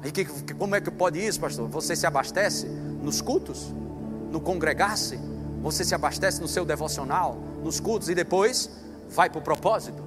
E 0.03 0.11
que, 0.11 0.25
como 0.53 0.75
é 0.75 0.81
que 0.81 0.91
pode 0.91 1.25
isso, 1.25 1.39
pastor? 1.39 1.67
Você 1.69 1.95
se 1.95 2.05
abastece 2.05 2.67
nos 2.67 3.21
cultos, 3.21 3.73
no 4.29 4.41
congregar-se, 4.41 5.17
você 5.61 5.83
se 5.85 5.95
abastece 5.95 6.41
no 6.41 6.47
seu 6.47 6.65
devocional, 6.65 7.37
nos 7.63 7.79
cultos 7.79 8.09
e 8.09 8.15
depois 8.15 8.69
vai 9.09 9.29
para 9.29 9.39
o 9.39 9.41
propósito. 9.41 10.03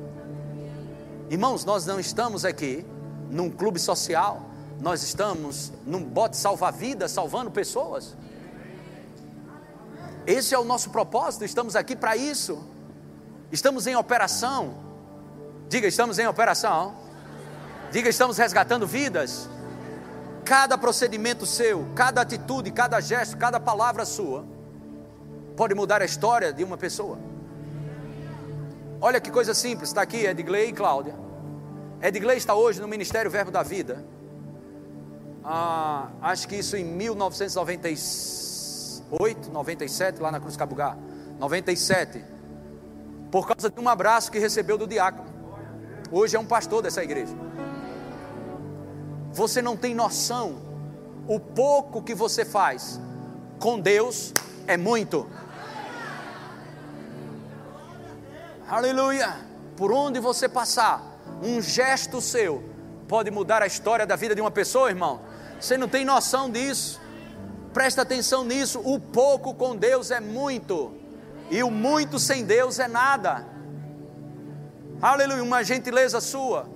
Irmãos, 1.31 1.65
nós 1.65 1.87
não 1.87 1.99
estamos 1.99 2.45
aqui 2.45 2.85
num 3.31 3.51
clube 3.51 3.79
social, 3.79 4.43
nós 4.81 5.03
estamos 5.03 5.73
num 5.87 6.03
bote 6.03 6.37
salva-vidas, 6.37 7.11
salvando 7.11 7.51
pessoas. 7.51 8.15
Esse 10.27 10.55
é 10.55 10.59
o 10.59 10.65
nosso 10.65 10.91
propósito, 10.91 11.45
estamos 11.45 11.75
aqui 11.75 11.97
para 11.97 12.17
isso. 12.17 12.63
Estamos 13.51 13.87
em 13.87 13.97
operação. 13.97 14.75
Diga, 15.69 15.87
estamos 15.87 16.19
em 16.19 16.27
operação. 16.27 16.95
Diga, 17.91 18.09
estamos 18.09 18.37
resgatando 18.37 18.87
vidas. 18.87 19.49
Cada 20.47 20.79
procedimento 20.79 21.45
seu, 21.45 21.85
cada 21.97 22.21
atitude, 22.21 22.71
cada 22.71 23.01
gesto, 23.01 23.37
cada 23.37 23.59
palavra 23.59 24.05
sua, 24.05 24.45
pode 25.57 25.75
mudar 25.75 26.01
a 26.01 26.05
história 26.05 26.53
de 26.53 26.63
uma 26.63 26.79
pessoa. 26.79 27.19
Olha 29.01 29.21
que 29.21 29.29
coisa 29.29 29.53
simples, 29.53 29.91
está 29.91 30.03
aqui 30.03 30.25
Edgley 30.25 30.69
e 30.69 30.73
Cláudia. 30.73 31.17
Edgley 32.01 32.37
está 32.37 32.55
hoje 32.55 32.81
no 32.81 32.87
Ministério 32.87 33.29
Verbo 33.29 33.51
da 33.51 33.65
Vida. 33.65 34.05
Ah, 35.43 36.11
acho 36.23 36.47
que 36.47 36.55
isso 36.55 36.77
em 36.77 36.85
1998, 36.85 39.51
97, 39.51 40.23
lá 40.23 40.31
na 40.31 40.39
Cruz 40.39 40.57
Cabugá. 40.57 40.97
97. 41.41 42.25
Por 43.33 43.49
causa 43.49 43.69
de 43.69 43.81
um 43.81 43.89
abraço 43.89 44.31
que 44.31 44.39
recebeu 44.39 44.79
do 44.79 44.87
diácono. 44.87 45.29
Hoje 46.13 46.37
é 46.37 46.39
um 46.39 46.47
pastor 46.47 46.83
dessa 46.83 47.03
igreja. 47.03 47.46
Você 49.37 49.61
não 49.61 49.77
tem 49.77 49.95
noção 49.95 50.57
o 51.29 51.39
pouco 51.39 52.01
que 52.03 52.15
você 52.15 52.43
faz 52.43 52.99
com 53.59 53.79
Deus 53.79 54.33
é 54.67 54.79
muito. 54.79 55.29
Aleluia! 58.67 59.37
Por 59.77 59.93
onde 59.93 60.21
você 60.21 60.49
passar, 60.49 61.03
um 61.43 61.61
gesto 61.61 62.19
seu 62.19 62.65
pode 63.07 63.31
mudar 63.31 63.61
a 63.61 63.67
história 63.67 64.07
da 64.07 64.17
vida 64.17 64.35
de 64.35 64.41
uma 64.41 64.51
pessoa, 64.51 64.89
irmão. 64.89 65.21
Você 65.61 65.77
não 65.77 65.87
tem 65.87 66.03
noção 66.03 66.51
disso. 66.51 66.99
Presta 67.75 68.01
atenção 68.01 68.43
nisso. 68.43 68.81
O 68.83 68.99
pouco 68.99 69.53
com 69.53 69.77
Deus 69.77 70.11
é 70.11 70.19
muito, 70.19 70.95
e 71.51 71.63
o 71.63 71.71
muito 71.71 72.19
sem 72.19 72.43
Deus 72.43 72.79
é 72.79 72.89
nada. 72.89 73.45
Aleluia! 75.03 75.43
Uma 75.43 75.63
gentileza 75.63 76.23
sua 76.23 76.75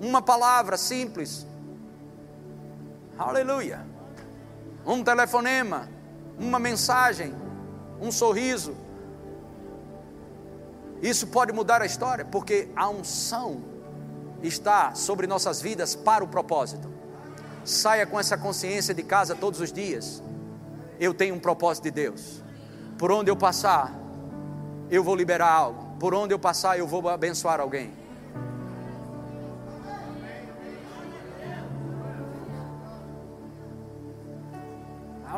uma 0.00 0.22
palavra 0.22 0.76
simples. 0.76 1.46
Aleluia. 3.18 3.84
Um 4.86 5.02
telefonema, 5.02 5.88
uma 6.38 6.58
mensagem, 6.58 7.34
um 8.00 8.10
sorriso. 8.10 8.74
Isso 11.02 11.26
pode 11.26 11.52
mudar 11.52 11.82
a 11.82 11.86
história, 11.86 12.24
porque 12.24 12.68
a 12.74 12.88
unção 12.88 13.62
está 14.42 14.94
sobre 14.94 15.26
nossas 15.26 15.60
vidas 15.60 15.94
para 15.94 16.24
o 16.24 16.28
propósito. 16.28 16.88
Saia 17.64 18.06
com 18.06 18.18
essa 18.18 18.38
consciência 18.38 18.94
de 18.94 19.02
casa 19.02 19.34
todos 19.34 19.60
os 19.60 19.72
dias. 19.72 20.22
Eu 20.98 21.12
tenho 21.12 21.34
um 21.34 21.40
propósito 21.40 21.84
de 21.84 21.90
Deus. 21.90 22.42
Por 22.96 23.12
onde 23.12 23.30
eu 23.30 23.36
passar, 23.36 23.94
eu 24.90 25.04
vou 25.04 25.14
liberar 25.14 25.52
algo. 25.52 25.96
Por 25.98 26.14
onde 26.14 26.32
eu 26.32 26.38
passar, 26.38 26.78
eu 26.78 26.86
vou 26.86 27.08
abençoar 27.08 27.60
alguém. 27.60 27.92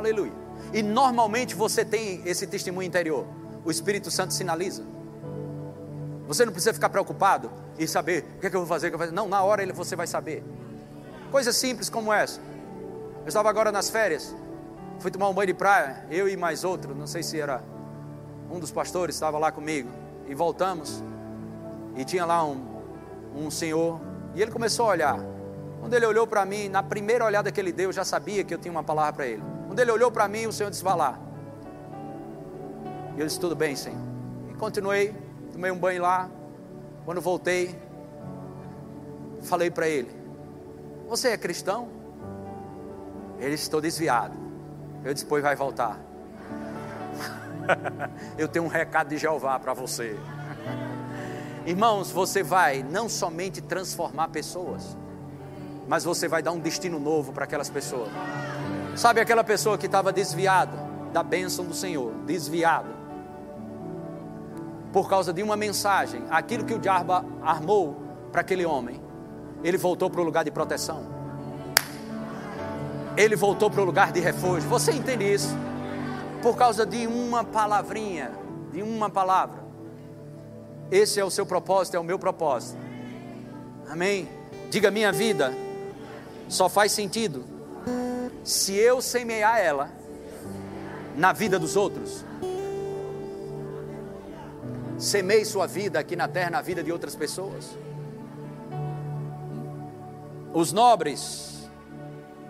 Aleluia. 0.01 0.33
E 0.73 0.83
normalmente 0.83 1.55
você 1.55 1.85
tem 1.85 2.23
esse 2.25 2.47
testemunho 2.47 2.87
interior. 2.87 3.27
O 3.63 3.71
Espírito 3.71 4.11
Santo 4.11 4.33
sinaliza. 4.33 4.83
Você 6.27 6.47
não 6.47 6.53
precisa 6.53 6.73
ficar 6.73 6.89
preocupado 6.89 7.51
e 7.79 7.87
saber 7.87 8.25
o 8.37 8.41
que, 8.41 8.47
é 8.47 8.51
que 8.51 8.57
eu 8.57 8.61
vou 8.61 8.67
fazer. 8.67 8.91
Não, 9.13 9.29
na 9.29 9.43
hora 9.43 9.63
ele, 9.63 9.75
você 9.75 9.95
vai 9.95 10.07
saber. 10.07 10.43
Coisas 11.31 11.55
simples 11.55 11.91
como 11.91 12.11
essa. 12.11 12.41
Eu 13.21 13.29
estava 13.29 13.51
agora 13.51 13.71
nas 13.71 13.91
férias, 13.91 14.35
fui 15.01 15.11
tomar 15.11 15.29
um 15.29 15.35
banho 15.35 15.49
de 15.49 15.55
praia, 15.55 16.07
eu 16.11 16.27
e 16.27 16.35
mais 16.35 16.65
outro, 16.65 16.95
não 16.95 17.07
sei 17.07 17.23
se 17.23 17.39
era 17.39 17.63
um 18.51 18.59
dos 18.59 18.73
pastores, 18.73 19.15
estava 19.17 19.39
lá 19.39 19.53
comigo. 19.53 19.91
E 20.27 20.35
voltamos, 20.35 21.05
e 21.95 22.07
tinha 22.07 22.25
lá 22.25 22.43
um, 22.43 22.65
um 23.37 23.51
senhor, 23.51 24.01
e 24.35 24.41
ele 24.41 24.51
começou 24.51 24.87
a 24.87 24.89
olhar. 24.91 25.21
Quando 25.79 25.93
ele 25.93 26.07
olhou 26.07 26.27
para 26.27 26.47
mim, 26.47 26.71
na 26.71 26.83
primeira 26.83 27.23
olhada 27.23 27.53
que 27.53 27.61
ele 27.61 27.73
deu, 27.73 27.91
eu 27.91 27.93
já 27.93 28.05
sabia 28.05 28.43
que 28.43 28.55
eu 28.55 28.59
tinha 28.59 28.73
uma 28.73 28.83
palavra 28.83 29.13
para 29.13 29.27
ele. 29.27 29.60
Quando 29.71 29.79
ele 29.79 29.93
olhou 29.93 30.11
para 30.11 30.27
mim, 30.27 30.47
o 30.47 30.53
Senhor 30.53 30.69
disse: 30.69 30.83
Vá 30.83 30.97
lá. 30.97 31.17
E 33.17 33.21
eu 33.21 33.25
disse: 33.25 33.39
Tudo 33.39 33.55
bem, 33.55 33.77
Senhor. 33.77 34.01
E 34.51 34.55
continuei, 34.55 35.15
tomei 35.53 35.71
um 35.71 35.79
banho 35.79 36.03
lá. 36.03 36.29
Quando 37.05 37.21
voltei, 37.21 37.79
falei 39.43 39.71
para 39.71 39.89
ele: 39.89 40.11
Você 41.09 41.29
é 41.29 41.39
cristão? 41.39 41.89
Ele 43.39 43.51
disse: 43.53 43.63
Estou 43.63 43.81
desviado. 43.81 44.37
Eu 45.05 45.15
disse: 45.15 45.25
Pois 45.25 45.41
vai 45.41 45.55
voltar. 45.55 46.01
eu 48.37 48.49
tenho 48.49 48.65
um 48.65 48.69
recado 48.69 49.11
de 49.11 49.19
Jeová 49.19 49.57
para 49.61 49.73
você. 49.73 50.19
Irmãos, 51.65 52.11
você 52.11 52.43
vai 52.43 52.83
não 52.83 53.09
somente 53.09 53.61
transformar 53.61 54.31
pessoas, 54.31 54.97
mas 55.87 56.03
você 56.03 56.27
vai 56.27 56.43
dar 56.43 56.51
um 56.51 56.59
destino 56.59 56.99
novo 56.99 57.33
para 57.33 57.45
aquelas 57.45 57.71
pessoas. 57.71 58.11
Sabe 58.97 59.21
aquela 59.21 59.45
pessoa 59.45 59.79
que 59.79 59.87
estava 59.87 60.13
desviada 60.13 60.77
da 61.13 61.23
bênção 61.23 61.65
do 61.65 61.75
Senhor, 61.75 62.13
desviada, 62.27 62.89
por 64.93 65.09
causa 65.09 65.33
de 65.33 65.43
uma 65.43 65.57
mensagem, 65.57 66.23
aquilo 66.31 66.65
que 66.65 66.75
o 66.75 66.79
diabo 66.79 67.13
armou 67.43 67.97
para 68.33 68.41
aquele 68.41 68.65
homem, 68.65 69.01
ele 69.63 69.79
voltou 69.79 70.11
para 70.11 70.21
o 70.21 70.25
lugar 70.25 70.45
de 70.45 70.51
proteção, 70.51 71.05
ele 73.17 73.37
voltou 73.37 73.71
para 73.71 73.81
o 73.81 73.85
lugar 73.85 74.13
de 74.13 74.21
refúgio. 74.21 74.69
Você 74.69 74.93
entende 74.93 75.33
isso? 75.33 75.55
Por 76.43 76.57
causa 76.57 76.87
de 76.87 77.07
uma 77.07 77.45
palavrinha, 77.45 78.33
de 78.73 78.83
uma 78.83 79.11
palavra. 79.11 79.61
Esse 80.91 81.21
é 81.21 81.25
o 81.25 81.31
seu 81.31 81.45
propósito, 81.45 81.97
é 81.97 82.01
o 82.01 82.05
meu 82.05 82.19
propósito. 82.19 82.79
Amém? 83.89 84.29
Diga: 84.71 84.91
minha 84.91 85.13
vida 85.13 85.53
só 86.49 86.69
faz 86.69 86.93
sentido 86.93 87.45
se 88.43 88.75
eu 88.75 89.01
semear 89.03 89.59
ela 89.59 89.91
na 91.17 91.33
vida 91.33 91.59
dos 91.59 91.77
outros. 91.77 92.25
Semeie 94.99 95.45
sua 95.45 95.67
vida 95.67 95.99
aqui 95.99 96.15
na 96.15 96.29
terra, 96.29 96.51
na 96.51 96.63
vida 96.63 96.83
de 96.83 96.93
outras 96.93 97.17
pessoas. 97.17 97.71
Os 100.53 100.73
nobres, 100.73 101.71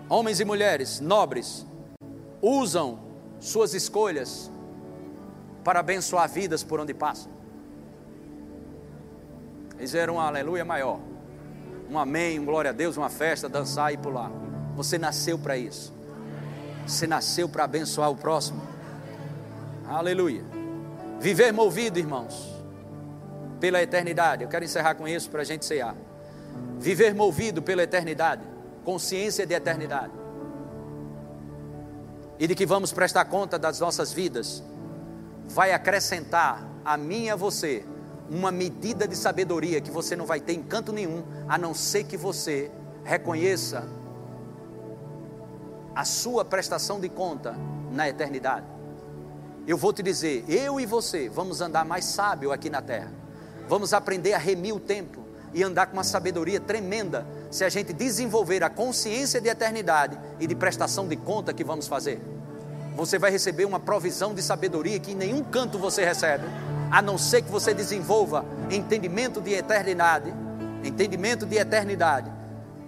homens 0.08 0.40
e 0.40 0.44
mulheres 0.44 1.00
nobres, 1.00 1.66
usam 2.42 2.98
suas 3.38 3.74
escolhas 3.74 4.50
para 5.62 5.80
abençoar 5.80 6.28
vidas 6.28 6.64
por 6.64 6.80
onde 6.80 6.94
passam. 6.94 7.30
Eles 9.78 9.94
eram 9.94 10.16
um 10.16 10.20
aleluia 10.20 10.64
maior, 10.64 10.98
um 11.90 11.98
amém, 11.98 12.38
um 12.38 12.44
glória 12.44 12.70
a 12.70 12.72
Deus, 12.72 12.96
uma 12.96 13.08
festa, 13.08 13.48
dançar 13.48 13.92
e 13.92 13.96
pular. 13.96 14.30
Você 14.76 14.98
nasceu 14.98 15.38
para 15.38 15.56
isso. 15.56 15.92
Você 16.86 17.06
nasceu 17.06 17.48
para 17.48 17.64
abençoar 17.64 18.10
o 18.10 18.16
próximo. 18.16 18.60
Aleluia. 19.88 20.42
Viver 21.20 21.52
movido, 21.52 21.98
irmãos, 21.98 22.48
pela 23.60 23.82
eternidade. 23.82 24.42
Eu 24.42 24.48
quero 24.48 24.64
encerrar 24.64 24.94
com 24.94 25.06
isso 25.06 25.30
para 25.30 25.42
a 25.42 25.44
gente 25.44 25.64
cear. 25.64 25.94
Viver 26.78 27.14
movido 27.14 27.60
pela 27.60 27.82
eternidade, 27.82 28.42
consciência 28.84 29.46
de 29.46 29.54
eternidade. 29.54 30.12
E 32.38 32.46
de 32.46 32.54
que 32.54 32.64
vamos 32.64 32.90
prestar 32.90 33.26
conta 33.26 33.58
das 33.58 33.78
nossas 33.80 34.12
vidas, 34.12 34.62
vai 35.46 35.72
acrescentar 35.72 36.66
a 36.84 36.96
mim 36.96 37.24
e 37.24 37.30
a 37.30 37.36
você 37.36 37.84
uma 38.30 38.50
medida 38.50 39.06
de 39.06 39.16
sabedoria 39.16 39.80
que 39.80 39.90
você 39.90 40.14
não 40.14 40.24
vai 40.24 40.40
ter 40.40 40.52
em 40.52 40.62
canto 40.62 40.92
nenhum, 40.92 41.24
a 41.48 41.58
não 41.58 41.74
ser 41.74 42.04
que 42.04 42.16
você 42.16 42.70
reconheça 43.04 43.86
a 45.94 46.04
sua 46.04 46.44
prestação 46.44 47.00
de 47.00 47.08
conta 47.08 47.54
na 47.90 48.08
eternidade. 48.08 48.66
Eu 49.66 49.76
vou 49.76 49.92
te 49.92 50.02
dizer, 50.02 50.44
eu 50.48 50.80
e 50.80 50.86
você 50.86 51.28
vamos 51.28 51.60
andar 51.60 51.84
mais 51.84 52.04
sábio 52.04 52.52
aqui 52.52 52.70
na 52.70 52.80
terra. 52.80 53.12
Vamos 53.68 53.92
aprender 53.92 54.32
a 54.32 54.38
remir 54.38 54.74
o 54.74 54.80
tempo 54.80 55.24
e 55.52 55.62
andar 55.62 55.86
com 55.86 55.94
uma 55.94 56.04
sabedoria 56.04 56.60
tremenda 56.60 57.26
se 57.50 57.64
a 57.64 57.68
gente 57.68 57.92
desenvolver 57.92 58.62
a 58.62 58.70
consciência 58.70 59.40
de 59.40 59.48
eternidade 59.48 60.18
e 60.38 60.46
de 60.46 60.54
prestação 60.54 61.06
de 61.08 61.16
conta 61.16 61.52
que 61.52 61.64
vamos 61.64 61.86
fazer. 61.86 62.20
Você 62.96 63.18
vai 63.18 63.30
receber 63.30 63.64
uma 63.64 63.80
provisão 63.80 64.34
de 64.34 64.42
sabedoria 64.42 64.98
que 64.98 65.12
em 65.12 65.16
nenhum 65.16 65.42
canto 65.42 65.78
você 65.78 66.04
recebe, 66.04 66.44
a 66.90 67.00
não 67.00 67.16
ser 67.16 67.42
que 67.42 67.50
você 67.50 67.72
desenvolva 67.72 68.44
entendimento 68.70 69.40
de 69.40 69.52
eternidade, 69.52 70.32
entendimento 70.84 71.46
de 71.46 71.56
eternidade 71.56 72.30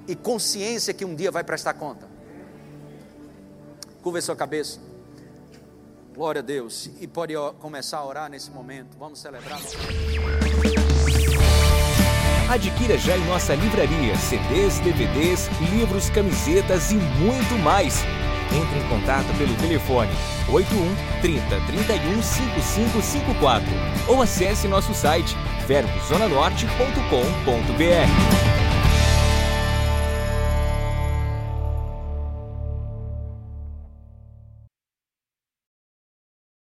e 0.06 0.14
consciência 0.16 0.92
que 0.92 1.04
um 1.04 1.14
dia 1.14 1.30
vai 1.30 1.44
prestar 1.44 1.74
conta. 1.74 2.11
Curva 4.02 4.20
sua 4.20 4.34
cabeça. 4.34 4.80
Glória 6.14 6.40
a 6.40 6.42
Deus. 6.42 6.90
E 7.00 7.06
pode 7.06 7.34
começar 7.60 7.98
a 7.98 8.06
orar 8.06 8.28
nesse 8.28 8.50
momento. 8.50 8.98
Vamos 8.98 9.20
celebrar. 9.20 9.60
Adquira 12.50 12.98
já 12.98 13.16
em 13.16 13.24
nossa 13.24 13.54
livraria 13.54 14.16
CDs, 14.16 14.80
DVDs, 14.80 15.48
livros, 15.72 16.10
camisetas 16.10 16.90
e 16.90 16.96
muito 16.96 17.54
mais. 17.62 18.02
Entre 18.52 18.78
em 18.78 18.88
contato 18.88 19.26
pelo 19.38 19.54
telefone 19.56 20.10
81 20.50 20.94
30 21.22 21.60
31 21.66 22.22
5554 22.22 23.66
ou 24.08 24.20
acesse 24.20 24.68
nosso 24.68 24.92
site 24.92 25.34
verbozonanorte.com.br. 25.66 28.61